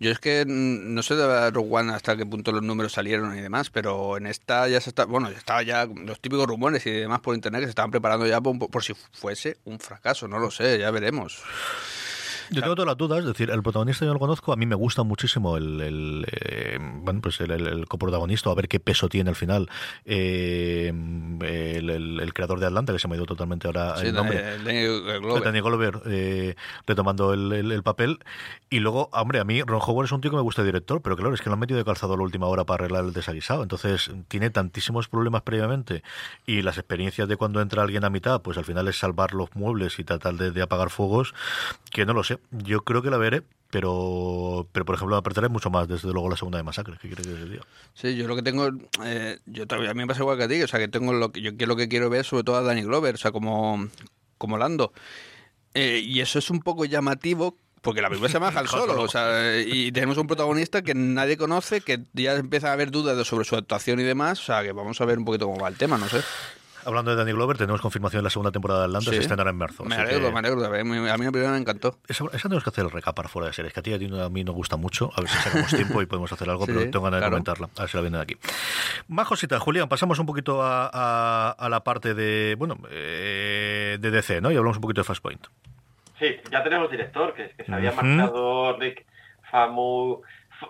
Yo 0.00 0.10
es 0.10 0.18
que 0.18 0.44
no 0.46 1.02
sé 1.02 1.14
de 1.14 1.50
Rogue 1.50 1.68
One 1.70 1.92
hasta 1.92 2.16
qué 2.16 2.26
punto 2.26 2.50
los 2.52 2.62
números 2.62 2.92
salieron 2.92 3.36
y 3.38 3.40
demás, 3.40 3.70
pero 3.70 4.16
en 4.16 4.26
esta 4.26 4.68
ya 4.68 4.80
se 4.80 4.90
está, 4.90 5.04
bueno, 5.04 5.30
ya 5.30 5.38
estaba 5.38 5.62
ya 5.62 5.86
los 5.86 6.20
típicos 6.20 6.46
rumores 6.46 6.84
y 6.86 6.90
demás 6.90 7.20
por 7.20 7.34
internet 7.34 7.60
que 7.60 7.66
se 7.66 7.70
estaban 7.70 7.90
preparando 7.90 8.26
ya 8.26 8.40
por 8.40 8.82
si 8.82 8.94
fuese 9.12 9.56
un 9.64 9.78
fracaso, 9.78 10.26
no 10.26 10.38
lo 10.38 10.50
sé, 10.50 10.78
ya 10.78 10.90
veremos. 10.90 11.42
Yo 12.50 12.60
tengo 12.60 12.74
todas 12.74 12.86
las 12.86 12.96
dudas, 12.96 13.20
es 13.20 13.26
decir, 13.26 13.50
el 13.50 13.62
protagonista 13.62 14.04
yo 14.04 14.08
no 14.08 14.14
lo 14.14 14.20
conozco, 14.20 14.52
a 14.52 14.56
mí 14.56 14.66
me 14.66 14.74
gusta 14.74 15.02
muchísimo 15.02 15.56
el, 15.56 15.80
el 15.80 16.26
eh, 16.30 16.78
bueno, 16.80 17.20
pues 17.20 17.40
el, 17.40 17.50
el, 17.50 17.86
coprotagonista, 17.86 18.50
a 18.50 18.54
ver 18.54 18.68
qué 18.68 18.80
peso 18.80 19.08
tiene 19.08 19.30
al 19.30 19.36
final 19.36 19.68
eh, 20.04 20.88
el, 20.88 22.32
creador 22.34 22.60
de 22.60 22.66
Atlanta, 22.66 22.92
que 22.92 22.98
se 22.98 23.08
me 23.08 23.14
ha 23.14 23.16
ido 23.16 23.26
totalmente 23.26 23.66
ahora 23.66 23.94
el 24.00 24.12
nombre. 24.12 24.58
Danny 25.44 25.60
Glover. 25.60 26.00
Eh, 26.06 26.54
retomando 26.86 27.32
el, 27.32 27.82
papel. 27.82 28.18
Y 28.70 28.80
luego, 28.80 29.08
hombre, 29.12 29.40
a 29.40 29.44
mí 29.44 29.62
Ron 29.62 29.80
Howard 29.84 30.06
es 30.06 30.12
un 30.12 30.20
tío 30.20 30.30
que 30.30 30.36
me 30.36 30.42
gusta 30.42 30.62
de 30.62 30.66
director, 30.66 31.00
pero 31.02 31.16
claro, 31.16 31.34
es 31.34 31.40
que 31.40 31.48
lo 31.48 31.54
han 31.54 31.60
metido 31.60 31.78
de 31.78 31.84
calzado 31.84 32.14
a 32.14 32.16
la 32.16 32.22
última 32.22 32.46
hora 32.46 32.64
para 32.64 32.84
arreglar 32.84 33.04
el 33.04 33.12
desaguisado. 33.12 33.62
Entonces, 33.62 34.10
tiene 34.28 34.50
tantísimos 34.50 35.08
problemas 35.08 35.42
previamente 35.42 36.02
y 36.46 36.62
las 36.62 36.78
experiencias 36.78 37.28
de 37.28 37.36
cuando 37.36 37.60
entra 37.60 37.82
alguien 37.82 38.04
a 38.04 38.10
mitad, 38.10 38.42
pues 38.42 38.58
al 38.58 38.64
final 38.64 38.88
es 38.88 38.98
salvar 38.98 39.34
los 39.34 39.54
muebles 39.54 39.98
y 39.98 40.04
tratar 40.04 40.34
de 40.34 40.62
apagar 40.62 40.90
fuegos, 40.90 41.34
que 41.90 42.06
no 42.06 42.12
lo 42.12 42.24
sé 42.24 42.33
yo 42.50 42.82
creo 42.82 43.02
que 43.02 43.10
la 43.10 43.16
veré, 43.16 43.42
pero, 43.70 44.68
pero 44.72 44.84
por 44.84 44.94
ejemplo, 44.94 45.20
me 45.20 45.48
mucho 45.48 45.70
más, 45.70 45.88
desde 45.88 46.12
luego, 46.12 46.30
la 46.30 46.36
segunda 46.36 46.58
de 46.58 46.64
Masacre. 46.64 46.96
¿Qué 47.00 47.10
crees 47.10 47.26
que 47.26 47.34
se 47.34 47.44
diga? 47.48 47.62
Sí, 47.94 48.14
yo 48.14 48.28
lo 48.28 48.36
que 48.36 48.42
tengo, 48.42 48.68
eh, 49.04 49.38
yo 49.46 49.66
todavía 49.66 49.90
a 49.90 49.94
mí 49.94 50.00
me 50.00 50.06
pasa 50.06 50.20
igual 50.20 50.38
que 50.38 50.44
a 50.44 50.48
ti, 50.48 50.62
o 50.62 50.68
sea, 50.68 50.78
que 50.78 50.88
tengo 50.88 51.12
lo 51.12 51.32
que 51.32 51.40
yo 51.40 51.50
lo 51.66 51.74
que 51.76 51.88
quiero 51.88 52.08
ver 52.08 52.24
sobre 52.24 52.44
todo 52.44 52.56
a 52.56 52.62
Danny 52.62 52.82
Glover, 52.82 53.16
o 53.16 53.18
sea, 53.18 53.32
como, 53.32 53.88
como 54.38 54.58
Lando. 54.58 54.92
Eh, 55.74 56.00
y 56.04 56.20
eso 56.20 56.38
es 56.38 56.50
un 56.50 56.60
poco 56.60 56.84
llamativo 56.84 57.56
porque 57.84 58.00
la 58.00 58.08
película 58.08 58.28
se 58.28 58.34
llama 58.34 58.52
Han 58.56 58.66
Solo, 58.68 59.02
o 59.02 59.08
sea, 59.08 59.60
y 59.60 59.92
tenemos 59.92 60.16
un 60.18 60.26
protagonista 60.26 60.82
que 60.82 60.94
nadie 60.94 61.36
conoce, 61.36 61.80
que 61.80 62.00
ya 62.14 62.34
empieza 62.34 62.70
a 62.70 62.72
haber 62.72 62.90
dudas 62.90 63.26
sobre 63.26 63.44
su 63.44 63.56
actuación 63.56 64.00
y 64.00 64.04
demás, 64.04 64.40
o 64.40 64.44
sea, 64.44 64.62
que 64.62 64.72
vamos 64.72 65.00
a 65.00 65.04
ver 65.04 65.18
un 65.18 65.24
poquito 65.24 65.46
cómo 65.46 65.60
va 65.60 65.68
el 65.68 65.76
tema, 65.76 65.98
no 65.98 66.08
sé. 66.08 66.22
Hablando 66.86 67.10
de 67.10 67.16
Danny 67.16 67.32
Glover, 67.32 67.56
tenemos 67.56 67.80
confirmación 67.80 68.20
de 68.20 68.24
la 68.24 68.30
segunda 68.30 68.50
temporada 68.50 68.80
de 68.80 68.86
Atlanta, 68.86 69.10
se 69.10 69.18
estrenará 69.18 69.50
en 69.50 69.56
marzo. 69.56 69.84
Me 69.84 69.96
alegro, 69.96 70.30
me 70.32 70.38
alegro. 70.38 70.64
A 70.64 70.84
mí 70.84 71.24
la 71.24 71.32
primera 71.32 71.52
me 71.52 71.58
encantó. 71.58 71.98
Esa, 72.08 72.26
tenemos 72.28 72.62
que 72.64 72.70
hacer 72.70 72.84
el 72.84 72.90
recap 72.90 73.14
para 73.14 73.28
fuera 73.28 73.48
de 73.48 73.54
series, 73.54 73.72
que 73.72 73.80
a 73.80 73.82
ti 73.82 73.94
a, 73.94 74.28
mí 74.28 74.44
nos 74.44 74.54
gusta 74.54 74.76
mucho. 74.76 75.10
A 75.16 75.20
ver 75.20 75.30
si 75.30 75.38
sacamos 75.38 75.70
tiempo 75.74 76.02
y 76.02 76.06
podemos 76.06 76.32
hacer 76.32 76.48
algo, 76.48 76.66
pero 76.66 76.82
tengo 76.90 77.02
ganas 77.02 77.20
de 77.20 77.26
comentarla. 77.26 77.68
A 77.76 77.82
ver 77.82 77.90
si 77.90 77.96
la 77.96 78.00
vienen 78.02 78.20
aquí. 78.20 78.36
Más 79.08 79.26
cositas, 79.26 79.60
Julián. 79.60 79.88
Pasamos 79.88 80.18
un 80.18 80.26
poquito 80.26 80.60
a, 80.62 81.66
la 81.68 81.84
parte 81.84 82.14
de, 82.14 82.54
bueno, 82.58 82.78
eh, 82.90 83.98
de 84.00 84.10
DC, 84.10 84.40
¿no? 84.40 84.50
Y 84.50 84.56
hablamos 84.56 84.76
un 84.76 84.82
poquito 84.82 85.00
de 85.00 85.04
Fastpoint. 85.04 85.46
Sí, 86.18 86.36
ya 86.50 86.62
tenemos 86.62 86.90
director, 86.90 87.34
que, 87.34 87.50
que 87.50 87.64
se 87.64 87.72
había 87.72 87.92
marcado 87.92 88.78
Rick 88.78 89.04
Famu 89.50 90.22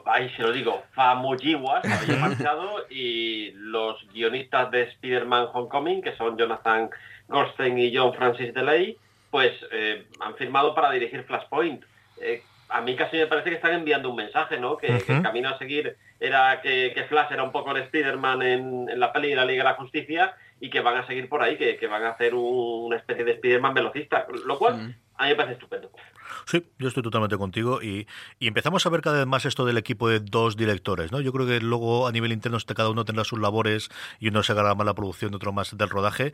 ahí 0.06 0.30
se 0.30 0.42
lo 0.42 0.52
digo, 0.52 0.82
Famuyiwa 0.92 1.82
se 1.82 1.92
había 1.92 2.16
marchado 2.16 2.86
y 2.90 3.52
los 3.52 4.06
guionistas 4.12 4.70
de 4.70 4.82
Spider-Man 4.82 5.48
Homecoming, 5.52 6.02
que 6.02 6.16
son 6.16 6.36
Jonathan 6.36 6.90
Goldstein 7.28 7.78
y 7.78 7.96
John 7.96 8.14
Francis 8.14 8.52
DeLay, 8.54 8.96
pues 9.30 9.52
eh, 9.72 10.06
han 10.20 10.34
firmado 10.36 10.74
para 10.74 10.90
dirigir 10.90 11.24
Flashpoint. 11.24 11.84
Eh, 12.20 12.42
a 12.68 12.80
mí 12.80 12.96
casi 12.96 13.16
me 13.16 13.26
parece 13.26 13.50
que 13.50 13.56
están 13.56 13.74
enviando 13.74 14.10
un 14.10 14.16
mensaje, 14.16 14.58
¿no? 14.58 14.76
Que, 14.76 14.86
el 14.86 15.22
camino 15.22 15.48
a 15.48 15.58
seguir 15.58 15.96
era 16.20 16.60
que, 16.62 17.04
Flash 17.08 17.32
era 17.32 17.42
un 17.42 17.52
poco 17.52 17.70
el 17.72 17.82
Spider-Man 17.82 18.42
en, 18.42 19.00
la 19.00 19.12
peli 19.12 19.30
de 19.30 19.36
la 19.36 19.44
Liga 19.44 19.62
de 19.64 19.70
la 19.70 19.76
Justicia 19.76 20.34
y 20.60 20.70
que 20.70 20.80
van 20.80 20.96
a 20.96 21.06
seguir 21.06 21.28
por 21.28 21.42
ahí, 21.42 21.56
que, 21.56 21.86
van 21.86 22.04
a 22.04 22.10
hacer 22.10 22.34
una 22.34 22.96
especie 22.96 23.24
de 23.24 23.32
Spider-Man 23.32 23.74
velocista, 23.74 24.26
lo 24.44 24.58
cual 24.58 24.94
a 25.16 25.24
mí 25.24 25.30
me 25.30 25.36
parece 25.36 25.54
estupendo. 25.54 25.90
Sí, 26.46 26.66
yo 26.78 26.88
estoy 26.88 27.02
totalmente 27.02 27.36
contigo 27.36 27.82
y, 27.82 28.06
empezamos 28.40 28.84
a 28.86 28.90
ver 28.90 29.00
cada 29.00 29.18
vez 29.18 29.26
más 29.26 29.44
esto 29.46 29.64
del 29.64 29.78
equipo 29.78 30.08
de 30.08 30.20
dos 30.20 30.56
directores, 30.56 31.12
¿no? 31.12 31.20
Yo 31.20 31.32
creo 31.32 31.46
que 31.46 31.60
luego 31.60 32.06
a 32.06 32.12
nivel 32.12 32.32
interno 32.32 32.58
cada 32.74 32.90
uno 32.90 33.04
tendrá 33.04 33.24
sus 33.24 33.38
labores 33.38 33.90
y 34.20 34.28
uno 34.28 34.42
se 34.42 34.52
agarra 34.52 34.74
más 34.74 34.86
la 34.86 34.94
producción, 34.94 35.34
otro 35.34 35.52
más 35.52 35.76
del 35.76 35.88
rodaje, 35.88 36.32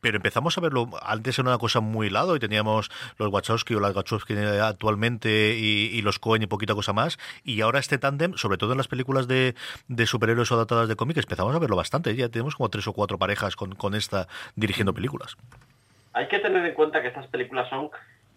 pero 0.00 0.16
empezamos 0.16 0.56
a 0.56 0.60
verlo. 0.60 0.90
Antes 1.02 1.38
era 1.38 1.48
una 1.48 1.58
cosa 1.58 1.80
muy 1.80 2.10
lado 2.10 2.36
y 2.36 2.38
teníamos 2.38 2.90
los 3.18 3.32
Wachowski 3.32 3.74
o 3.74 3.80
las 3.80 3.94
Wachowski 3.94 4.34
actualmente 4.34 5.56
y, 5.58 6.00
los 6.02 6.18
Cohen 6.18 6.42
y 6.42 6.46
poquita 6.46 6.74
cosa 6.74 6.92
más. 6.92 7.18
Y 7.42 7.60
ahora 7.60 7.80
este 7.80 7.98
tándem, 7.98 8.34
sobre 8.34 8.58
todo 8.58 8.72
en 8.72 8.78
las 8.78 8.88
películas 8.88 9.26
de, 9.26 9.54
superhéroes 10.06 10.50
o 10.52 10.54
adaptadas 10.54 10.88
de 10.88 10.96
cómics, 10.96 11.18
empezamos 11.18 11.54
a 11.54 11.58
verlo 11.58 11.76
bastante. 11.76 12.14
Ya 12.14 12.28
tenemos 12.28 12.54
como 12.56 12.68
tres 12.68 12.86
o 12.86 12.92
cuatro 12.92 13.18
parejas 13.18 13.56
con, 13.56 13.74
con 13.74 13.94
esta 13.94 14.28
dirigiendo 14.54 14.94
películas. 14.94 15.36
Hay 16.12 16.28
que 16.28 16.38
tener 16.38 16.64
en 16.64 16.74
cuenta 16.74 17.02
que 17.02 17.08
estas 17.08 17.26
películas 17.26 17.68
son 17.68 17.90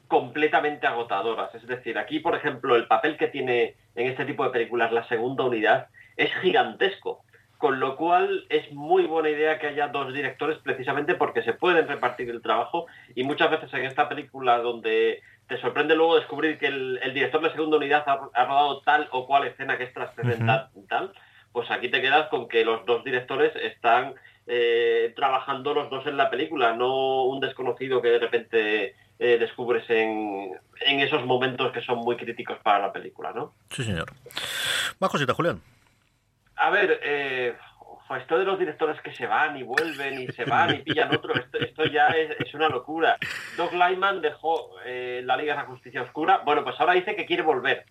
completamente 0.09 0.87
agotadoras. 0.87 1.53
Es 1.55 1.65
decir, 1.67 1.97
aquí, 1.97 2.19
por 2.19 2.35
ejemplo, 2.35 2.75
el 2.75 2.87
papel 2.87 3.15
que 3.15 3.27
tiene 3.27 3.75
en 3.95 4.07
este 4.07 4.25
tipo 4.25 4.43
de 4.43 4.49
películas 4.49 4.91
la 4.91 5.07
segunda 5.07 5.45
unidad 5.45 5.87
es 6.17 6.33
gigantesco. 6.41 7.23
Con 7.59 7.79
lo 7.79 7.95
cual 7.95 8.45
es 8.49 8.71
muy 8.71 9.05
buena 9.05 9.29
idea 9.29 9.59
que 9.59 9.67
haya 9.67 9.89
dos 9.89 10.13
directores 10.13 10.57
precisamente 10.59 11.13
porque 11.13 11.43
se 11.43 11.53
pueden 11.53 11.87
repartir 11.87 12.29
el 12.29 12.41
trabajo 12.41 12.87
y 13.15 13.23
muchas 13.23 13.51
veces 13.51 13.71
en 13.73 13.85
esta 13.85 14.07
película 14.07 14.59
donde 14.59 15.21
te 15.47 15.59
sorprende 15.59 15.95
luego 15.95 16.15
descubrir 16.15 16.57
que 16.57 16.67
el, 16.67 16.99
director 17.13 17.41
de 17.41 17.51
segunda 17.51 17.77
unidad 17.77 18.03
ha, 18.07 18.45
rodado 18.45 18.81
tal 18.81 19.09
o 19.11 19.27
cual 19.27 19.45
escena 19.45 19.77
que 19.77 19.83
es 19.83 19.93
trascendental, 19.93 20.69
tal, 20.87 21.11
pues 21.51 21.69
aquí 21.69 21.89
te 21.89 22.01
quedas 22.01 22.29
con 22.29 22.47
que 22.47 22.63
los 22.63 22.85
dos 22.85 23.03
directores 23.03 23.53
están 23.57 24.13
eh, 24.47 25.11
trabajando 25.15 25.73
los 25.73 25.89
dos 25.89 26.07
en 26.07 26.15
la 26.17 26.29
película, 26.29 26.73
no 26.73 27.25
un 27.25 27.41
desconocido 27.41 28.01
que 28.01 28.09
de 28.09 28.19
repente 28.19 28.95
eh, 29.19 29.37
descubres 29.37 29.87
en, 29.89 30.51
en, 30.81 30.99
esos 31.01 31.25
momentos 31.25 31.71
que 31.71 31.81
son 31.81 31.99
muy 31.99 32.15
críticos 32.15 32.57
para 32.63 32.79
la 32.79 32.93
película, 32.93 33.31
¿no? 33.33 33.53
Sí, 33.69 33.83
señor. 33.83 34.11
Más 34.99 35.09
cosita, 35.09 35.33
Julián. 35.33 35.61
A 36.55 36.69
ver, 36.69 36.99
eh, 37.03 37.53
esto 38.17 38.39
de 38.39 38.45
los 38.45 38.57
directores 38.57 38.99
que 39.01 39.13
se 39.13 39.27
van 39.27 39.57
y 39.57 39.63
vuelven 39.63 40.21
y 40.21 40.27
se 40.27 40.45
van 40.45 40.75
y 40.75 40.79
pillan 40.83 41.13
otro, 41.13 41.33
esto, 41.35 41.85
ya 41.85 42.07
es, 42.07 42.53
una 42.53 42.69
locura. 42.69 43.17
Doug 43.57 43.73
Lyman 43.73 44.21
dejó 44.21 44.71
eh, 44.85 45.21
la 45.23 45.37
Liga 45.37 45.53
de 45.53 45.61
la 45.61 45.67
Justicia 45.67 46.01
Oscura. 46.01 46.39
Bueno, 46.39 46.63
pues 46.63 46.79
ahora 46.79 46.93
dice 46.93 47.15
que 47.15 47.25
quiere 47.25 47.43
volver. 47.43 47.85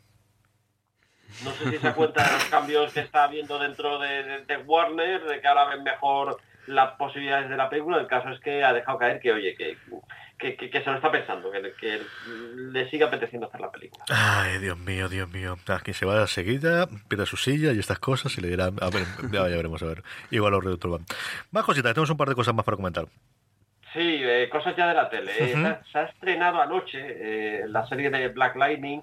No 1.44 1.50
sé 1.52 1.70
si 1.70 1.78
se 1.78 1.92
cuenta 1.92 2.24
de 2.24 2.32
los 2.32 2.44
cambios 2.46 2.92
que 2.92 3.00
está 3.00 3.24
habiendo 3.24 3.58
dentro 3.58 3.98
de, 3.98 4.62
Warner, 4.66 5.24
de 5.24 5.40
que 5.40 5.46
ahora 5.46 5.66
ven 5.66 5.82
mejor 5.82 6.40
las 6.68 6.92
posibilidades 6.92 7.48
de 7.48 7.56
la 7.56 7.68
película. 7.68 7.98
El 7.98 8.06
caso 8.06 8.28
es 8.30 8.40
que 8.40 8.62
ha 8.62 8.72
dejado 8.72 8.98
caer 8.98 9.20
que, 9.20 9.32
oye, 9.32 9.54
que, 9.56 9.76
que, 10.38 10.70
se 10.70 10.90
lo 10.90 10.96
está 10.96 11.10
pensando, 11.10 11.50
que, 11.50 11.72
que, 11.80 12.00
le 12.70 12.88
siga 12.90 13.06
apeteciendo 13.06 13.48
hacer 13.48 13.60
la 13.60 13.70
película. 13.70 14.04
Ay, 14.08 14.58
Dios 14.58 14.78
mío, 14.78 15.08
Dios 15.08 15.28
mío. 15.28 15.56
Quien 15.82 15.94
se 15.94 16.06
va 16.06 16.22
a 16.22 16.26
seguida, 16.26 16.86
pierde 17.08 17.26
su 17.26 17.36
silla 17.36 17.72
y 17.72 17.78
estas 17.78 17.98
cosas 17.98 18.36
y 18.38 18.40
le 18.40 18.48
dirá, 18.48 18.66
a 18.66 18.90
ver, 18.90 19.04
ya, 19.32 19.42
veremos, 19.42 19.82
a 19.82 19.86
ver. 19.86 20.02
Igual 20.30 20.52
los 20.52 20.64
reductores 20.64 20.98
van. 20.98 21.06
Más 21.50 21.64
cositas, 21.64 21.92
tenemos 21.92 22.10
un 22.10 22.16
par 22.16 22.28
de 22.28 22.34
cosas 22.34 22.54
más 22.54 22.64
para 22.64 22.76
comentar. 22.76 23.06
Sí, 23.92 24.20
eh, 24.22 24.48
cosas 24.50 24.76
ya 24.76 24.86
de 24.88 24.94
la 24.94 25.08
tele. 25.08 25.32
Se, 25.32 25.98
ha 25.98 26.02
estrenado 26.02 26.60
anoche 26.60 26.98
eh, 27.00 27.64
la 27.68 27.86
serie 27.86 28.10
de 28.10 28.28
Black 28.28 28.54
Lightning, 28.56 29.00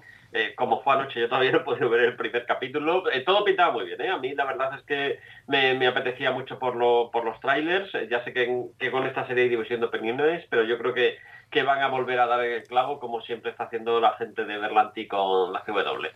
como 0.56 0.82
fue 0.82 0.94
anoche, 0.94 1.20
yo 1.20 1.28
todavía 1.28 1.52
no 1.52 1.58
he 1.58 1.64
podido 1.64 1.88
ver 1.88 2.00
el 2.00 2.16
primer 2.16 2.46
capítulo. 2.46 3.04
todo 3.24 3.44
pintaba 3.44 3.72
muy 3.72 3.84
bien, 3.84 4.10
A 4.10 4.18
mí 4.18 4.34
la 4.34 4.44
verdad 4.44 4.74
es 4.76 4.82
que 4.82 5.20
me, 5.46 5.86
apetecía 5.86 6.32
mucho 6.32 6.58
por, 6.58 6.76
lo, 6.76 7.10
por 7.12 7.24
los 7.24 7.38
trailers. 7.40 7.90
ya 8.08 8.22
sé 8.24 8.32
que, 8.32 8.90
con 8.90 9.06
esta 9.06 9.26
serie 9.26 9.48
división 9.48 9.80
de 9.80 9.86
opiniones, 9.86 10.44
pero 10.50 10.64
yo 10.64 10.78
creo 10.78 10.94
que, 10.94 11.18
que 11.50 11.62
van 11.62 11.82
a 11.82 11.88
volver 11.88 12.20
a 12.20 12.26
dar 12.26 12.44
el 12.44 12.62
clavo, 12.64 13.00
como 13.00 13.20
siempre 13.22 13.50
está 13.50 13.64
haciendo 13.64 14.00
la 14.00 14.12
gente 14.12 14.44
de 14.44 14.58
Berlanti 14.58 15.06
con 15.06 15.52
la 15.52 15.62
CW. 15.64 16.06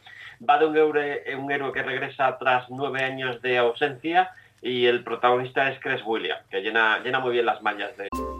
Va 0.48 0.59
de 0.59 0.66
un 0.66 0.76
héroe, 0.76 1.24
un 1.37 1.50
héroe 1.50 1.72
que 1.72 1.83
regresa 1.83 2.38
tras 2.38 2.68
nueve 2.70 3.02
años 3.02 3.40
de 3.42 3.59
ausencia 3.59 4.30
y 4.62 4.87
el 4.87 5.02
protagonista 5.02 5.70
es 5.70 5.80
Chris 5.80 6.02
William, 6.04 6.38
que 6.50 6.61
llena, 6.61 6.98
llena 6.98 7.20
muy 7.20 7.33
bien 7.33 7.46
las 7.46 7.62
mallas 7.62 7.96
de... 7.96 8.09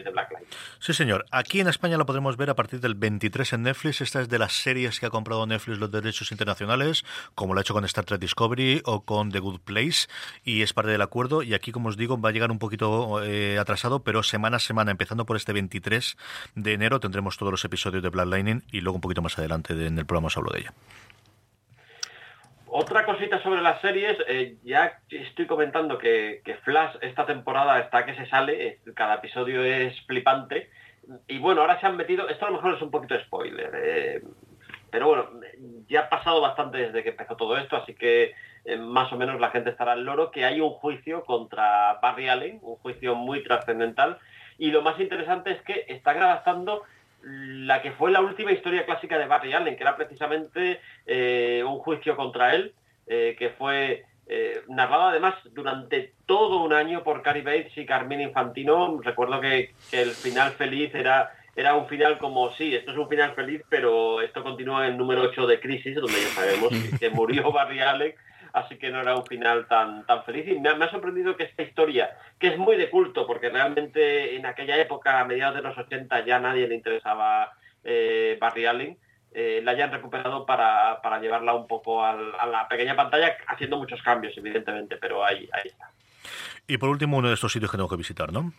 de. 0.00 0.12
Sí, 0.78 0.92
señor. 0.92 1.26
Aquí 1.30 1.60
en 1.60 1.68
España 1.68 1.96
lo 1.96 2.06
podremos 2.06 2.36
ver 2.36 2.50
a 2.50 2.54
partir 2.54 2.80
del 2.80 2.94
23 2.94 3.52
en 3.54 3.62
Netflix. 3.62 4.00
Esta 4.00 4.20
es 4.20 4.28
de 4.28 4.38
las 4.38 4.52
series 4.52 5.00
que 5.00 5.06
ha 5.06 5.10
comprado 5.10 5.46
Netflix 5.46 5.78
los 5.78 5.90
derechos 5.90 6.32
internacionales, 6.32 7.04
como 7.34 7.54
lo 7.54 7.60
ha 7.60 7.62
hecho 7.62 7.74
con 7.74 7.84
Star 7.84 8.04
Trek 8.04 8.20
Discovery 8.20 8.82
o 8.84 9.04
con 9.04 9.30
The 9.30 9.38
Good 9.38 9.60
Place, 9.60 10.08
y 10.44 10.62
es 10.62 10.72
parte 10.72 10.90
del 10.90 11.02
acuerdo. 11.02 11.42
Y 11.42 11.54
aquí, 11.54 11.72
como 11.72 11.88
os 11.88 11.96
digo, 11.96 12.20
va 12.20 12.30
a 12.30 12.32
llegar 12.32 12.50
un 12.50 12.58
poquito 12.58 13.22
eh, 13.22 13.58
atrasado, 13.58 14.02
pero 14.02 14.22
semana 14.22 14.56
a 14.56 14.60
semana, 14.60 14.90
empezando 14.90 15.26
por 15.26 15.36
este 15.36 15.52
23 15.52 16.16
de 16.54 16.72
enero, 16.72 17.00
tendremos 17.00 17.36
todos 17.36 17.52
los 17.52 17.64
episodios 17.64 18.02
de 18.02 18.08
Black 18.08 18.26
Lightning 18.26 18.62
y 18.70 18.80
luego 18.80 18.96
un 18.96 19.00
poquito 19.00 19.22
más 19.22 19.38
adelante 19.38 19.72
en 19.72 19.98
el 19.98 20.06
programa 20.06 20.28
os 20.28 20.36
hablo 20.36 20.50
de 20.52 20.60
ella. 20.60 20.74
Otra 22.74 23.04
cosita 23.04 23.42
sobre 23.42 23.60
las 23.60 23.82
series, 23.82 24.16
eh, 24.26 24.56
ya 24.64 24.98
estoy 25.10 25.46
comentando 25.46 25.98
que, 25.98 26.40
Flash 26.64 26.96
esta 27.02 27.26
temporada 27.26 27.78
está 27.80 28.06
que 28.06 28.14
se 28.14 28.24
sale, 28.24 28.66
eh, 28.66 28.80
cada 28.96 29.16
episodio 29.16 29.62
es 29.62 30.00
flipante. 30.06 30.70
Y 31.28 31.38
bueno, 31.38 31.60
ahora 31.60 31.78
se 31.80 31.86
han 31.86 31.98
metido, 31.98 32.30
esto 32.30 32.46
a 32.46 32.48
lo 32.48 32.56
mejor 32.56 32.74
es 32.74 32.80
un 32.80 32.90
poquito 32.90 33.14
spoiler, 33.26 33.72
eh, 33.74 34.22
pero 34.90 35.06
bueno, 35.08 35.28
ya 35.86 36.00
ha 36.00 36.08
pasado 36.08 36.40
bastante 36.40 36.78
desde 36.78 37.02
que 37.02 37.10
empezó 37.10 37.36
todo 37.36 37.58
esto, 37.58 37.76
así 37.76 37.94
que 37.94 38.32
más 38.78 39.12
o 39.12 39.18
menos 39.18 39.38
la 39.38 39.50
gente 39.50 39.68
estará 39.68 39.92
al 39.92 40.06
loro, 40.06 40.30
que 40.30 40.46
hay 40.46 40.62
un 40.62 40.70
juicio 40.70 41.24
contra 41.24 41.98
Barry 42.00 42.30
Allen, 42.30 42.58
un 42.62 42.76
juicio 42.76 43.14
muy 43.14 43.42
trascendental. 43.42 44.18
Y 44.56 44.70
lo 44.70 44.80
más 44.80 44.98
interesante 44.98 45.52
es 45.52 45.60
que 45.60 45.84
están 45.88 46.22
adaptando 46.22 46.84
la 47.22 47.82
que 47.82 47.92
fue 47.92 48.10
la 48.10 48.20
última 48.20 48.52
historia 48.52 48.84
clásica 48.84 49.18
de 49.18 49.26
Barry 49.26 49.52
Allen, 49.52 49.76
que 49.76 49.82
era 49.82 49.96
precisamente 49.96 50.80
eh, 51.06 51.64
un 51.66 51.78
juicio 51.78 52.16
contra 52.16 52.54
él, 52.54 52.74
eh, 53.06 53.36
que 53.38 53.50
fue 53.50 54.04
eh, 54.26 54.62
narrado 54.68 55.04
además 55.04 55.34
durante 55.52 56.12
todo 56.26 56.62
un 56.62 56.72
año 56.72 57.02
por 57.02 57.22
Cary 57.22 57.42
Bates 57.42 57.76
y 57.76 57.86
Carmine 57.86 58.24
Infantino. 58.24 59.00
Recuerdo 59.00 59.40
que, 59.40 59.72
el 59.92 60.10
final 60.10 60.52
feliz 60.52 60.94
era, 60.94 61.32
era 61.54 61.74
un 61.74 61.86
final 61.86 62.18
como, 62.18 62.50
sí, 62.52 62.74
esto 62.74 62.92
es 62.92 62.98
un 62.98 63.08
final 63.08 63.34
feliz, 63.34 63.62
pero 63.68 64.20
esto 64.20 64.42
continúa 64.42 64.86
en 64.86 64.92
el 64.92 64.98
número 64.98 65.22
8 65.22 65.46
de 65.46 65.60
Crisis, 65.60 65.94
donde 65.96 66.20
ya 66.20 66.28
sabemos 66.28 66.72
que 66.98 67.10
murió 67.10 67.52
Barry 67.52 67.80
Allen 67.80 68.14
así 68.52 68.76
que 68.76 68.90
no 68.90 69.00
era 69.00 69.16
un 69.16 69.26
final 69.26 69.66
tan, 69.66 70.04
tan 70.06 70.24
feliz. 70.24 70.46
Y 70.48 70.60
me 70.60 70.68
ha, 70.70 70.90
sorprendido 70.90 71.36
que 71.36 71.44
esta 71.44 71.62
historia, 71.62 72.16
que 72.38 72.48
es 72.48 72.58
muy 72.58 72.76
de 72.76 72.90
culto, 72.90 73.26
porque 73.26 73.50
realmente 73.50 74.36
en 74.36 74.46
aquella 74.46 74.76
época, 74.78 75.20
a 75.20 75.24
mediados 75.24 75.56
de 75.56 75.62
los 75.62 75.76
80, 75.76 76.24
ya 76.24 76.38
nadie 76.38 76.68
le 76.68 76.74
interesaba 76.74 77.52
eh, 77.84 78.36
Barry 78.40 78.66
Allen, 78.66 78.98
eh, 79.34 79.60
la 79.64 79.72
hayan 79.72 79.90
recuperado 79.90 80.44
para, 80.44 81.00
llevarla 81.20 81.54
un 81.54 81.66
poco 81.66 82.04
a 82.04 82.14
la 82.46 82.68
pequeña 82.68 82.94
pantalla, 82.94 83.36
haciendo 83.46 83.78
muchos 83.78 84.02
cambios, 84.02 84.36
evidentemente, 84.36 84.96
pero 84.96 85.24
ahí, 85.24 85.48
ahí 85.52 85.68
está. 85.68 85.90
Y 86.66 86.76
por 86.78 86.90
último, 86.90 87.16
uno 87.16 87.28
de 87.28 87.34
estos 87.34 87.52
sitios 87.52 87.70
que 87.70 87.76
tengo 87.76 87.88
que 87.88 87.96
visitar, 87.96 88.32
¿no? 88.32 88.52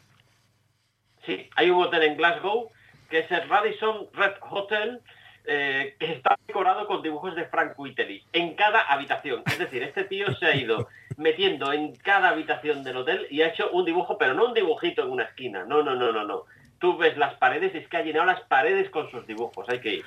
Sí, 1.26 1.50
hay 1.56 1.70
un 1.70 1.82
hotel 1.82 2.04
en 2.04 2.18
Glasgow, 2.18 2.72
que 3.10 3.20
es 3.20 3.32
el 3.32 3.48
Radisson 3.48 4.08
Red 4.14 4.34
Hotel, 4.50 5.00
eh, 5.46 5.96
que 6.00 6.14
está 6.14 6.38
decorado 6.48 6.88
con 6.88 7.02
dibujos 7.02 7.36
de 7.36 7.46
Frank 7.46 7.78
Whiteley 7.78 8.24
en 8.34 8.56
cada 8.56 8.82
habitación. 8.82 9.44
Es 9.46 9.60
decir, 9.60 9.84
este 9.84 10.06
tío 10.06 10.34
se 10.36 10.46
ha 10.46 10.56
ido 10.56 10.88
metiendo 11.18 11.74
en 11.74 11.96
cada 11.96 12.30
habitación 12.30 12.84
del 12.84 12.98
hotel 12.98 13.28
y 13.30 13.42
ha 13.42 13.48
hecho 13.48 13.70
un 13.72 13.86
dibujo, 13.86 14.18
pero 14.18 14.34
no 14.34 14.46
un 14.46 14.54
dibujito 14.54 15.04
en 15.04 15.12
una 15.12 15.24
esquina. 15.24 15.66
No, 15.66 15.84
no, 15.84 15.96
no, 15.96 16.12
no, 16.12 16.24
no 16.24 16.46
tú 16.84 16.98
ves 16.98 17.16
las 17.16 17.36
paredes 17.36 17.74
es 17.76 17.88
que 17.88 17.96
ha 17.96 18.02
llenado 18.02 18.26
las 18.26 18.42
paredes 18.42 18.90
con 18.90 19.10
sus 19.10 19.26
dibujos, 19.26 19.66
hay 19.70 19.80
que 19.80 19.96
ir. 19.96 20.06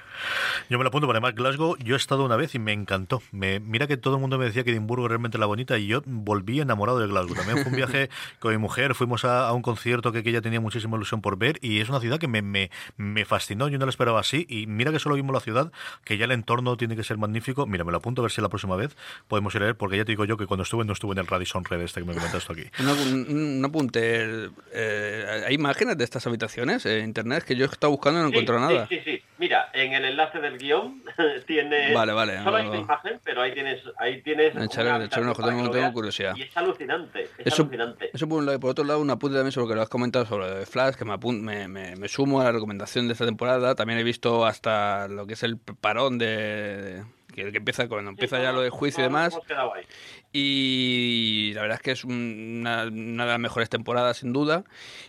Yo 0.68 0.76
me 0.76 0.84
lo 0.84 0.88
apunto, 0.88 1.10
además 1.10 1.34
Glasgow, 1.34 1.74
yo 1.78 1.94
he 1.94 1.96
estado 1.96 2.22
una 2.22 2.36
vez 2.36 2.54
y 2.54 2.58
me 2.58 2.74
encantó. 2.74 3.22
Me, 3.32 3.60
mira 3.60 3.86
que 3.86 3.96
todo 3.96 4.16
el 4.16 4.20
mundo 4.20 4.36
me 4.36 4.44
decía 4.44 4.62
que 4.62 4.72
Edimburgo 4.72 5.08
realmente 5.08 5.38
la 5.38 5.46
bonita 5.46 5.78
y 5.78 5.86
yo 5.86 6.02
volví 6.04 6.60
enamorado 6.60 6.98
de 6.98 7.06
Glasgow. 7.06 7.34
También 7.34 7.62
fue 7.62 7.70
un 7.70 7.76
viaje 7.76 8.10
con 8.40 8.52
mi 8.52 8.58
mujer, 8.58 8.94
fuimos 8.94 9.24
a, 9.24 9.50
un 9.54 9.62
concierto 9.62 10.12
que, 10.12 10.18
ella 10.18 10.42
tenía 10.42 10.60
muchísima 10.60 10.98
ilusión 10.98 11.22
por 11.22 11.38
ver 11.38 11.58
y 11.62 11.80
es 11.80 11.88
una 11.88 11.98
ciudad 11.98 12.18
que 12.18 12.28
me, 12.28 12.42
me, 12.42 12.70
me, 12.98 13.24
fascinó, 13.24 13.68
yo 13.68 13.78
no 13.78 13.86
la 13.86 13.90
esperaba 13.90 14.20
así 14.20 14.44
y 14.46 14.66
mira 14.66 14.92
que 14.92 14.98
solo 14.98 15.14
vimos 15.14 15.32
la 15.32 15.40
ciudad, 15.40 15.72
que 16.04 16.18
ya 16.18 16.26
el 16.26 16.32
entorno 16.32 16.76
tiene 16.76 16.94
que 16.94 17.04
ser 17.04 17.16
magnífico. 17.16 17.66
Mira, 17.66 17.84
me 17.84 17.90
lo 17.90 17.96
apunto 17.96 18.20
a 18.20 18.24
ver 18.24 18.32
si 18.32 18.42
la 18.42 18.50
próxima 18.50 18.76
vez 18.76 18.98
podemos 19.28 19.54
ir 19.54 19.62
a 19.62 19.66
ver, 19.66 19.76
porque 19.76 19.96
ya 19.96 20.04
te 20.04 20.12
digo 20.12 20.26
yo 20.26 20.36
que 20.36 20.44
cuando 20.44 20.64
estuve 20.64 20.84
no 20.84 20.92
estuve 20.92 21.12
en 21.12 21.20
el 21.20 21.26
Radisson 21.26 21.64
Red 21.64 21.80
este 21.80 22.00
que 22.00 22.06
me 22.06 22.12
comentaste 22.12 22.52
aquí. 22.52 22.64
Un, 22.80 23.64
apunte, 23.64 24.50
eh, 24.74 25.44
¿hay 25.46 25.54
imágenes 25.54 25.96
de 25.96 26.04
estas 26.04 26.26
habitaciones 26.26 26.65
en 26.70 27.04
internet? 27.04 27.44
que 27.44 27.54
yo 27.56 27.64
he 27.64 27.68
estado 27.68 27.90
buscando 27.90 28.20
y 28.20 28.22
no 28.22 28.28
encuentro 28.28 28.58
nada. 28.60 28.86
Sí, 28.88 28.96
sí, 28.96 29.02
sí. 29.04 29.22
Mira, 29.38 29.70
en 29.74 29.92
el 29.92 30.04
enlace 30.04 30.40
del 30.40 30.58
guion 30.58 31.02
tienes... 31.46 31.94
Vale, 31.94 32.12
vale. 32.12 32.42
Solo 32.42 32.56
hay 32.56 32.66
una 32.66 32.78
imagen, 32.78 33.20
pero 33.22 33.42
ahí 33.42 33.52
tienes... 33.52 33.82
Ahí 33.98 34.22
tienes 34.22 34.56
echarle, 34.56 35.04
echarle 35.06 35.26
un 35.26 35.30
ojo, 35.32 35.44
tengo, 35.46 35.70
tengo, 35.70 35.92
curiosidad. 35.92 36.34
Y 36.36 36.42
es 36.42 36.56
alucinante, 36.56 37.22
es 37.38 37.46
eso, 37.46 37.62
alucinante. 37.62 38.10
Eso 38.12 38.28
por 38.28 38.38
un 38.38 38.46
lado. 38.46 38.56
Y 38.56 38.60
por 38.60 38.70
otro 38.70 38.84
lado, 38.84 39.00
un 39.00 39.10
apunte 39.10 39.36
también 39.36 39.52
sobre 39.52 39.64
lo 39.66 39.68
que 39.70 39.74
lo 39.76 39.82
has 39.82 39.88
comentado 39.88 40.26
sobre 40.26 40.66
Flash, 40.66 40.94
que 40.94 41.04
me, 41.04 41.16
me, 41.18 41.68
me, 41.68 41.96
me, 41.96 42.08
sumo 42.08 42.40
a 42.40 42.44
la 42.44 42.52
recomendación 42.52 43.06
de 43.08 43.12
esta 43.12 43.26
temporada. 43.26 43.74
También 43.74 43.98
he 43.98 44.04
visto 44.04 44.46
hasta 44.46 45.08
lo 45.08 45.26
que 45.26 45.34
es 45.34 45.42
el 45.42 45.58
parón 45.58 46.18
de... 46.18 47.04
que, 47.34 47.52
que 47.52 47.58
empieza 47.58 47.88
cuando 47.88 48.10
empieza 48.10 48.36
Sí, 48.36 48.42
ya 48.42 48.52
lo 48.52 48.60
de 48.62 48.68
todos- 48.68 48.78
juicio 48.78 49.04
y 49.04 49.08
todos 49.08 49.34
demás. 49.34 49.38
Y 50.38 51.52
la 51.54 51.62
verdad 51.62 51.76
es 51.76 51.82
que 51.82 51.90
es 51.92 52.04
un- 52.04 52.58
una, 52.60 52.84
una 52.84 53.24
de 53.24 53.30
las 53.32 53.40
mejores 53.40 53.68
temporadas, 53.70 54.18
sin 54.18 54.32
duda. 54.32 54.64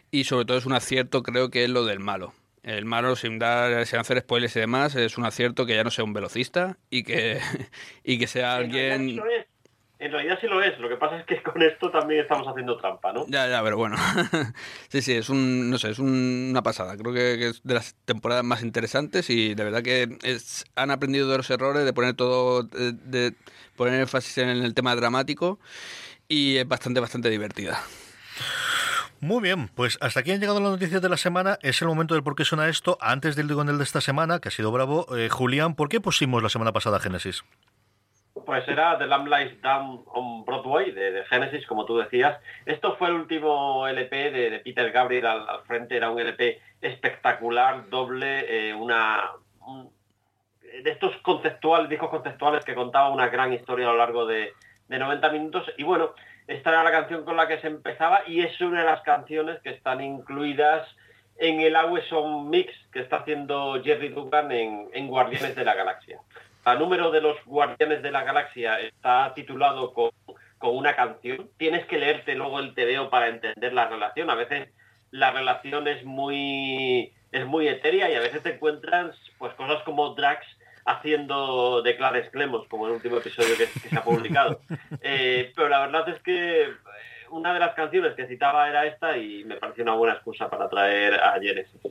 Y 0.09 0.23
sobre 0.23 0.45
todo 0.45 0.57
es 0.57 0.65
un 0.65 0.73
acierto, 0.73 1.21
creo 1.23 1.49
que 1.49 1.63
es 1.65 1.69
lo 1.69 1.85
del 1.85 1.99
malo. 1.99 2.33
El 2.63 2.85
malo, 2.85 3.15
sin 3.15 3.37
dar, 3.39 3.85
sin 3.85 3.99
hacer 3.99 4.19
spoilers 4.21 4.55
y 4.55 4.59
demás, 4.61 4.95
es 4.95 5.17
un 5.17 5.25
acierto 5.25 5.65
que 5.65 5.75
ya 5.75 5.83
no 5.83 5.91
sea 5.91 6.03
un 6.03 6.13
velocista 6.13 6.77
y 6.89 7.03
que, 7.03 7.39
y 8.03 8.17
que 8.17 8.27
sea 8.27 8.57
sí 8.57 8.63
alguien. 8.63 9.21
En 9.99 10.11
realidad 10.11 10.37
sí 10.39 10.47
lo 10.47 10.61
es. 10.61 10.77
Lo 10.79 10.87
que 10.89 10.95
pasa 10.97 11.17
es 11.19 11.25
que 11.25 11.41
con 11.43 11.61
esto 11.61 11.89
también 11.89 12.21
estamos 12.21 12.47
haciendo 12.47 12.77
trampa, 12.77 13.13
¿no? 13.13 13.25
Ya, 13.27 13.47
ya, 13.47 13.63
pero 13.63 13.77
bueno. 13.77 13.95
sí, 14.89 15.01
sí, 15.01 15.13
es 15.13 15.29
un, 15.29 15.69
no 15.69 15.77
sé, 15.77 15.89
es 15.91 15.99
un- 15.99 16.47
una 16.51 16.61
pasada. 16.63 16.95
Creo 16.97 17.13
que, 17.13 17.37
que 17.39 17.47
es 17.49 17.61
de 17.63 17.73
las 17.73 17.95
temporadas 18.05 18.43
más 18.43 18.61
interesantes 18.61 19.29
y 19.29 19.55
de 19.55 19.63
verdad 19.63 19.81
que 19.81 20.17
es, 20.23 20.65
han 20.75 20.91
aprendido 20.91 21.29
de 21.29 21.37
los 21.37 21.49
errores, 21.49 21.83
de 21.85 21.93
poner 21.93 22.13
todo, 22.15 22.63
de, 22.63 22.91
de 22.93 23.33
poner 23.75 23.99
énfasis 24.01 24.37
en 24.37 24.49
el 24.49 24.73
tema 24.73 24.95
dramático 24.95 25.59
y 26.27 26.57
es 26.57 26.67
bastante, 26.67 26.99
bastante 26.99 27.29
divertida. 27.29 27.81
Muy 29.19 29.41
bien, 29.41 29.69
pues 29.73 29.97
hasta 29.99 30.19
aquí 30.19 30.31
han 30.31 30.39
llegado 30.39 30.59
las 30.59 30.69
noticias 30.69 31.01
de 31.01 31.09
la 31.09 31.17
semana. 31.17 31.57
Es 31.63 31.81
el 31.81 31.87
momento 31.87 32.13
del 32.13 32.21
por 32.23 32.35
qué 32.35 32.45
suena 32.45 32.69
esto. 32.69 32.99
Antes 33.01 33.35
del 33.35 33.47
con 33.51 33.67
el 33.67 33.79
de 33.79 33.83
esta 33.83 33.99
semana, 33.99 34.39
que 34.39 34.49
ha 34.49 34.51
sido 34.51 34.71
bravo, 34.71 35.07
eh, 35.17 35.29
Julián, 35.29 35.73
¿por 35.73 35.89
qué 35.89 35.99
pusimos 35.99 36.43
la 36.43 36.49
semana 36.49 36.71
pasada 36.71 36.99
Génesis? 36.99 37.43
Pues 38.45 38.67
era 38.67 38.97
The 38.97 39.07
Lamb 39.07 39.27
Lies 39.27 39.61
Down 39.61 40.03
on 40.07 40.45
Broadway, 40.45 40.91
de, 40.91 41.11
de 41.11 41.25
Genesis, 41.25 41.65
como 41.65 41.85
tú 41.85 41.97
decías. 41.97 42.39
Esto 42.65 42.95
fue 42.97 43.09
el 43.09 43.15
último 43.15 43.87
LP 43.87 44.31
de, 44.31 44.59
Peter 44.59 44.91
Gabriel 44.91 45.25
al, 45.25 45.61
frente. 45.65 45.95
Era 45.97 46.09
un 46.11 46.19
LP 46.19 46.59
espectacular, 46.81 47.89
doble, 47.89 48.69
eh, 48.69 48.73
una... 48.73 49.31
un- 49.65 49.91
de 50.83 50.91
estos 50.91 51.15
conceptuales, 51.17 51.89
discos 51.89 52.09
conceptuales 52.09 52.63
que 52.65 52.75
contaba 52.75 53.09
una 53.09 53.29
gran 53.29 53.53
historia 53.53 53.87
a 53.87 53.91
lo 53.93 53.97
largo 53.97 54.25
de, 54.25 54.53
de 54.87 54.99
90 54.99 55.29
minutos. 55.31 55.71
Y 55.77 55.83
bueno, 55.83 56.13
esta 56.45 56.69
era 56.71 56.83
la 56.83 56.91
canción 56.91 57.23
con 57.23 57.37
la 57.37 57.47
que 57.47 57.59
se 57.59 57.67
empezaba 57.67 58.21
y 58.27 58.41
es 58.41 58.59
una 58.61 58.81
de 58.81 58.85
las 58.85 59.01
canciones 59.01 59.59
que 59.61 59.69
están 59.69 60.01
incluidas 60.01 60.87
en 61.37 61.61
el 61.61 61.75
Awesome 61.75 62.49
Mix 62.49 62.73
que 62.91 62.99
está 62.99 63.17
haciendo 63.17 63.81
Jerry 63.83 64.09
Dugan 64.09 64.51
en 64.51 65.07
Guardianes 65.07 65.55
de 65.55 65.65
la 65.65 65.73
Galaxia. 65.73 66.19
El 66.73 66.79
número 66.79 67.11
de 67.11 67.21
los 67.21 67.37
Guardianes 67.45 68.01
de 68.01 68.11
la 68.11 68.23
Galaxia 68.23 68.79
está 68.79 69.33
titulado 69.33 69.93
con, 69.93 70.11
con 70.57 70.75
una 70.75 70.95
canción. 70.95 71.49
Tienes 71.57 71.85
que 71.85 71.97
leerte 71.97 72.35
luego 72.35 72.59
el 72.59 72.73
TVO 72.73 73.09
para 73.09 73.29
entender 73.29 73.73
la 73.73 73.87
relación. 73.87 74.29
A 74.29 74.35
veces 74.35 74.69
la 75.11 75.31
relación 75.31 75.87
es 75.87 76.03
muy 76.03 77.13
es 77.31 77.45
muy 77.45 77.67
etérea 77.67 78.09
y 78.09 78.15
a 78.15 78.19
veces 78.19 78.41
te 78.43 78.53
encuentras 78.53 79.15
pues 79.37 79.53
cosas 79.53 79.81
como 79.83 80.15
Drax 80.15 80.45
haciendo 80.85 81.81
de 81.81 81.97
Clarence 81.97 82.31
Clemos, 82.31 82.65
como 82.67 82.87
el 82.87 82.93
último 82.93 83.17
episodio 83.17 83.57
que, 83.57 83.67
que 83.81 83.89
se 83.89 83.97
ha 83.97 84.03
publicado. 84.03 84.59
Eh, 85.01 85.53
pero 85.55 85.69
la 85.69 85.81
verdad 85.81 86.09
es 86.09 86.21
que 86.21 86.73
una 87.29 87.53
de 87.53 87.59
las 87.59 87.73
canciones 87.75 88.15
que 88.15 88.27
citaba 88.27 88.67
era 88.69 88.85
esta 88.85 89.17
y 89.17 89.43
me 89.45 89.57
pareció 89.57 89.83
una 89.83 89.93
buena 89.93 90.13
excusa 90.15 90.49
para 90.49 90.69
traer 90.69 91.15
a 91.15 91.39
Genesis. 91.39 91.81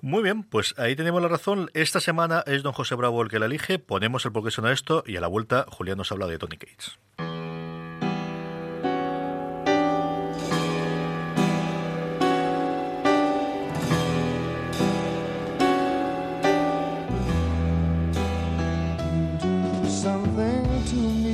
Muy 0.00 0.22
bien, 0.22 0.42
pues 0.42 0.74
ahí 0.78 0.96
tenemos 0.96 1.22
la 1.22 1.28
razón. 1.28 1.70
Esta 1.74 2.00
semana 2.00 2.42
es 2.46 2.62
don 2.62 2.72
José 2.72 2.94
Bravo 2.94 3.22
el 3.22 3.28
que 3.28 3.38
la 3.38 3.46
elige. 3.46 3.78
Ponemos 3.78 4.24
el 4.24 4.32
por 4.32 4.44
qué 4.44 4.50
suena 4.50 4.72
esto 4.72 5.02
y 5.06 5.16
a 5.16 5.20
la 5.20 5.28
vuelta 5.28 5.66
Julián 5.68 5.98
nos 5.98 6.12
habla 6.12 6.26
de 6.26 6.38
Tony 6.38 6.56
Cates. 6.56 6.98
do 19.84 19.90
something 19.90 20.84
to 20.86 20.96
me. 20.96 21.33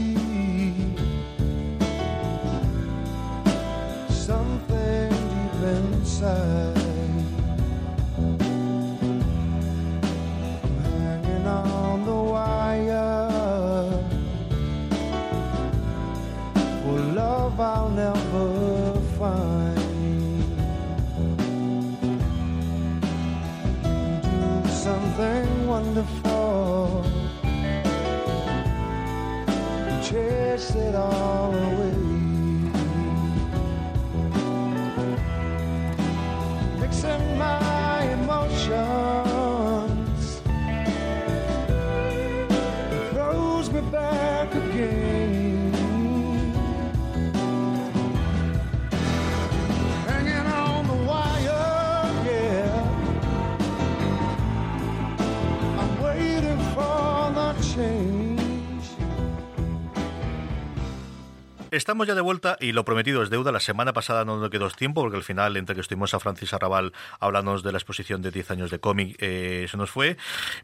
Estamos 61.91 62.07
ya 62.07 62.15
de 62.15 62.21
vuelta 62.21 62.57
y 62.61 62.71
lo 62.71 62.85
prometido 62.85 63.21
es 63.21 63.31
deuda. 63.31 63.51
La 63.51 63.59
semana 63.59 63.93
pasada 63.93 64.25
no 64.25 64.39
nos 64.39 64.49
quedó 64.49 64.71
tiempo 64.71 65.01
porque 65.01 65.17
al 65.17 65.25
final, 65.25 65.57
entre 65.57 65.75
que 65.75 65.81
estuvimos 65.81 66.15
a 66.15 66.21
Francis 66.21 66.55
Arrabal 66.55 66.93
hablándonos 67.19 67.65
de 67.65 67.73
la 67.73 67.79
exposición 67.79 68.23
de 68.23 68.31
10 68.31 68.53
años 68.53 68.71
de 68.71 68.79
cómic, 68.79 69.17
eh, 69.19 69.67
se 69.69 69.77
nos 69.77 69.91
fue. 69.91 70.17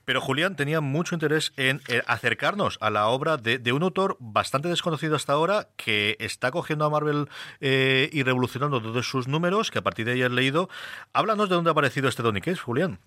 Pero 0.04 0.20
Julián 0.20 0.54
tenía 0.54 0.80
mucho 0.80 1.16
interés 1.16 1.52
en 1.56 1.80
eh, 1.88 2.00
acercarnos 2.06 2.78
a 2.80 2.90
la 2.90 3.08
obra 3.08 3.38
de, 3.38 3.72
un 3.72 3.82
autor 3.82 4.16
bastante 4.20 4.68
desconocido 4.68 5.16
hasta 5.16 5.32
ahora 5.32 5.66
que 5.76 6.16
está 6.20 6.52
cogiendo 6.52 6.84
a 6.84 6.90
Marvel 6.90 7.26
eh, 7.60 8.08
y 8.12 8.22
revolucionando 8.22 8.80
todos 8.80 9.08
sus 9.08 9.26
números, 9.26 9.72
que 9.72 9.80
a 9.80 9.82
partir 9.82 10.06
de 10.06 10.12
ahí 10.12 10.22
has 10.22 10.30
leído. 10.30 10.68
Háblanos 11.12 11.48
de 11.48 11.56
dónde 11.56 11.70
ha 11.70 11.72
aparecido 11.72 12.08
este 12.08 12.22
Donny 12.22 12.40
Case, 12.40 12.60
Julián. 12.60 13.00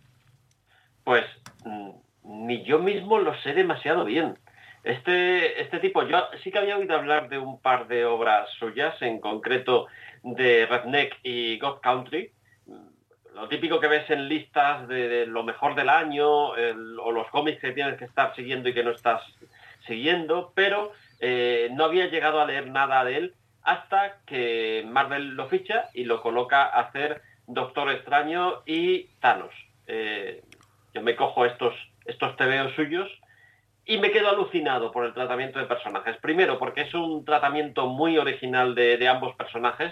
Pues 1.06 1.24
mm, 1.64 1.92
ni 2.26 2.66
yo 2.66 2.80
mismo 2.80 3.18
lo 3.18 3.34
sé 3.44 3.54
demasiado 3.54 4.04
bien. 4.04 4.38
Este, 4.84 5.62
este 5.62 5.80
tipo, 5.80 6.04
yo 6.04 6.28
sí 6.44 6.52
que 6.52 6.60
había 6.60 6.78
oído 6.78 6.96
hablar 6.96 7.30
de 7.30 7.38
un 7.38 7.60
par 7.62 7.88
de 7.88 8.06
obras 8.06 8.50
suyas, 8.58 9.02
en 9.02 9.20
concreto 9.20 9.88
de 10.24 10.66
Redneck 10.66 11.18
y 11.24 11.60
God 11.60 11.80
Country. 11.82 12.32
Lo 13.36 13.48
típico 13.48 13.80
que 13.80 13.88
ves 13.88 14.10
en 14.10 14.28
listas 14.28 14.88
de, 14.88 15.26
lo 15.26 15.44
mejor 15.44 15.76
del 15.76 15.90
año, 15.90 16.30
o 16.30 17.12
los 17.12 17.28
cómics 17.30 17.62
que 17.62 17.72
tienes 17.72 17.98
que 17.98 18.06
estar 18.06 18.36
siguiendo 18.36 18.70
y 18.70 18.74
que 18.74 18.84
no 18.84 18.92
estás 18.92 19.22
siguiendo, 19.86 20.52
pero 20.56 20.92
eh, 21.20 21.70
no 21.72 21.86
había 21.86 22.08
llegado 22.08 22.40
a 22.40 22.46
leer 22.46 22.70
nada 22.70 23.04
de 23.04 23.18
él 23.18 23.34
hasta 23.64 24.20
que 24.26 24.86
Marvel 24.88 25.36
lo 25.36 25.48
ficha 25.48 25.90
y 25.94 26.06
lo 26.06 26.22
coloca 26.22 26.64
a 26.64 26.82
hacer 26.82 27.22
Doctor 27.48 27.92
Extraño 27.92 28.62
y 28.66 29.04
Thanos. 29.20 29.54
Eh, 29.88 30.44
yo 30.94 31.02
me 31.02 31.16
cojo 31.16 31.46
estos, 31.46 31.74
estos 32.06 32.36
tebeos 32.36 32.74
suyos 32.76 33.10
y 33.90 33.98
me 33.98 34.12
quedo 34.12 34.30
alucinado 34.30 34.92
por 34.92 35.04
el 35.04 35.16
tratamiento 35.16 35.58
de 35.58 35.66
personajes. 35.66 36.16
Primero, 36.18 36.60
porque 36.60 36.82
es 36.82 36.94
un 36.94 37.26
tratamiento 37.26 37.88
muy 37.88 38.20
original 38.20 38.76
de, 38.76 39.08
ambos 39.08 39.36
personajes, 39.36 39.92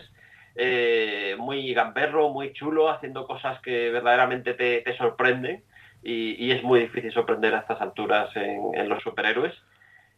eh, 0.56 1.36
muy 1.40 1.74
gamberro, 1.74 2.30
muy 2.30 2.54
chulo, 2.54 2.92
haciendo 2.92 3.26
cosas 3.26 3.60
que 3.62 3.90
verdaderamente 3.90 4.54
te, 4.54 4.82
te 4.82 4.96
sorprenden 4.98 5.64
y, 6.04 6.36
y 6.46 6.52
es 6.52 6.62
muy 6.62 6.82
difícil 6.82 7.12
sorprender 7.12 7.56
a 7.56 7.62
estas 7.62 7.82
alturas 7.82 8.30
en, 8.36 8.76
en 8.76 8.88
los 8.88 9.02
superhéroes. 9.02 9.56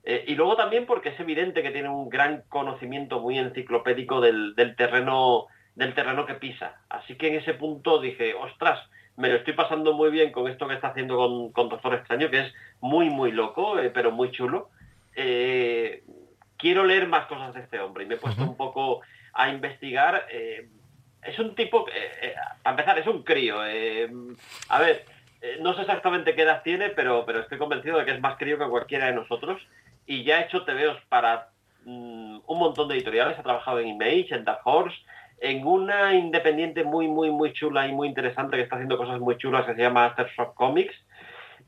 Eh, 0.04 0.26
y 0.28 0.36
luego 0.36 0.58
también 0.58 0.86
porque 0.86 1.10
es 1.10 1.20
evidente 1.22 1.64
que 1.64 1.72
tiene 1.72 1.88
un 1.88 2.10
gran 2.10 2.44
conocimiento 2.50 3.22
muy 3.22 3.40
enciclopédico 3.40 4.20
del, 4.20 4.56
del 4.56 4.76
terreno 4.76 5.48
del 5.76 5.94
terreno 5.94 6.26
que 6.26 6.34
pisa. 6.34 6.82
Así 6.90 7.16
que 7.16 7.30
en 7.30 7.36
ese 7.36 7.54
punto 7.54 8.02
dije, 8.02 8.34
ostras, 8.34 8.78
me 9.20 9.28
lo 9.28 9.36
estoy 9.36 9.54
pasando 9.54 9.94
muy 9.94 10.12
bien 10.12 10.32
con 10.32 10.48
esto 10.48 10.68
que 10.68 10.76
está 10.76 10.90
haciendo 10.90 11.18
con, 11.18 11.52
con 11.52 11.68
Doctor 11.68 11.94
Extraño, 11.94 12.30
que 12.30 12.40
es 12.40 12.54
muy, 12.82 13.10
muy 13.10 13.32
loco, 13.32 13.80
eh, 13.80 13.90
pero 13.90 14.12
muy 14.12 14.32
chulo. 14.32 14.70
Eh, 15.16 16.04
quiero 16.58 16.86
leer 16.86 17.08
más 17.08 17.26
cosas 17.28 17.54
de 17.54 17.62
este 17.62 17.80
hombre 17.80 18.04
y 18.04 18.08
me 18.08 18.16
he 18.16 18.18
puesto 18.18 18.44
un 18.44 18.58
poco 18.58 19.02
a 19.34 19.50
investigar. 19.50 20.26
eh, 20.32 20.70
es 21.24 21.38
un 21.38 21.54
tipo, 21.54 21.84
que, 21.84 21.92
para 22.64 22.78
empezar, 22.78 22.98
es 22.98 23.08
un 23.08 23.24
crío. 23.24 23.60
a 23.60 24.80
ver, 24.80 25.06
no 25.60 25.74
sé 25.74 25.82
exactamente 25.82 26.34
qué 26.34 26.44
edad 26.44 26.64
tiene, 26.64 26.90
pero, 26.90 27.26
pero 27.26 27.42
estoy 27.42 27.58
convencido 27.58 27.98
de 27.98 28.06
que 28.06 28.12
es 28.12 28.22
más 28.22 28.38
crío 28.38 28.58
que 28.58 28.68
cualquiera 28.68 29.08
de 29.08 29.14
nosotros. 29.14 29.62
Y 30.06 30.24
ya 30.24 30.38
ha 30.38 30.42
hecho 30.42 30.64
TVOs 30.64 31.02
para 31.10 31.50
mm, 31.84 32.40
un 32.48 32.58
montón 32.58 32.88
de 32.88 32.96
editoriales. 32.96 33.38
Ha 33.38 33.44
trabajado 33.44 33.80
en 33.80 33.90
Image, 33.90 34.34
en 34.34 34.46
Dark 34.46 34.62
Horse, 34.64 34.98
en 35.42 35.66
una 35.66 36.16
independiente 36.16 36.84
muy, 36.84 37.08
muy, 37.08 37.32
muy 37.32 37.54
chula 37.54 37.88
y 37.88 37.92
muy 37.92 38.08
interesante 38.08 38.56
que 38.56 38.64
está 38.64 38.76
haciendo 38.76 38.98
cosas 38.98 39.20
muy 39.20 39.38
chulas 39.38 39.66
que 39.66 39.76
se 39.76 39.82
llama 39.82 40.06
Aftershock 40.06 40.54
Comics. 40.56 40.96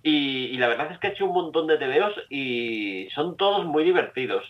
Y, 0.04 0.58
la 0.58 0.68
verdad 0.68 0.92
es 0.92 0.98
que 0.98 1.08
ha 1.08 1.12
hecho 1.12 1.26
un 1.26 1.34
montón 1.34 1.68
de 1.68 1.78
TVOs 1.78 2.26
y 2.30 3.08
son 3.14 3.38
todos 3.38 3.66
muy 3.66 3.84
divertidos. 3.84 4.44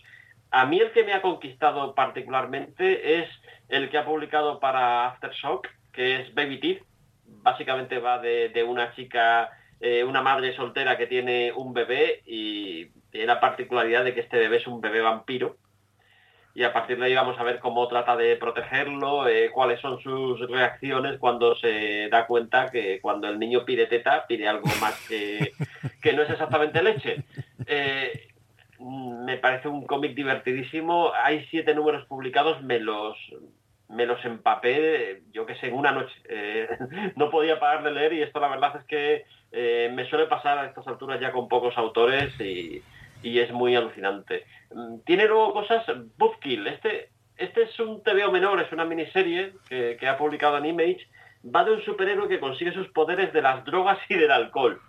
A 0.49 0.65
mí 0.65 0.79
el 0.79 0.91
que 0.91 1.03
me 1.03 1.13
ha 1.13 1.21
conquistado 1.21 1.93
particularmente 1.93 3.19
es 3.19 3.29
el 3.69 3.89
que 3.89 3.97
ha 3.97 4.05
publicado 4.05 4.59
para 4.59 5.07
Aftershock, 5.07 5.67
que 5.91 6.21
es 6.21 6.33
Baby 6.33 6.59
Teeth. 6.59 6.83
Básicamente 7.25 7.99
va 7.99 8.19
de, 8.19 8.49
de 8.49 8.63
una 8.63 8.93
chica, 8.95 9.49
eh, 9.79 10.03
una 10.03 10.21
madre 10.21 10.55
soltera 10.55 10.97
que 10.97 11.07
tiene 11.07 11.51
un 11.53 11.73
bebé 11.73 12.21
y 12.25 12.87
tiene 13.11 13.27
la 13.27 13.39
particularidad 13.39 14.03
de 14.03 14.13
que 14.13 14.21
este 14.21 14.37
bebé 14.37 14.57
es 14.57 14.67
un 14.67 14.79
bebé 14.79 15.01
vampiro. 15.01 15.57
Y 16.53 16.63
a 16.63 16.73
partir 16.73 16.99
de 16.99 17.05
ahí 17.05 17.15
vamos 17.15 17.39
a 17.39 17.43
ver 17.43 17.59
cómo 17.59 17.87
trata 17.87 18.17
de 18.17 18.35
protegerlo, 18.35 19.27
eh, 19.27 19.51
cuáles 19.51 19.79
son 19.79 20.01
sus 20.01 20.39
reacciones 20.49 21.17
cuando 21.17 21.55
se 21.55 22.09
da 22.09 22.27
cuenta 22.27 22.69
que 22.69 22.99
cuando 22.99 23.29
el 23.29 23.39
niño 23.39 23.63
pide 23.63 23.87
teta, 23.87 24.25
pide 24.27 24.47
algo 24.47 24.67
más 24.81 25.07
que, 25.07 25.53
que 26.01 26.13
no 26.13 26.23
es 26.23 26.29
exactamente 26.29 26.83
leche. 26.83 27.23
Eh, 27.65 28.27
me 28.79 29.37
parece 29.37 29.69
un 29.69 29.85
cómic 29.85 30.13
divertidísimo. 30.13 31.11
Hay 31.23 31.45
siete 31.49 31.73
números 31.73 32.05
publicados, 32.07 32.61
me 32.61 32.79
los, 32.79 33.17
me 33.87 34.05
los 34.05 34.23
empapé, 34.25 35.21
yo 35.31 35.45
que 35.45 35.55
sé, 35.55 35.67
en 35.67 35.75
una 35.75 35.93
noche. 35.93 36.15
Eh, 36.27 36.67
no 37.15 37.29
podía 37.29 37.61
parar 37.61 37.83
de 37.83 37.91
leer 37.91 38.13
y 38.13 38.23
esto 38.23 38.41
la 38.41 38.49
verdad 38.49 38.75
es 38.77 38.85
que 38.85 39.25
me 39.91 40.05
suele 40.09 40.27
pasar 40.27 40.57
a 40.57 40.65
estas 40.65 40.87
alturas 40.87 41.19
ya 41.19 41.33
con 41.33 41.49
pocos 41.49 41.77
autores 41.77 42.39
y, 42.39 42.81
y 43.23 43.39
es 43.39 43.51
muy 43.51 43.75
alucinante. 43.75 44.45
Mm, 44.73 44.99
Tiene 45.05 45.25
luego 45.27 45.53
cosas, 45.53 45.83
Buzzkill, 46.17 46.67
este, 46.67 47.09
este 47.37 47.63
es 47.63 47.79
un 47.79 48.03
TVO 48.03 48.31
menor, 48.31 48.61
es 48.61 48.71
una 48.71 48.85
miniserie 48.85 49.53
que, 49.67 49.97
que 49.99 50.07
ha 50.07 50.17
publicado 50.17 50.57
en 50.57 50.65
Image, 50.65 51.07
va 51.43 51.63
de 51.63 51.73
un 51.73 51.81
superhéroe 51.81 52.27
que 52.27 52.39
consigue 52.39 52.71
sus 52.73 52.87
poderes 52.89 53.33
de 53.33 53.41
las 53.41 53.63
drogas 53.65 53.97
y 54.09 54.15
del 54.15 54.31
alcohol. 54.31 54.79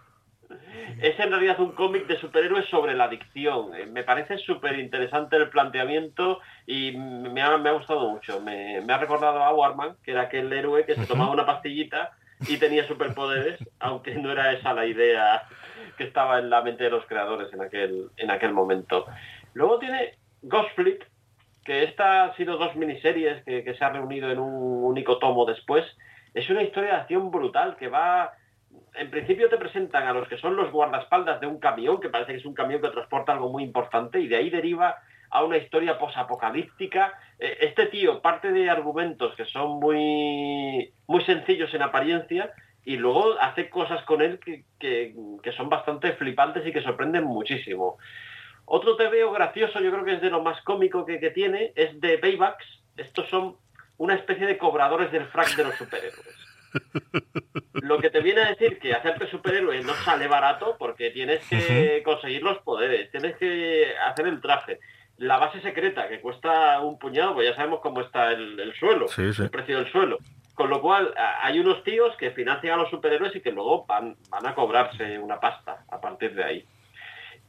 Es 1.01 1.19
en 1.19 1.31
realidad 1.31 1.59
un 1.61 1.73
cómic 1.73 2.07
de 2.07 2.19
superhéroes 2.21 2.67
sobre 2.69 2.95
la 2.95 3.05
adicción. 3.05 3.75
Eh, 3.75 3.87
Me 3.87 4.05
parece 4.05 4.37
súper 4.37 4.79
interesante 4.79 5.37
el 5.37 5.49
planteamiento 5.49 6.41
y 6.67 6.93
me 6.93 7.41
ha, 7.41 7.57
me 7.57 7.71
ha 7.71 7.73
gustado 7.73 8.11
mucho. 8.11 8.39
Me, 8.41 8.83
me 8.83 8.93
ha 8.93 8.99
recordado 8.99 9.43
a 9.43 9.55
Warman, 9.55 9.97
que 10.05 10.11
era 10.11 10.23
aquel 10.23 10.53
héroe 10.53 10.85
que 10.85 10.95
se 10.95 11.07
tomaba 11.07 11.33
una 11.33 11.47
pastillita 11.47 12.13
y 12.49 12.59
tenía 12.59 12.87
superpoderes, 12.87 13.59
aunque 13.79 14.15
no 14.15 14.31
era 14.33 14.53
esa 14.53 14.73
la 14.73 14.87
idea 14.87 15.43
que 15.97 16.05
estaba 16.05 16.39
en 16.39 16.51
la 16.51 16.63
mente 16.63 16.85
de 16.85 16.91
los 16.91 17.05
creadores 17.07 17.53
en 17.53 17.63
aquel, 17.63 18.11
en 18.17 18.31
aquel 18.31 18.53
momento. 18.53 19.07
Luego 19.55 19.79
tiene 19.79 20.15
Ghost 20.43 20.75
Fleet, 20.75 20.99
que 21.65 21.85
esta 21.85 22.25
ha 22.25 22.37
sido 22.37 22.57
dos 22.57 22.75
miniseries 22.75 23.43
que, 23.45 23.63
que 23.63 23.75
se 23.75 23.85
ha 23.85 23.91
reunido 23.91 24.31
en 24.31 24.39
un 24.39 24.85
único 24.85 25.19
tomo 25.19 25.45
después. 25.45 25.85
Es 26.35 26.49
una 26.51 26.63
historia 26.63 26.91
de 26.91 26.97
acción 26.97 27.31
brutal 27.31 27.77
que 27.77 27.89
va 27.89 28.33
en 28.95 29.11
principio 29.11 29.49
te 29.49 29.57
presentan 29.57 30.07
a 30.07 30.13
los 30.13 30.29
que 30.29 30.39
son 30.39 30.57
los 30.57 30.71
guardaespaldas 30.71 31.41
de 31.41 31.47
un 31.47 31.59
camión, 31.59 32.01
que 32.01 32.09
parece 32.09 32.33
que 32.33 32.39
es 32.39 32.45
un 32.45 32.55
camión 32.55 32.81
que 32.81 32.89
transporta 32.89 33.33
algo 33.33 33.51
muy 33.51 33.63
importante, 33.63 34.21
y 34.21 34.29
de 34.29 34.37
ahí 34.37 34.51
deriva 34.51 34.97
a 35.33 35.43
una 35.45 35.57
historia 35.57 35.99
posapocalíptica. 35.99 37.15
Eh, 37.39 37.57
Este 37.61 37.87
tío 37.87 38.21
parte 38.21 38.53
de 38.53 38.69
argumentos 38.71 39.35
que 39.35 39.45
son 39.47 39.81
muy, 39.81 40.93
muy 41.07 41.25
sencillos 41.25 41.73
en 41.75 41.83
apariencia 41.83 42.53
y 42.85 42.97
luego 42.97 43.35
hace 43.41 43.71
cosas 43.71 44.03
con 44.05 44.21
él 44.23 44.39
que, 44.45 44.65
que- 44.79 45.15
que 45.43 45.53
son 45.53 45.69
bastante 45.69 46.13
flipantes 46.13 46.67
y 46.67 46.73
que 46.73 46.83
sorprenden 46.83 47.25
muchísimo. 47.25 47.97
Otro 48.65 48.97
TVO 48.97 49.33
gracioso, 49.33 49.81
yo 49.81 49.91
creo 49.91 50.05
que 50.05 50.15
es 50.15 50.21
de 50.21 50.31
lo 50.31 50.43
más 50.43 50.61
cómico 50.63 51.05
que, 51.05 51.19
que 51.19 51.31
tiene, 51.31 51.73
es 51.75 52.01
de 52.01 52.19
Paybacks. 52.19 52.65
Estos 52.97 53.29
son 53.29 53.57
una 53.99 54.15
especie 54.15 54.47
de 54.47 54.59
cobradores 54.59 55.11
del 55.13 55.27
frac 55.27 55.55
de 55.57 55.65
los 55.65 55.75
superhéroes. 55.75 56.37
Lo 57.83 57.99
que 57.99 58.11
te 58.11 58.21
viene 58.21 58.43
a 58.43 58.49
decir 58.51 58.79
que 58.79 58.95
hacerte 58.95 59.27
superhéroe 59.29 59.83
no 59.83 59.93
sale 59.95 60.27
barato 60.29 60.77
porque 60.79 61.11
tienes 61.11 61.47
que 61.49 62.03
conseguir 62.05 62.43
los 62.43 62.59
poderes, 62.59 63.11
tienes 63.11 63.37
que 63.37 63.95
hacer 64.07 64.27
el 64.27 64.41
traje. 64.41 64.79
La 65.19 65.39
base 65.39 65.61
secreta, 65.61 66.09
que 66.09 66.21
cuesta 66.21 66.81
un 66.81 66.99
puñado, 66.99 67.35
pues 67.35 67.49
ya 67.49 67.55
sabemos 67.55 67.81
cómo 67.81 68.01
está 68.01 68.33
el, 68.33 68.59
el 68.59 68.75
suelo, 68.75 69.09
Sí, 69.09 69.33
sí. 69.33 69.43
el 69.43 69.51
precio 69.51 69.77
del 69.77 69.91
suelo. 69.93 70.19
Con 70.55 70.69
lo 70.69 70.81
cual, 70.83 71.15
hay 71.43 71.59
unos 71.61 71.83
tíos 71.85 72.15
que 72.17 72.31
financian 72.33 72.75
a 72.75 72.83
los 72.83 72.91
superhéroes 72.91 73.35
y 73.37 73.41
que 73.41 73.53
luego 73.53 73.87
van, 73.87 74.17
van 74.29 74.47
a 74.47 74.55
cobrarse 74.55 75.19
una 75.19 75.41
pasta 75.41 75.85
a 75.91 76.01
partir 76.01 76.35
de 76.35 76.45
ahí. 76.45 76.65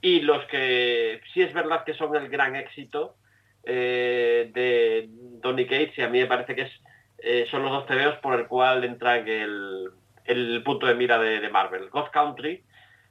Y 0.02 0.22
los 0.22 0.44
que 0.46 1.22
sí 1.34 1.42
es 1.42 1.54
verdad 1.54 1.84
que 1.84 1.94
son 1.94 2.16
el 2.16 2.30
gran 2.30 2.56
éxito 2.56 3.16
eh, 3.64 4.50
de 4.54 5.08
Donny 5.42 5.66
Cates, 5.66 5.98
y 5.98 6.02
a 6.02 6.10
mí 6.10 6.20
me 6.20 6.28
parece 6.28 6.56
que 6.56 6.64
es, 6.64 6.72
eh, 7.20 7.48
son 7.50 7.64
los 7.64 7.72
dos 7.72 7.86
TVOs 7.88 8.18
por 8.18 8.40
el 8.40 8.48
cual 8.48 8.84
entra 8.84 9.18
en 9.18 9.28
el, 9.28 9.90
el 10.26 10.62
punto 10.64 10.86
de 10.86 10.96
mira 10.96 11.18
de, 11.20 11.40
de 11.40 11.50
Marvel. 11.50 11.90
God 11.90 12.10
Country, 12.12 12.64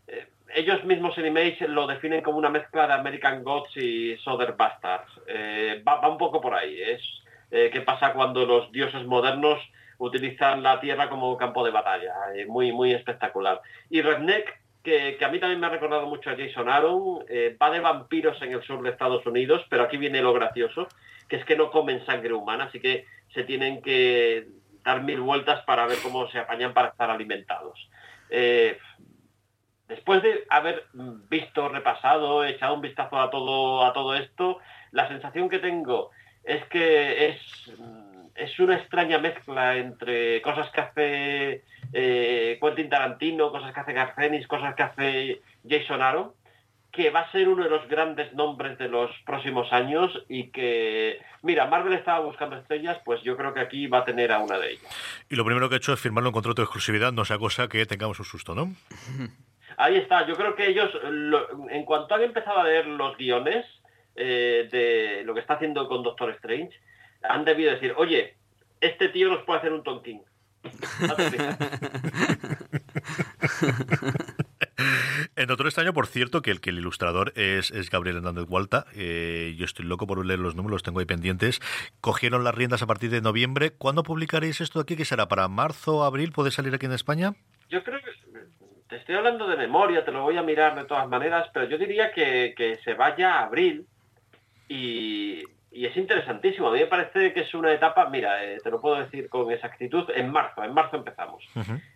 eh, 0.07 0.27
ellos 0.55 0.85
mismos 0.85 1.17
en 1.19 1.27
Image 1.27 1.69
lo 1.69 1.87
definen 1.87 2.23
como 2.23 2.39
una 2.39 2.51
mezcla 2.51 2.87
de 2.87 2.95
American 2.95 3.43
Gods 3.43 3.77
y 3.77 4.17
Soder 4.19 4.53
Bastards. 4.53 5.11
Eh, 5.27 5.83
va, 5.87 6.09
un 6.09 6.19
poco 6.19 6.41
por 6.41 6.55
ahí. 6.55 6.81
Es 6.81 7.03
eh, 7.51 7.71
qué 7.73 7.81
pasa 7.83 8.13
cuando 8.13 8.47
los 8.47 8.71
dioses 8.73 9.05
modernos 9.07 9.59
utilizan 9.99 10.63
la 10.63 10.81
tierra 10.81 11.09
como 11.09 11.37
campo 11.37 11.65
de 11.65 11.71
batalla. 11.71 12.15
Eh, 12.35 12.47
muy, 12.47 12.73
muy 12.73 12.93
espectacular. 12.93 13.61
Y 13.91 14.03
Redneck, 14.03 14.61
que, 14.83 15.17
que 15.19 15.25
a 15.25 15.29
mí 15.29 15.39
también 15.39 15.61
me 15.61 15.67
ha 15.67 15.71
recordado 15.71 16.07
mucho 16.07 16.31
a 16.31 16.37
Jason 16.37 16.69
Aaron, 16.69 17.25
eh, 17.29 17.57
va 17.61 17.71
de 17.71 17.81
vampiros 17.81 18.41
en 18.43 18.53
el 18.53 18.63
sur 18.63 18.83
de 18.83 18.91
Estados 18.91 19.25
Unidos, 19.27 19.65
pero 19.69 19.85
aquí 19.85 19.97
viene 19.97 20.21
lo 20.21 20.33
gracioso, 20.33 20.89
que 21.29 21.37
es 21.37 21.45
que 21.45 21.57
no 21.57 21.71
comen 21.71 22.05
sangre 22.05 22.33
humana, 22.33 22.65
así 22.65 22.81
que 22.81 23.07
se 23.33 23.45
tienen 23.45 23.81
que 23.81 24.49
dar 24.83 25.03
mil 25.03 25.21
vueltas 25.21 25.63
para 25.65 25.87
ver 25.87 25.99
cómo 26.03 26.29
se 26.31 26.39
apañan 26.39 26.75
para 26.75 26.89
estar 26.89 27.11
alimentados. 27.11 27.89
Después 29.93 30.23
de 30.23 30.47
haber 30.49 30.87
visto, 31.29 31.69
repasado, 31.69 32.45
echado 32.45 32.75
un 32.75 32.81
vistazo 32.81 33.21
a 33.21 33.29
todo, 33.29 33.85
a 33.85 33.93
todo 33.93 34.15
esto, 34.15 34.59
la 34.91 35.07
sensación 35.07 35.51
que 35.51 35.59
tengo 35.59 36.11
es 36.45 36.65
que 36.69 37.29
es, 37.29 37.73
es 38.35 38.59
una 38.59 38.77
extraña 38.77 39.19
mezcla 39.19 39.77
entre 39.77 40.41
cosas 40.41 40.71
que 40.71 40.81
hace 40.81 41.65
eh, 41.93 42.59
Quentin 42.59 42.89
Tarantino, 42.89 43.53
cosas 43.53 43.75
que 43.75 43.81
hace 43.81 43.93
Garcenis, 43.93 44.47
cosas 44.47 44.75
que 44.75 44.83
hace 44.83 45.43
Jason 45.69 46.01
Aaron, 46.01 46.33
que 46.91 47.11
va 47.11 47.21
a 47.21 47.33
ser 47.33 47.51
uno 47.51 47.65
de 47.65 47.71
los 47.71 47.87
grandes 47.87 48.33
nombres 48.33 48.79
de 48.79 48.89
los 48.89 49.11
próximos 49.27 49.71
años 49.75 50.25
y 50.27 50.49
que, 50.53 51.21
mira, 51.43 51.67
Marvel 51.67 51.93
estaba 51.93 52.21
buscando 52.21 52.57
estrellas, 52.57 52.97
pues 53.05 53.23
yo 53.23 53.37
creo 53.37 53.53
que 53.53 53.61
aquí 53.61 53.89
va 53.89 53.99
a 53.99 54.05
tener 54.07 54.33
a 54.33 54.39
una 54.39 54.59
de 54.59 54.73
ellas. 54.73 55.25
Y 55.29 55.37
lo 55.37 55.45
primero 55.45 55.69
que 55.69 55.75
he 55.75 55.79
hecho 55.79 55.93
es 55.93 56.01
firmarlo 56.01 56.31
en 56.31 56.33
contrato 56.33 56.63
de 56.63 56.65
exclusividad, 56.65 57.13
no 57.13 57.27
sea 57.27 57.37
cosa 57.37 57.69
que 57.69 57.85
tengamos 57.85 58.19
un 58.19 58.25
susto, 58.25 58.55
¿no? 58.55 58.75
Ahí 59.83 59.97
está, 59.97 60.25
yo 60.27 60.37
creo 60.37 60.55
que 60.55 60.69
ellos, 60.69 60.91
lo- 61.11 61.69
en 61.69 61.85
cuanto 61.85 62.15
han 62.15 62.23
empezado 62.23 62.61
a 62.61 62.65
leer 62.65 62.87
los 62.87 63.17
guiones 63.17 63.67
eh, 64.15 64.69
de 64.71 65.25
lo 65.25 65.35
que 65.35 65.41
está 65.41 65.55
haciendo 65.55 65.89
con 65.89 66.03
Doctor 66.05 66.31
Strange, 66.31 66.71
han 67.23 67.45
debido 67.45 67.73
decir, 67.73 67.93
oye, 67.97 68.37
este 68.81 69.09
tío 69.09 69.29
nos 69.29 69.43
puede 69.45 69.59
hacer 69.59 69.73
un 69.73 69.83
tonking. 69.83 70.23
En 75.37 75.51
otro 75.51 75.67
extraño, 75.67 75.93
por 75.93 76.07
cierto, 76.07 76.43
que 76.43 76.51
el 76.51 76.61
que 76.61 76.71
el 76.71 76.79
ilustrador 76.79 77.33
es, 77.37 77.71
es 77.71 77.91
Gabriel 77.91 78.17
Hernández 78.19 78.47
Hualta. 78.49 78.87
eh, 78.95 79.55
yo 79.57 79.65
estoy 79.65 79.85
loco 79.87 80.07
por 80.07 80.25
leer 80.25 80.41
los 80.41 80.55
números, 80.55 80.77
los 80.77 80.83
tengo 80.83 81.01
ahí 81.01 81.07
pendientes. 81.07 81.61
Cogieron 82.01 82.45
las 82.45 82.55
riendas 82.55 82.83
a 82.83 82.87
partir 82.87 83.11
de 83.11 83.21
noviembre. 83.21 83.71
¿Cuándo 83.71 84.03
publicaréis 84.03 84.61
esto 84.61 84.81
aquí? 84.81 84.97
¿Qué 84.97 85.05
será? 85.05 85.29
¿Para 85.29 85.49
marzo, 85.49 86.05
abril? 86.05 86.33
¿Puede 86.33 86.51
salir 86.51 86.75
aquí 86.75 86.87
en 86.87 86.93
España? 86.93 87.35
Yo 87.71 87.83
creo 87.85 88.01
te 88.93 88.99
estoy 88.99 89.15
hablando 89.15 89.47
de 89.47 89.57
memoria, 89.57 90.05
te 90.05 90.13
lo 90.13 90.21
voy 90.21 90.37
a 90.37 90.43
mirar 90.43 90.75
de 90.75 90.85
todas 90.85 91.09
maneras, 91.09 91.49
pero 91.55 91.67
yo 91.67 91.79
diría 91.79 92.13
que, 92.13 92.53
que 92.55 92.77
se 92.85 92.93
vaya 92.93 93.37
a 93.37 93.45
abril 93.45 93.87
y, 94.69 95.43
y 95.71 95.87
es 95.87 95.97
interesantísimo. 95.97 96.69
A 96.69 96.73
mí 96.73 96.81
me 96.81 96.87
parece 96.89 97.33
que 97.33 97.41
es 97.41 97.55
una 97.55 97.73
etapa, 97.73 98.11
mira, 98.11 98.45
eh, 98.45 98.59
te 98.63 98.71
lo 98.71 98.83
puedo 98.83 98.97
decir 98.97 99.31
con 99.31 99.51
exactitud, 99.51 100.11
en 100.15 100.31
marzo, 100.31 100.63
en 100.63 100.75
marzo 100.75 100.97
empezamos. 100.99 101.43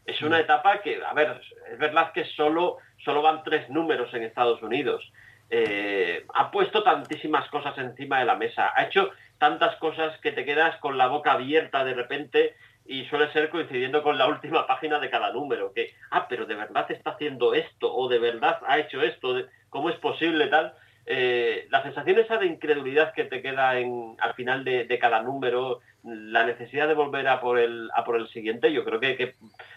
Es 0.07 0.23
una 0.23 0.41
etapa 0.41 0.81
que, 0.81 0.99
a 1.05 1.13
ver, 1.13 1.39
es 1.71 1.79
verdad 1.79 2.13
que 2.13 2.25
solo, 2.25 2.79
solo 3.05 3.21
van 3.21 3.43
tres 3.45 3.69
números 3.69 4.15
en 4.15 4.23
Estados 4.23 4.63
Unidos. 4.63 5.13
Eh, 5.51 6.25
ha 6.33 6.51
puesto 6.51 6.83
tantísimas 6.83 7.47
cosas 7.51 7.77
encima 7.77 8.21
de 8.21 8.25
la 8.25 8.37
mesa, 8.37 8.73
ha 8.75 8.85
hecho 8.85 9.11
tantas 9.37 9.77
cosas 9.77 10.19
que 10.21 10.33
te 10.33 10.47
quedas 10.47 10.77
con 10.79 10.97
la 10.97 11.09
boca 11.09 11.33
abierta 11.33 11.85
de 11.85 11.93
repente 11.93 12.57
y 12.89 13.05
suele 13.07 13.33
ser 13.33 13.51
coincidiendo 13.51 14.03
con 14.03 14.19
la 14.19 14.27
última 14.27 14.67
página 14.67 14.99
de 14.99 15.11
cada 15.11 15.33
número, 15.33 15.73
que, 15.73 15.95
ah, 16.11 16.27
pero 16.29 16.47
de 16.47 16.55
verdad 16.55 16.91
está 16.91 17.11
haciendo 17.11 17.55
esto, 17.55 17.95
o 17.95 18.09
de 18.09 18.19
verdad 18.19 18.59
ha 18.67 18.79
hecho 18.79 19.03
esto, 19.03 19.35
de- 19.35 19.47
¿cómo 19.71 19.91
es 19.91 19.97
posible 19.97 20.47
tal? 20.49 20.75
eh, 21.07 21.69
la 21.71 21.83
sensación 21.85 22.19
esa 22.19 22.37
de 22.37 22.47
incredulidad 22.47 23.15
que 23.15 23.25
te 23.25 23.41
queda 23.41 23.79
en, 23.79 24.17
al 24.19 24.35
final 24.35 24.65
de, 24.65 24.99
cada 25.01 25.23
número, 25.23 25.81
la 26.03 26.45
necesidad 26.45 26.89
de 26.89 26.95
volver 26.95 27.29
a 27.29 27.41
por 27.41 27.59
el, 27.59 27.89
a 27.95 28.05
por 28.05 28.17
el 28.17 28.29
siguiente, 28.29 28.73
yo 28.73 28.85
creo 28.85 28.99
que, 28.99 29.35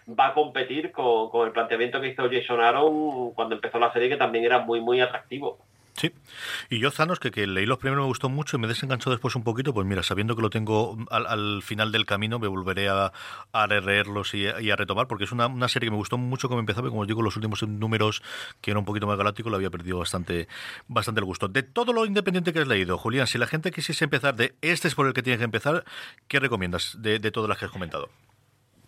va 0.07 0.27
a 0.27 0.33
competir 0.33 0.91
con, 0.91 1.29
con, 1.29 1.45
el 1.45 1.53
planteamiento 1.53 2.01
que 2.01 2.07
hizo 2.07 2.29
Jason 2.31 2.59
Aaron 2.59 3.31
cuando 3.35 3.53
empezó 3.55 3.77
la 3.77 3.93
serie, 3.93 4.09
que 4.09 4.17
también 4.17 4.43
era 4.43 4.59
muy, 4.59 4.81
muy 4.81 5.01
atractivo. 5.01 5.59
Sí, 5.93 6.11
y 6.69 6.79
yo 6.79 6.91
Zanos, 6.91 7.19
que, 7.19 7.31
que 7.31 7.45
leí 7.45 7.65
los 7.65 7.77
primeros 7.77 8.03
me 8.03 8.07
gustó 8.07 8.29
mucho 8.29 8.55
y 8.55 8.59
me 8.59 8.67
desenganchó 8.67 9.09
después 9.09 9.35
un 9.35 9.43
poquito, 9.43 9.73
pues 9.73 9.85
mira, 9.85 10.01
sabiendo 10.03 10.35
que 10.35 10.41
lo 10.41 10.49
tengo 10.49 10.97
al, 11.09 11.61
final 11.61 11.91
del 11.91 12.05
camino, 12.05 12.39
me 12.39 12.47
volveré 12.47 12.87
a, 12.89 13.11
a 13.51 13.67
releerlos 13.67 14.33
y, 14.33 14.47
a 14.47 14.75
retomar, 14.75 15.07
porque 15.07 15.25
es 15.25 15.31
una, 15.31 15.67
serie 15.67 15.87
que 15.87 15.91
me 15.91 15.97
gustó 15.97 16.17
mucho 16.17 16.47
como 16.47 16.59
empezaba, 16.61 16.87
y 16.87 16.89
como 16.89 17.01
os 17.01 17.07
digo, 17.07 17.21
los 17.21 17.35
últimos 17.35 17.61
números, 17.63 18.23
que 18.61 18.71
era 18.71 18.79
un 18.79 18.85
poquito 18.85 19.07
más 19.07 19.17
galáctico, 19.17 19.49
lo 19.49 19.57
había 19.57 19.69
perdido 19.69 19.99
bastante, 19.99 20.47
bastante 20.87 21.19
el 21.19 21.25
gusto. 21.25 21.47
De 21.47 21.63
todo 21.63 21.91
lo 21.91 22.05
independiente 22.05 22.53
que 22.53 22.59
has 22.59 22.67
leído, 22.67 22.97
Julián, 22.97 23.27
si 23.27 23.37
la 23.37 23.47
gente 23.47 23.71
quisiese 23.71 24.05
empezar 24.05 24.35
de 24.35 24.55
este 24.61 24.87
es 24.87 24.95
por 24.95 25.07
el 25.07 25.13
que 25.13 25.23
tienes 25.23 25.39
que 25.39 25.45
empezar, 25.45 25.83
¿qué 26.27 26.39
recomiendas 26.39 26.97
de, 26.99 27.19
de 27.19 27.31
todas 27.31 27.49
las 27.49 27.57
que 27.57 27.65
has 27.65 27.71
comentado? 27.71 28.09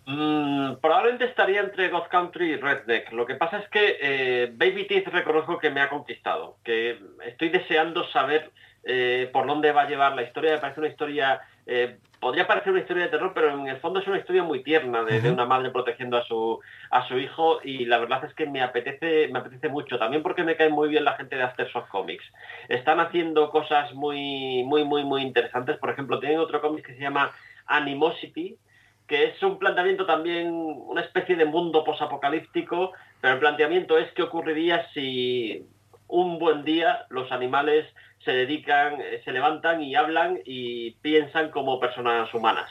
Mm, 0.04 0.74
probablemente 0.80 1.26
estaría 1.26 1.60
entre 1.60 1.88
God 1.88 2.08
Country 2.10 2.52
y 2.52 2.56
Redneck. 2.56 3.12
Lo 3.12 3.24
que 3.24 3.36
pasa 3.36 3.58
es 3.58 3.68
que 3.68 3.98
eh, 4.00 4.52
Baby 4.52 4.86
Teeth 4.86 5.08
reconozco 5.08 5.58
que 5.58 5.70
me 5.70 5.80
ha 5.80 5.88
conquistado, 5.88 6.56
que 6.64 6.98
estoy 7.24 7.50
deseando 7.50 8.04
saber 8.08 8.50
eh, 8.84 9.30
por 9.32 9.46
dónde 9.46 9.70
va 9.70 9.82
a 9.82 9.88
llevar 9.88 10.16
la 10.16 10.22
historia. 10.22 10.54
Me 10.54 10.58
parece 10.58 10.80
una 10.80 10.88
historia, 10.88 11.40
eh, 11.66 11.98
podría 12.18 12.48
parecer 12.48 12.72
una 12.72 12.80
historia 12.80 13.04
de 13.04 13.10
terror, 13.10 13.30
pero 13.32 13.50
en 13.50 13.68
el 13.68 13.76
fondo 13.76 14.00
es 14.00 14.08
una 14.08 14.18
historia 14.18 14.42
muy 14.42 14.64
tierna 14.64 15.04
de, 15.04 15.30
una 15.30 15.46
madre 15.46 15.70
protegiendo 15.70 16.16
a 16.16 16.24
su 16.24 16.58
a 16.90 17.06
su 17.06 17.16
hijo 17.18 17.60
y 17.62 17.84
la 17.84 17.98
verdad 17.98 18.24
es 18.24 18.34
que 18.34 18.46
me 18.46 18.60
apetece 18.60 19.28
me 19.28 19.38
apetece 19.38 19.68
mucho. 19.68 20.00
También 20.00 20.24
porque 20.24 20.42
me 20.42 20.56
cae 20.56 20.68
muy 20.68 20.88
bien 20.88 21.04
la 21.04 21.14
gente 21.14 21.36
de 21.36 21.44
Aftershock 21.44 21.86
Comics. 21.88 22.24
Están 22.68 22.98
haciendo 22.98 23.50
cosas 23.50 23.94
muy 23.94 24.64
muy 24.64 24.82
muy 24.82 25.04
muy 25.04 25.22
interesantes. 25.22 25.76
Por 25.76 25.90
ejemplo, 25.90 26.18
tienen 26.18 26.40
otro 26.40 26.60
cómic 26.60 26.84
que 26.84 26.94
se 26.94 27.02
llama 27.02 27.30
Animosity 27.66 28.58
que 29.06 29.24
es 29.24 29.42
un 29.42 29.58
planteamiento 29.58 30.06
también, 30.06 30.50
una 30.52 31.02
especie 31.02 31.36
de 31.36 31.44
mundo 31.44 31.84
posapocalíptico, 31.84 32.92
pero 33.20 33.34
el 33.34 33.40
planteamiento 33.40 33.98
es 33.98 34.10
qué 34.12 34.22
ocurriría 34.22 34.86
si 34.92 35.66
un 36.08 36.38
buen 36.38 36.64
día 36.64 37.06
los 37.10 37.30
animales 37.32 37.86
se 38.24 38.32
dedican, 38.32 39.00
eh, 39.00 39.20
se 39.24 39.32
levantan 39.32 39.82
y 39.82 39.94
hablan 39.94 40.40
y 40.44 40.92
piensan 41.02 41.50
como 41.50 41.80
personas 41.80 42.32
humanas. 42.32 42.70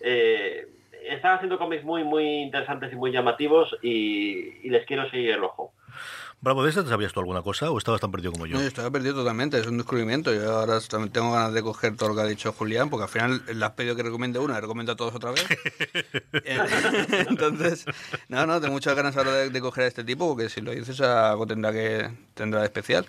Eh, 0.00 0.66
están 1.08 1.36
haciendo 1.36 1.58
cómics 1.58 1.84
muy, 1.84 2.04
muy 2.04 2.24
interesantes 2.42 2.92
y 2.92 2.96
muy 2.96 3.12
llamativos 3.12 3.76
y 3.82 4.68
les 4.68 4.84
quiero 4.86 5.08
seguir 5.10 5.30
el 5.30 5.44
ojo. 5.44 5.72
Bravo, 6.40 6.62
¿de 6.62 6.70
esta 6.70 6.84
te 6.84 6.88
sabías 6.88 7.12
tú 7.12 7.18
alguna 7.18 7.42
cosa 7.42 7.68
o 7.70 7.78
estabas 7.78 8.00
tan 8.00 8.12
perdido 8.12 8.30
como 8.30 8.46
yo? 8.46 8.54
No, 8.54 8.62
yo 8.62 8.68
estaba 8.68 8.88
perdido 8.92 9.14
totalmente, 9.14 9.58
es 9.58 9.66
un 9.66 9.76
descubrimiento. 9.76 10.32
Yo 10.32 10.56
ahora 10.56 10.78
tengo 11.12 11.32
ganas 11.32 11.52
de 11.52 11.62
coger 11.62 11.96
todo 11.96 12.10
lo 12.10 12.14
que 12.14 12.20
ha 12.20 12.26
dicho 12.26 12.52
Julián, 12.52 12.90
porque 12.90 13.04
al 13.04 13.08
final 13.08 13.42
le 13.52 13.64
has 13.64 13.72
pedido 13.72 13.96
que 13.96 14.04
recomiende 14.04 14.38
una, 14.38 14.56
y 14.56 14.60
recomiendo 14.60 14.92
a 14.92 14.96
todos 14.96 15.16
otra 15.16 15.32
vez. 15.32 15.44
Entonces, 17.28 17.86
no, 18.28 18.46
no, 18.46 18.60
tengo 18.60 18.72
muchas 18.72 18.94
ganas 18.94 19.16
ahora 19.16 19.32
de, 19.32 19.60
coger 19.60 19.84
a 19.84 19.86
este 19.88 20.04
tipo, 20.04 20.28
porque 20.28 20.48
si 20.48 20.60
lo 20.60 20.70
dices 20.70 21.00
algo 21.00 21.44
tendrá 21.44 21.72
que 21.72 22.08
tendrá 22.34 22.60
de 22.60 22.66
especial. 22.66 23.06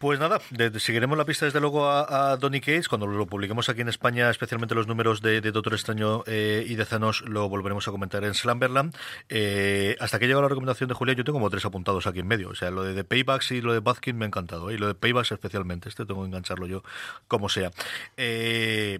Pues 0.00 0.18
nada, 0.18 0.40
seguiremos 0.78 1.18
la 1.18 1.26
pista 1.26 1.44
desde 1.44 1.60
luego 1.60 1.86
a, 1.86 2.38
Donny 2.38 2.62
Cates. 2.62 2.88
Cuando 2.88 3.06
lo 3.06 3.26
publiquemos 3.26 3.68
aquí 3.68 3.82
en 3.82 3.90
España, 3.90 4.30
especialmente 4.30 4.74
los 4.74 4.86
números 4.86 5.20
de, 5.20 5.42
Doctor 5.42 5.74
Extraño 5.74 6.24
eh, 6.26 6.64
y 6.66 6.74
de 6.76 6.86
Zanos, 6.86 7.20
lo 7.28 7.50
volveremos 7.50 7.86
a 7.86 7.90
comentar 7.90 8.24
en 8.24 8.32
Slamberland. 8.32 8.96
Eh, 9.28 9.98
hasta 10.00 10.18
que 10.18 10.26
llega 10.26 10.40
la 10.40 10.48
recomendación 10.48 10.88
de 10.88 10.94
Julia, 10.94 11.14
yo 11.14 11.22
tengo 11.22 11.36
como 11.36 11.50
tres 11.50 11.66
apuntados 11.66 12.06
aquí 12.06 12.20
en 12.20 12.28
medio. 12.28 12.48
O 12.48 12.54
sea, 12.54 12.70
lo 12.70 12.82
de, 12.82 13.04
Paybacks 13.04 13.50
y 13.50 13.60
lo 13.60 13.74
de 13.74 13.80
Bazkin 13.80 14.16
me 14.16 14.24
ha 14.24 14.28
encantado. 14.28 14.70
¿eh? 14.70 14.74
Y 14.76 14.78
lo 14.78 14.86
de 14.86 14.94
Paybacks 14.94 15.32
especialmente. 15.32 15.90
Este 15.90 16.06
tengo 16.06 16.22
que 16.22 16.28
engancharlo 16.28 16.66
yo 16.66 16.82
como 17.28 17.50
sea. 17.50 17.70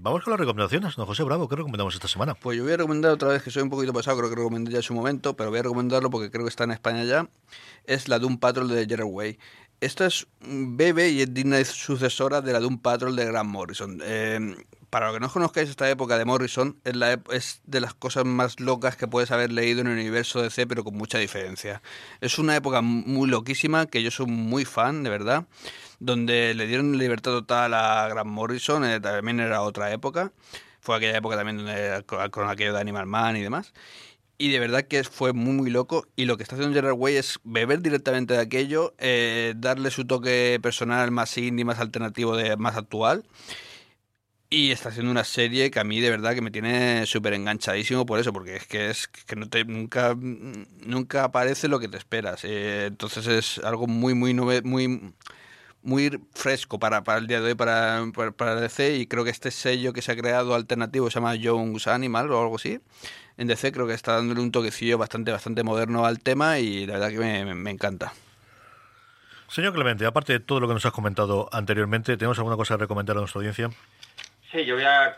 vamos 0.03 0.23
con 0.23 0.33
las 0.33 0.41
recomendaciones. 0.41 0.99
¿no, 0.99 1.07
José 1.07 1.23
Bravo? 1.23 1.49
¿Qué 1.49 1.57
recomendamos 1.57 1.95
esta 1.95 2.09
semana? 2.09 2.35
Pues 2.35 2.59
yo 2.59 2.65
voy 2.65 2.75
a 2.75 2.77
recomendar 2.77 3.13
otra 3.13 3.31
vez, 3.31 3.43
que 3.43 3.51
soy 3.51 3.63
un 3.63 3.71
poquito 3.71 3.95
pesado, 3.95 4.19
creo 4.19 4.29
que 4.29 4.37
recomendé 4.37 4.73
ya 4.73 4.77
en 4.77 4.83
su 4.83 4.93
momento, 4.93 5.35
pero 5.35 5.49
voy 5.49 5.61
a 5.61 5.63
recomendarlo 5.63 6.11
porque 6.11 6.31
creo 6.31 6.45
que 6.45 6.51
está 6.51 6.65
en 6.65 6.73
España 6.73 7.05
ya. 7.05 7.27
Es 7.87 8.09
la 8.09 8.19
Doom 8.19 8.37
Patrol 8.37 8.69
de 8.69 8.85
Jerry 8.87 9.05
Way. 9.05 9.39
Esta 9.81 10.07
es 10.07 10.27
bebé 10.43 11.09
y 11.09 11.23
es 11.23 11.33
digna 11.33 11.65
sucesora 11.65 12.43
de 12.43 12.53
la 12.53 12.61
Doom 12.61 12.79
Patrol 12.79 13.17
de 13.17 13.25
Grant 13.25 13.49
Morrison. 13.49 13.99
Eh, 14.05 14.55
para 14.91 15.07
los 15.07 15.15
que 15.15 15.21
no 15.21 15.33
conozcáis 15.33 15.71
esta 15.71 15.89
época 15.89 16.19
de 16.19 16.27
Morrison, 16.27 16.79
es, 16.85 16.97
la, 16.97 17.19
es 17.31 17.63
de 17.65 17.81
las 17.81 17.95
cosas 17.95 18.27
más 18.27 18.61
locas 18.61 18.97
que 18.97 19.07
puedes 19.07 19.31
haber 19.31 19.53
leído 19.53 19.81
en 19.81 19.87
el 19.87 19.95
universo 19.95 20.43
DC, 20.43 20.67
pero 20.67 20.85
con 20.85 20.97
mucha 20.97 21.17
diferencia. 21.17 21.81
Es 22.21 22.39
una 22.39 22.57
época 22.57 22.83
muy 22.83 23.31
loquísima, 23.31 23.87
que 23.87 24.03
yo 24.03 24.11
soy 24.11 24.27
muy 24.27 24.67
fan, 24.67 25.03
de 25.03 25.09
verdad, 25.09 25.47
donde 25.99 26.53
le 26.55 26.67
dieron 26.67 26.99
libertad 26.99 27.31
total 27.31 27.73
a 27.73 28.07
Grant 28.09 28.29
Morrison, 28.29 28.85
eh, 28.85 29.01
también 29.01 29.41
era 29.41 29.63
otra 29.63 29.93
época. 29.93 30.33
Fue 30.81 30.97
aquella 30.97 31.17
época 31.17 31.37
también 31.37 31.59
donde, 31.59 32.05
con 32.31 32.49
aquello 32.51 32.75
de 32.75 32.81
Animal 32.81 33.07
Man 33.07 33.37
y 33.37 33.43
demás 33.43 33.73
y 34.41 34.49
de 34.49 34.59
verdad 34.59 34.85
que 34.85 35.05
fue 35.05 35.35
muy 35.35 35.53
muy 35.53 35.71
loco 35.71 36.07
y 36.17 36.25
lo 36.25 36.39
que 36.39 36.45
está 36.45 36.55
haciendo 36.55 36.75
Gerard 36.75 36.97
Way 36.97 37.17
es 37.17 37.39
beber 37.45 37.83
directamente 37.83 38.33
de 38.33 38.41
aquello, 38.41 38.95
eh, 38.99 39.53
darle 39.55 39.91
su 39.91 40.07
toque 40.07 40.59
personal 40.63 41.11
más 41.11 41.37
indie, 41.37 41.67
más 41.67 41.79
alternativo, 41.79 42.35
de, 42.35 42.57
más 42.57 42.75
actual 42.77 43.23
y 44.49 44.73
está 44.73 44.89
haciendo 44.89 45.13
una 45.13 45.25
serie 45.25 45.71
que 45.71 45.79
a 45.79 45.85
mí 45.85 46.01
de 46.01 46.11
verdad 46.11 46.35
que 46.35 46.41
me 46.41 46.51
tiene 46.51 47.07
súper 47.07 47.35
enganchadísimo 47.35 48.07
por 48.07 48.19
eso, 48.19 48.33
porque 48.33 48.57
es 48.57 48.67
que 48.67 48.91
es 48.91 49.09
que 49.09 49.37
no 49.37 49.49
te, 49.49 49.65
nunca, 49.65 50.17
nunca 50.17 51.25
aparece 51.25 51.69
lo 51.69 51.79
que 51.79 51.89
te 51.89 51.99
esperas. 51.99 52.41
Eh, 52.45 52.87
entonces 52.87 53.27
es 53.29 53.59
algo 53.59 53.87
muy, 53.87 54.15
muy, 54.15 54.35
muy, 54.35 55.15
muy 55.83 56.21
fresco 56.35 56.79
para, 56.79 57.03
para 57.05 57.19
el 57.19 57.27
día 57.27 57.41
de 57.41 57.49
hoy 57.49 57.55
para, 57.55 58.05
para, 58.15 58.33
para, 58.33 58.55
DC 58.57 58.97
y 58.97 59.07
creo 59.07 59.25
que 59.25 59.31
este 59.31 59.51
sello 59.51 59.93
que 59.93 60.03
se 60.03 60.13
ha 60.13 60.17
creado 60.17 60.55
alternativo 60.55 61.11
se 61.11 61.15
llama 61.15 61.35
Jones 61.43 61.87
Animal 61.87 62.31
o 62.31 62.41
algo 62.41 62.57
así 62.57 62.81
en 63.41 63.49
DC 63.49 63.73
creo 63.73 63.87
que 63.87 63.95
está 63.95 64.17
dándole 64.17 64.43
un 64.43 64.53
toquecillo 64.53 64.99
bastante, 64.99 65.33
bastante 65.33 65.63
moderno 65.63 66.05
al 66.05 66.21
tema 66.21 66.59
y 66.59 66.87
la 66.87 66.99
verdad 66.99 67.09
que 67.09 67.19
me, 67.19 67.71
encanta. 67.71 68.13
Señor 69.49 69.73
Clemente, 69.73 70.05
aparte 70.05 70.35
de 70.35 70.41
todo 70.41 70.61
lo 70.61 70.69
que 70.69 70.75
nos 70.75 70.85
has 70.85 70.93
comentado 70.93 71.49
anteriormente, 71.51 72.19
¿tenemos 72.19 72.37
alguna 72.37 72.57
cosa 72.57 72.75
que 72.75 72.83
recomendar 72.83 73.17
a 73.17 73.21
nuestra 73.21 73.39
audiencia? 73.39 73.71
Sí, 74.53 74.65
yo 74.65 74.75
voy 74.75 74.85
a, 74.85 75.17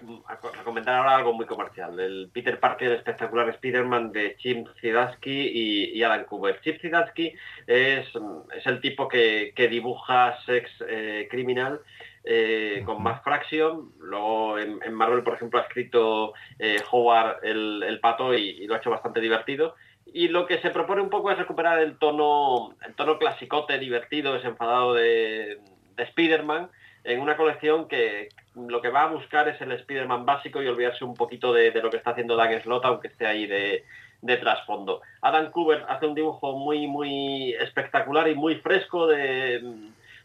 recomendar 0.58 0.94
ahora 0.96 1.16
algo 1.16 1.32
muy 1.32 1.46
comercial. 1.46 1.98
El 1.98 2.28
Peter 2.34 2.60
Parker 2.60 2.92
espectacular 2.92 3.48
Spider-Man 3.48 4.12
de 4.12 4.36
Chip 4.36 4.68
Zdarsky 4.78 5.94
y, 5.94 6.02
Alan 6.02 6.24
Cooper. 6.24 6.60
Chip 6.60 6.82
Zdarsky 6.82 7.32
es, 7.66 8.06
es 8.54 8.66
el 8.66 8.80
tipo 8.82 9.08
que, 9.08 9.54
dibuja 9.70 10.38
Sex 10.44 10.70
eh, 10.86 11.28
Criminal 11.30 11.80
eh, 12.24 12.82
con 12.84 13.02
más 13.02 13.22
Fraction. 13.22 13.92
Luego 14.00 14.58
en, 14.58 14.92
Marvel, 14.92 15.22
por 15.22 15.34
ejemplo, 15.34 15.60
ha 15.60 15.62
escrito 15.62 16.34
eh, 16.58 16.82
Howard 16.90 17.42
el, 17.42 17.98
pato 18.02 18.34
y, 18.34 18.66
lo 18.66 18.74
ha 18.74 18.78
hecho 18.78 18.90
bastante 18.90 19.20
divertido. 19.20 19.76
Y 20.12 20.28
lo 20.28 20.46
que 20.46 20.58
se 20.58 20.68
propone 20.68 21.00
un 21.00 21.08
poco 21.08 21.30
es 21.30 21.38
recuperar 21.38 21.78
el 21.78 21.96
tono, 21.96 22.76
el 22.86 22.94
tono 22.94 23.18
clasicote, 23.18 23.78
divertido, 23.78 24.34
desenfadado 24.34 24.92
de, 24.92 25.58
de 25.96 26.02
Spider-Man 26.02 26.68
en 27.04 27.20
una 27.20 27.36
colección 27.36 27.88
que 27.88 28.28
lo 28.54 28.80
que 28.80 28.90
va 28.90 29.04
a 29.04 29.12
buscar 29.12 29.48
es 29.48 29.60
el 29.60 29.72
Spider-Man 29.72 30.26
básico 30.26 30.62
y 30.62 30.68
olvidarse 30.68 31.04
un 31.04 31.14
poquito 31.14 31.52
de, 31.52 31.72
lo 31.82 31.90
que 31.90 31.96
está 31.96 32.10
haciendo 32.10 32.36
Dan 32.36 32.60
Slott, 32.62 32.84
aunque 32.84 33.08
esté 33.08 33.26
ahí 33.26 33.46
de, 33.46 33.84
de 34.20 34.36
trasfondo. 34.36 35.02
Adam 35.20 35.50
Cooper 35.50 35.84
hace 35.88 36.06
un 36.06 36.14
dibujo 36.14 36.56
muy, 36.56 36.86
muy 36.86 37.52
espectacular 37.54 38.28
y 38.28 38.34
muy 38.34 38.56
fresco 38.56 39.06
de, 39.06 39.62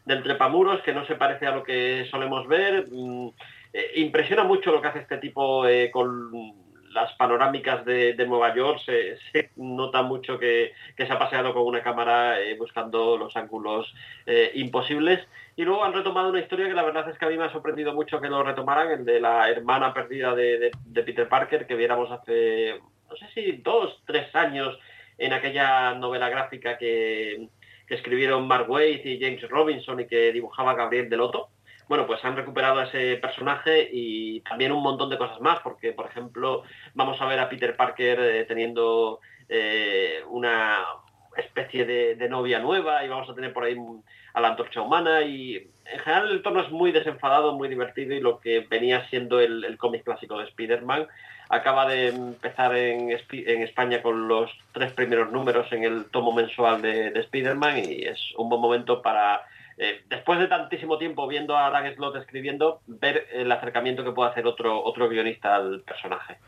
del 0.04 0.22
trepamuros, 0.22 0.80
que 0.82 0.94
no 0.94 1.04
se 1.06 1.16
parece 1.16 1.46
a 1.46 1.54
lo 1.54 1.62
que 1.62 2.06
solemos 2.10 2.46
ver. 2.46 2.86
Mm, 2.90 3.28
eh, 3.72 3.92
impresiona 3.96 4.44
mucho 4.44 4.72
lo 4.72 4.80
que 4.80 4.88
hace 4.88 5.00
este 5.00 5.18
tipo 5.18 5.66
eh, 5.66 5.90
con 5.90 6.54
las 6.92 7.12
panorámicas 7.14 7.84
de, 7.84 8.14
Nueva 8.26 8.54
York. 8.54 8.80
Se, 8.84 9.50
nota 9.56 10.02
mucho 10.02 10.38
que, 10.38 10.72
se 10.96 11.12
ha 11.12 11.18
paseado 11.18 11.52
con 11.52 11.64
una 11.64 11.82
cámara 11.82 12.40
eh, 12.40 12.56
buscando 12.56 13.18
los 13.18 13.36
ángulos 13.36 13.94
imposibles. 14.54 15.20
Y 15.58 15.64
luego 15.64 15.82
han 15.82 15.92
retomado 15.92 16.28
una 16.28 16.38
historia 16.38 16.68
que 16.68 16.74
la 16.74 16.84
verdad 16.84 17.10
es 17.10 17.18
que 17.18 17.24
a 17.24 17.28
mí 17.28 17.36
me 17.36 17.42
ha 17.42 17.50
sorprendido 17.50 17.92
mucho 17.92 18.20
que 18.20 18.28
lo 18.28 18.44
retomaran, 18.44 18.92
el 18.92 19.04
de 19.04 19.18
la 19.18 19.50
hermana 19.50 19.92
perdida 19.92 20.32
de, 20.32 20.70
Peter 21.04 21.28
Parker, 21.28 21.66
que 21.66 21.74
viéramos 21.74 22.08
hace, 22.12 22.80
no 23.10 23.16
sé 23.16 23.26
si 23.34 23.52
dos, 23.56 24.00
tres 24.06 24.32
años 24.36 24.78
en 25.18 25.32
aquella 25.32 25.94
novela 25.94 26.28
gráfica 26.28 26.78
que, 26.78 27.48
que 27.88 27.94
escribieron 27.96 28.46
Mark 28.46 28.70
Waid 28.70 29.04
y 29.04 29.18
James 29.20 29.42
Robinson 29.48 29.98
y 29.98 30.06
que 30.06 30.30
dibujaba 30.30 30.74
Gabriel 30.74 31.10
Deloto. 31.10 31.48
Bueno, 31.88 32.06
pues 32.06 32.24
han 32.24 32.36
recuperado 32.36 32.78
a 32.78 32.84
ese 32.84 33.16
personaje 33.16 33.90
y 33.92 34.40
también 34.42 34.70
un 34.70 34.80
montón 34.84 35.10
de 35.10 35.18
cosas 35.18 35.40
más, 35.40 35.58
porque, 35.64 35.92
por 35.92 36.06
ejemplo, 36.06 36.62
vamos 36.94 37.20
a 37.20 37.26
ver 37.26 37.40
a 37.40 37.48
Peter 37.48 37.76
Parker 37.76 38.20
eh, 38.20 38.44
teniendo 38.44 39.18
eh, 39.48 40.22
una 40.28 40.84
especie 41.42 41.84
de, 41.84 42.28
novia 42.28 42.58
nueva 42.58 43.04
y 43.04 43.08
vamos 43.08 43.28
a 43.28 43.34
tener 43.34 43.52
por 43.52 43.64
ahí 43.64 43.76
a 44.34 44.40
la 44.40 44.48
antorcha 44.48 44.82
humana 44.82 45.22
y 45.22 45.56
en 45.56 45.98
general 46.00 46.30
el 46.30 46.42
tono 46.42 46.60
es 46.60 46.70
muy 46.70 46.92
desenfadado, 46.92 47.54
muy 47.54 47.68
divertido 47.68 48.14
y 48.14 48.20
lo 48.20 48.40
que 48.40 48.60
venía 48.60 49.08
siendo 49.08 49.40
el, 49.40 49.76
cómic 49.78 50.04
clásico 50.04 50.38
de 50.38 50.44
Spider-Man 50.44 51.06
acaba 51.48 51.88
de 51.88 52.08
empezar 52.08 52.76
en, 52.76 53.10
España 53.10 54.02
con 54.02 54.28
los 54.28 54.50
tres 54.72 54.92
primeros 54.92 55.32
números 55.32 55.72
en 55.72 55.84
el 55.84 56.04
tomo 56.10 56.32
mensual 56.32 56.82
de, 56.82 57.10
de 57.10 57.20
Spider-Man 57.20 57.78
y 57.78 58.02
es 58.04 58.20
un 58.36 58.48
buen 58.48 58.60
momento 58.60 59.00
para 59.00 59.42
eh, 59.80 60.02
después 60.08 60.40
de 60.40 60.48
tantísimo 60.48 60.98
tiempo 60.98 61.28
viendo 61.28 61.56
a 61.56 61.70
Dan 61.70 61.94
Slott 61.94 62.16
escribiendo, 62.16 62.80
ver 62.86 63.28
el 63.32 63.50
acercamiento 63.52 64.02
que 64.02 64.10
puede 64.10 64.30
hacer 64.30 64.44
otro, 64.46 64.82
otro 64.82 65.08
guionista 65.08 65.54
al 65.54 65.82
personaje. 65.82 66.38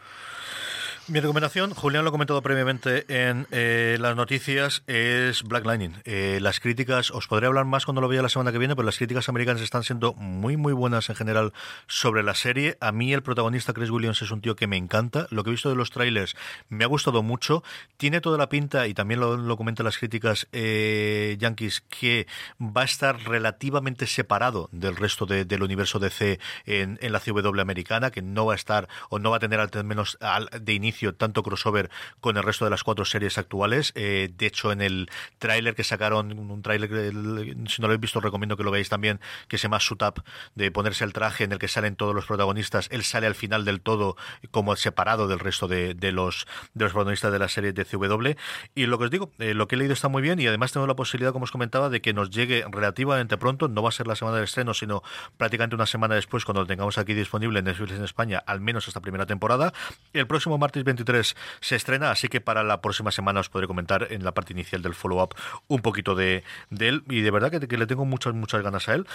Mi 1.11 1.19
recomendación, 1.19 1.75
Julián 1.75 2.05
lo 2.05 2.11
ha 2.11 2.13
comentado 2.13 2.41
previamente 2.41 3.05
en 3.09 3.49
eh, 3.51 3.99
las 3.99 4.15
noticias, 4.15 4.85
es 4.87 5.43
Black 5.43 5.67
Lightning. 5.67 6.01
Eh, 6.05 6.39
las 6.41 6.61
críticas, 6.61 7.11
os 7.11 7.27
podré 7.27 7.49
hablar 7.49 7.65
más 7.65 7.85
cuando 7.85 8.01
lo 8.01 8.07
vea 8.07 8.23
la 8.23 8.29
semana 8.29 8.53
que 8.53 8.59
viene, 8.59 8.77
pero 8.77 8.87
las 8.87 8.97
críticas 8.97 9.29
americanas 9.29 9.61
están 9.61 9.83
siendo 9.83 10.15
muy, 10.15 10.57
muy 10.57 10.73
buenas 10.73 11.09
en 11.09 11.17
general 11.17 11.53
sobre 11.89 12.23
la 12.23 12.37
serie. 12.37 12.79
A 12.81 12.93
mí 12.93 13.13
el 13.13 13.25
protagonista 13.25 13.73
Chris 13.73 13.91
Williams 13.91 14.23
es 14.23 14.31
un 14.31 14.41
tío 14.41 14.55
que 14.55 14.69
me 14.69 14.77
encanta. 14.77 15.27
Lo 15.31 15.43
que 15.43 15.51
he 15.51 15.55
visto 15.55 15.69
de 15.69 15.75
los 15.75 15.91
trailers 15.91 16.37
me 16.69 16.85
ha 16.85 16.87
gustado 16.87 17.25
mucho. 17.25 17.65
Tiene 17.97 18.21
toda 18.21 18.39
la 18.39 18.49
pinta, 18.49 18.87
y 18.87 18.95
también 18.95 19.19
lo, 19.19 19.37
lo 19.37 19.57
comentan 19.57 19.87
las 19.87 19.99
críticas 19.99 20.47
eh, 20.53 21.37
yankees, 21.41 21.81
que 21.89 22.29
va 22.61 22.83
a 22.83 22.85
estar 22.85 23.21
relativamente 23.25 24.07
separado 24.07 24.69
del 24.71 24.95
resto 24.95 25.27
de, 25.27 25.45
del 25.45 25.65
universo 25.65 25.99
DC 25.99 26.39
en, 26.67 27.01
en, 27.03 27.11
la 27.11 27.19
CW 27.19 27.61
americana, 27.61 28.13
que 28.13 28.23
no 28.23 28.47
va 28.47 28.53
a 28.53 28.57
estar 28.57 28.89
o 29.09 29.19
no 29.19 29.33
va 29.33 29.39
a 29.39 29.41
tener 29.41 29.59
al 29.59 29.71
menos 29.85 30.17
al, 30.21 30.49
de 30.61 30.73
inicio 30.73 31.00
tanto 31.15 31.43
crossover 31.43 31.91
con 32.21 32.37
el 32.37 32.43
resto 32.43 32.65
de 32.65 32.71
las 32.71 32.85
cuatro 32.85 33.05
series 33.05 33.39
actuales. 33.39 33.93
Eh, 33.95 34.31
de 34.37 34.47
hecho, 34.47 34.73
en 34.73 34.81
el 34.81 35.11
tráiler 35.39 35.75
que 35.75 35.85
sacaron, 35.85 36.39
un 36.39 36.63
tráiler 36.63 36.91
si 36.91 37.83
no 37.83 37.87
lo 37.89 37.93
habéis 37.93 38.01
visto 38.01 38.21
recomiendo 38.21 38.57
que 38.57 38.63
lo 38.63 38.71
veáis 38.71 38.89
también, 38.89 39.21
que 39.49 39.59
se 39.59 39.65
llama 39.65 39.81
Suit 39.81 40.03
Up, 40.03 40.23
de 40.55 40.71
ponerse 40.71 41.05
el 41.05 41.13
traje 41.13 41.45
en 41.45 41.53
el 41.53 41.59
que 41.59 41.69
salen 41.69 41.97
todos 41.97 42.15
los 42.15 42.27
protagonistas. 42.27 42.89
Él 42.91 43.05
sale 43.05 43.27
al 43.27 43.35
final 43.35 43.65
del 43.65 43.81
todo 43.81 44.17
como 44.51 44.77
separado 44.77 45.29
del 45.29 45.39
resto 45.39 45.69
de, 45.69 45.95
de 45.95 46.13
los, 46.13 46.47
de 46.75 46.85
los 46.85 46.93
protagonistas 46.93 47.33
de 47.33 47.39
la 47.39 47.49
serie 47.49 47.73
de 47.73 47.85
CW. 47.85 48.31
Y 48.75 48.87
lo 48.87 48.99
que 48.99 49.05
os 49.05 49.11
digo, 49.11 49.33
eh, 49.39 49.55
lo 49.55 49.69
que 49.69 49.77
he 49.77 49.79
leído 49.79 49.93
está 49.93 50.09
muy 50.09 50.23
bien 50.23 50.41
y 50.41 50.47
además 50.47 50.73
tenemos 50.73 50.89
la 50.89 50.97
posibilidad, 50.97 51.33
como 51.33 51.45
os 51.45 51.51
comentaba, 51.51 51.89
de 51.89 52.01
que 52.01 52.13
nos 52.13 52.31
llegue 52.31 52.65
relativamente 52.71 53.37
pronto. 53.37 53.69
No 53.69 53.83
va 53.83 53.89
a 53.89 53.93
ser 53.93 54.07
la 54.07 54.17
semana 54.17 54.37
del 54.37 54.45
estreno, 54.45 54.75
sino 54.75 55.03
prácticamente 55.37 55.75
una 55.75 55.87
semana 55.87 56.15
después, 56.15 56.45
cuando 56.45 56.63
lo 56.63 56.67
tengamos 56.67 56.99
aquí 56.99 57.15
disponible 57.15 57.59
en 57.59 57.65
Netflix 57.67 57.93
en 57.93 58.05
España, 58.05 58.43
al 58.47 58.61
menos 58.61 58.89
esta 58.89 59.01
primera 59.01 59.27
temporada. 59.27 59.73
El 60.13 60.27
próximo 60.27 60.59
martes 60.59 60.80
23 60.85 61.37
se 61.61 61.77
estrena, 61.77 62.11
así 62.11 62.29
que 62.29 62.41
para 62.41 62.63
la 62.63 62.81
próxima 62.81 63.11
semana 63.11 63.41
os 63.41 63.49
podré 63.49 63.67
comentar 63.67 64.09
en 64.11 64.25
la 64.25 64.33
parte 64.33 64.53
inicial 64.53 64.83
del 64.83 64.95
follow-up 64.95 65.35
un 65.69 65.83
poquito 65.83 66.15
de, 66.15 66.45
de, 66.71 66.89
él 66.89 67.05
y 67.09 67.21
de 67.21 67.31
verdad 67.31 67.51
que, 67.51 67.67
que, 67.67 67.79
le 67.79 67.87
tengo 67.87 68.05
muchas, 68.05 68.35
muchas 68.35 68.63
ganas 68.63 68.89
a 68.89 68.95
él. 68.95 69.07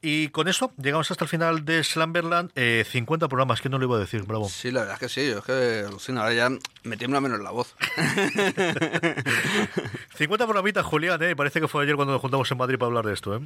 Y 0.00 0.28
con 0.28 0.48
esto 0.48 0.72
llegamos 0.76 1.10
hasta 1.10 1.24
el 1.24 1.28
final 1.28 1.64
de 1.64 1.82
Slamberland, 1.84 2.50
eh, 2.54 2.84
50 2.86 3.28
programas, 3.28 3.60
que 3.60 3.68
no 3.68 3.78
lo 3.78 3.84
iba 3.84 3.96
a 3.96 4.00
decir, 4.00 4.22
bravo. 4.22 4.48
Sí, 4.48 4.70
la 4.70 4.80
verdad 4.80 4.94
es 4.94 5.00
que 5.00 5.08
sí, 5.08 5.20
es 5.22 5.44
que 5.44 5.84
alucina, 5.86 6.22
ahora 6.22 6.34
ya 6.34 6.50
me 6.84 6.96
tiembla 6.96 7.20
menos 7.20 7.40
la 7.40 7.50
voz. 7.50 7.74
50 10.16 10.46
programitas, 10.46 10.84
Julián, 10.84 11.22
¿eh? 11.22 11.36
parece 11.36 11.60
que 11.60 11.68
fue 11.68 11.84
ayer 11.84 11.96
cuando 11.96 12.12
nos 12.12 12.20
juntamos 12.20 12.50
en 12.50 12.58
Madrid 12.58 12.78
para 12.78 12.88
hablar 12.88 13.06
de 13.06 13.14
esto. 13.14 13.36
¿eh? 13.36 13.40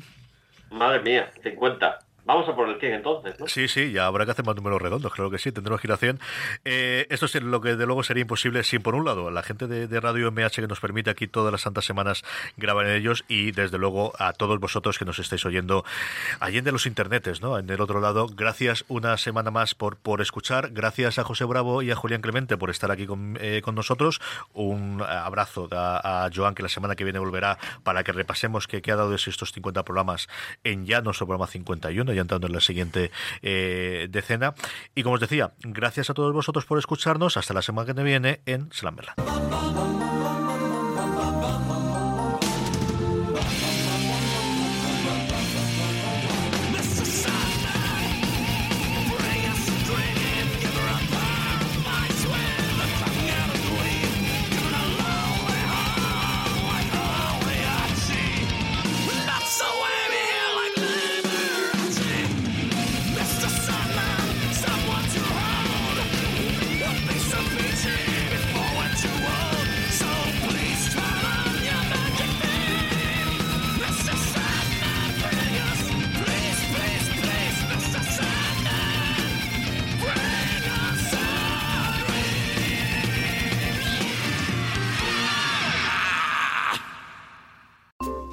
Madre 0.70 1.00
mía, 1.00 1.30
50. 1.42 1.98
Vamos 2.24 2.48
a 2.48 2.54
por 2.54 2.68
el 2.68 2.78
100 2.78 2.92
entonces, 2.92 3.38
¿no? 3.40 3.48
Sí, 3.48 3.66
sí, 3.66 3.90
ya 3.90 4.06
habrá 4.06 4.24
que 4.24 4.30
hacer 4.30 4.44
más 4.44 4.54
números 4.54 4.80
redondos, 4.80 5.12
creo 5.12 5.28
que 5.28 5.38
sí, 5.38 5.50
tendremos 5.50 5.80
que 5.80 5.88
ir 5.88 5.92
a 5.92 5.96
100. 5.96 6.20
Eh, 6.64 7.06
esto 7.10 7.26
es 7.26 7.34
lo 7.42 7.60
que 7.60 7.74
de 7.74 7.84
luego 7.84 8.04
sería 8.04 8.22
imposible 8.22 8.62
sin, 8.62 8.80
por 8.80 8.94
un 8.94 9.04
lado, 9.04 9.30
la 9.32 9.42
gente 9.42 9.66
de, 9.66 10.00
Radio 10.00 10.30
MH 10.30 10.50
que 10.62 10.68
nos 10.68 10.80
permite 10.80 11.10
aquí 11.10 11.26
todas 11.26 11.50
las 11.50 11.62
santas 11.62 11.84
semanas 11.84 12.24
grabar 12.56 12.86
en 12.86 12.94
ellos 12.94 13.24
y, 13.28 13.50
desde 13.50 13.76
luego, 13.78 14.12
a 14.18 14.32
todos 14.32 14.60
vosotros 14.60 14.98
que 14.98 15.04
nos 15.04 15.18
estáis 15.18 15.44
oyendo 15.44 15.84
allí 16.38 16.58
en 16.58 16.64
de 16.64 16.72
los 16.72 16.86
internetes, 16.86 17.42
¿no? 17.42 17.58
En 17.58 17.68
el 17.70 17.80
otro 17.80 18.00
lado, 18.00 18.28
gracias 18.28 18.84
una 18.88 19.16
semana 19.16 19.50
más 19.50 19.74
por, 19.74 19.96
por 19.96 20.20
escuchar, 20.20 20.70
gracias 20.70 21.18
a 21.18 21.24
José 21.24 21.44
Bravo 21.44 21.82
y 21.82 21.90
a 21.90 21.96
Julián 21.96 22.20
Clemente 22.20 22.56
por 22.56 22.70
estar 22.70 22.90
aquí 22.92 23.06
con, 23.06 23.36
eh, 23.40 23.62
con 23.64 23.74
nosotros. 23.74 24.20
Un 24.54 25.02
abrazo 25.02 25.68
a, 25.72 26.24
a, 26.24 26.30
Joan, 26.32 26.54
que 26.54 26.62
la 26.62 26.68
semana 26.68 26.94
que 26.94 27.04
viene 27.04 27.18
volverá 27.18 27.58
para 27.82 28.04
que 28.04 28.12
repasemos 28.12 28.68
qué, 28.68 28.80
qué 28.80 28.92
ha 28.92 28.96
dado 28.96 29.10
de 29.10 29.16
estos 29.16 29.52
50 29.52 29.84
programas 29.84 30.28
en 30.62 30.86
ya 30.86 31.00
nuestro 31.00 31.26
programa 31.26 31.46
51 31.46 32.11
ya 32.14 32.22
entrando 32.22 32.46
en 32.46 32.52
la 32.52 32.60
siguiente 32.60 33.10
eh, 33.42 34.08
decena. 34.10 34.54
Y 34.94 35.02
como 35.02 35.14
os 35.14 35.20
decía, 35.20 35.52
gracias 35.60 36.10
a 36.10 36.14
todos 36.14 36.32
vosotros 36.32 36.64
por 36.64 36.78
escucharnos. 36.78 37.36
Hasta 37.36 37.54
la 37.54 37.62
semana 37.62 37.86
que 37.86 38.02
viene 38.02 38.40
en 38.46 38.70
Slamberland. 38.72 40.01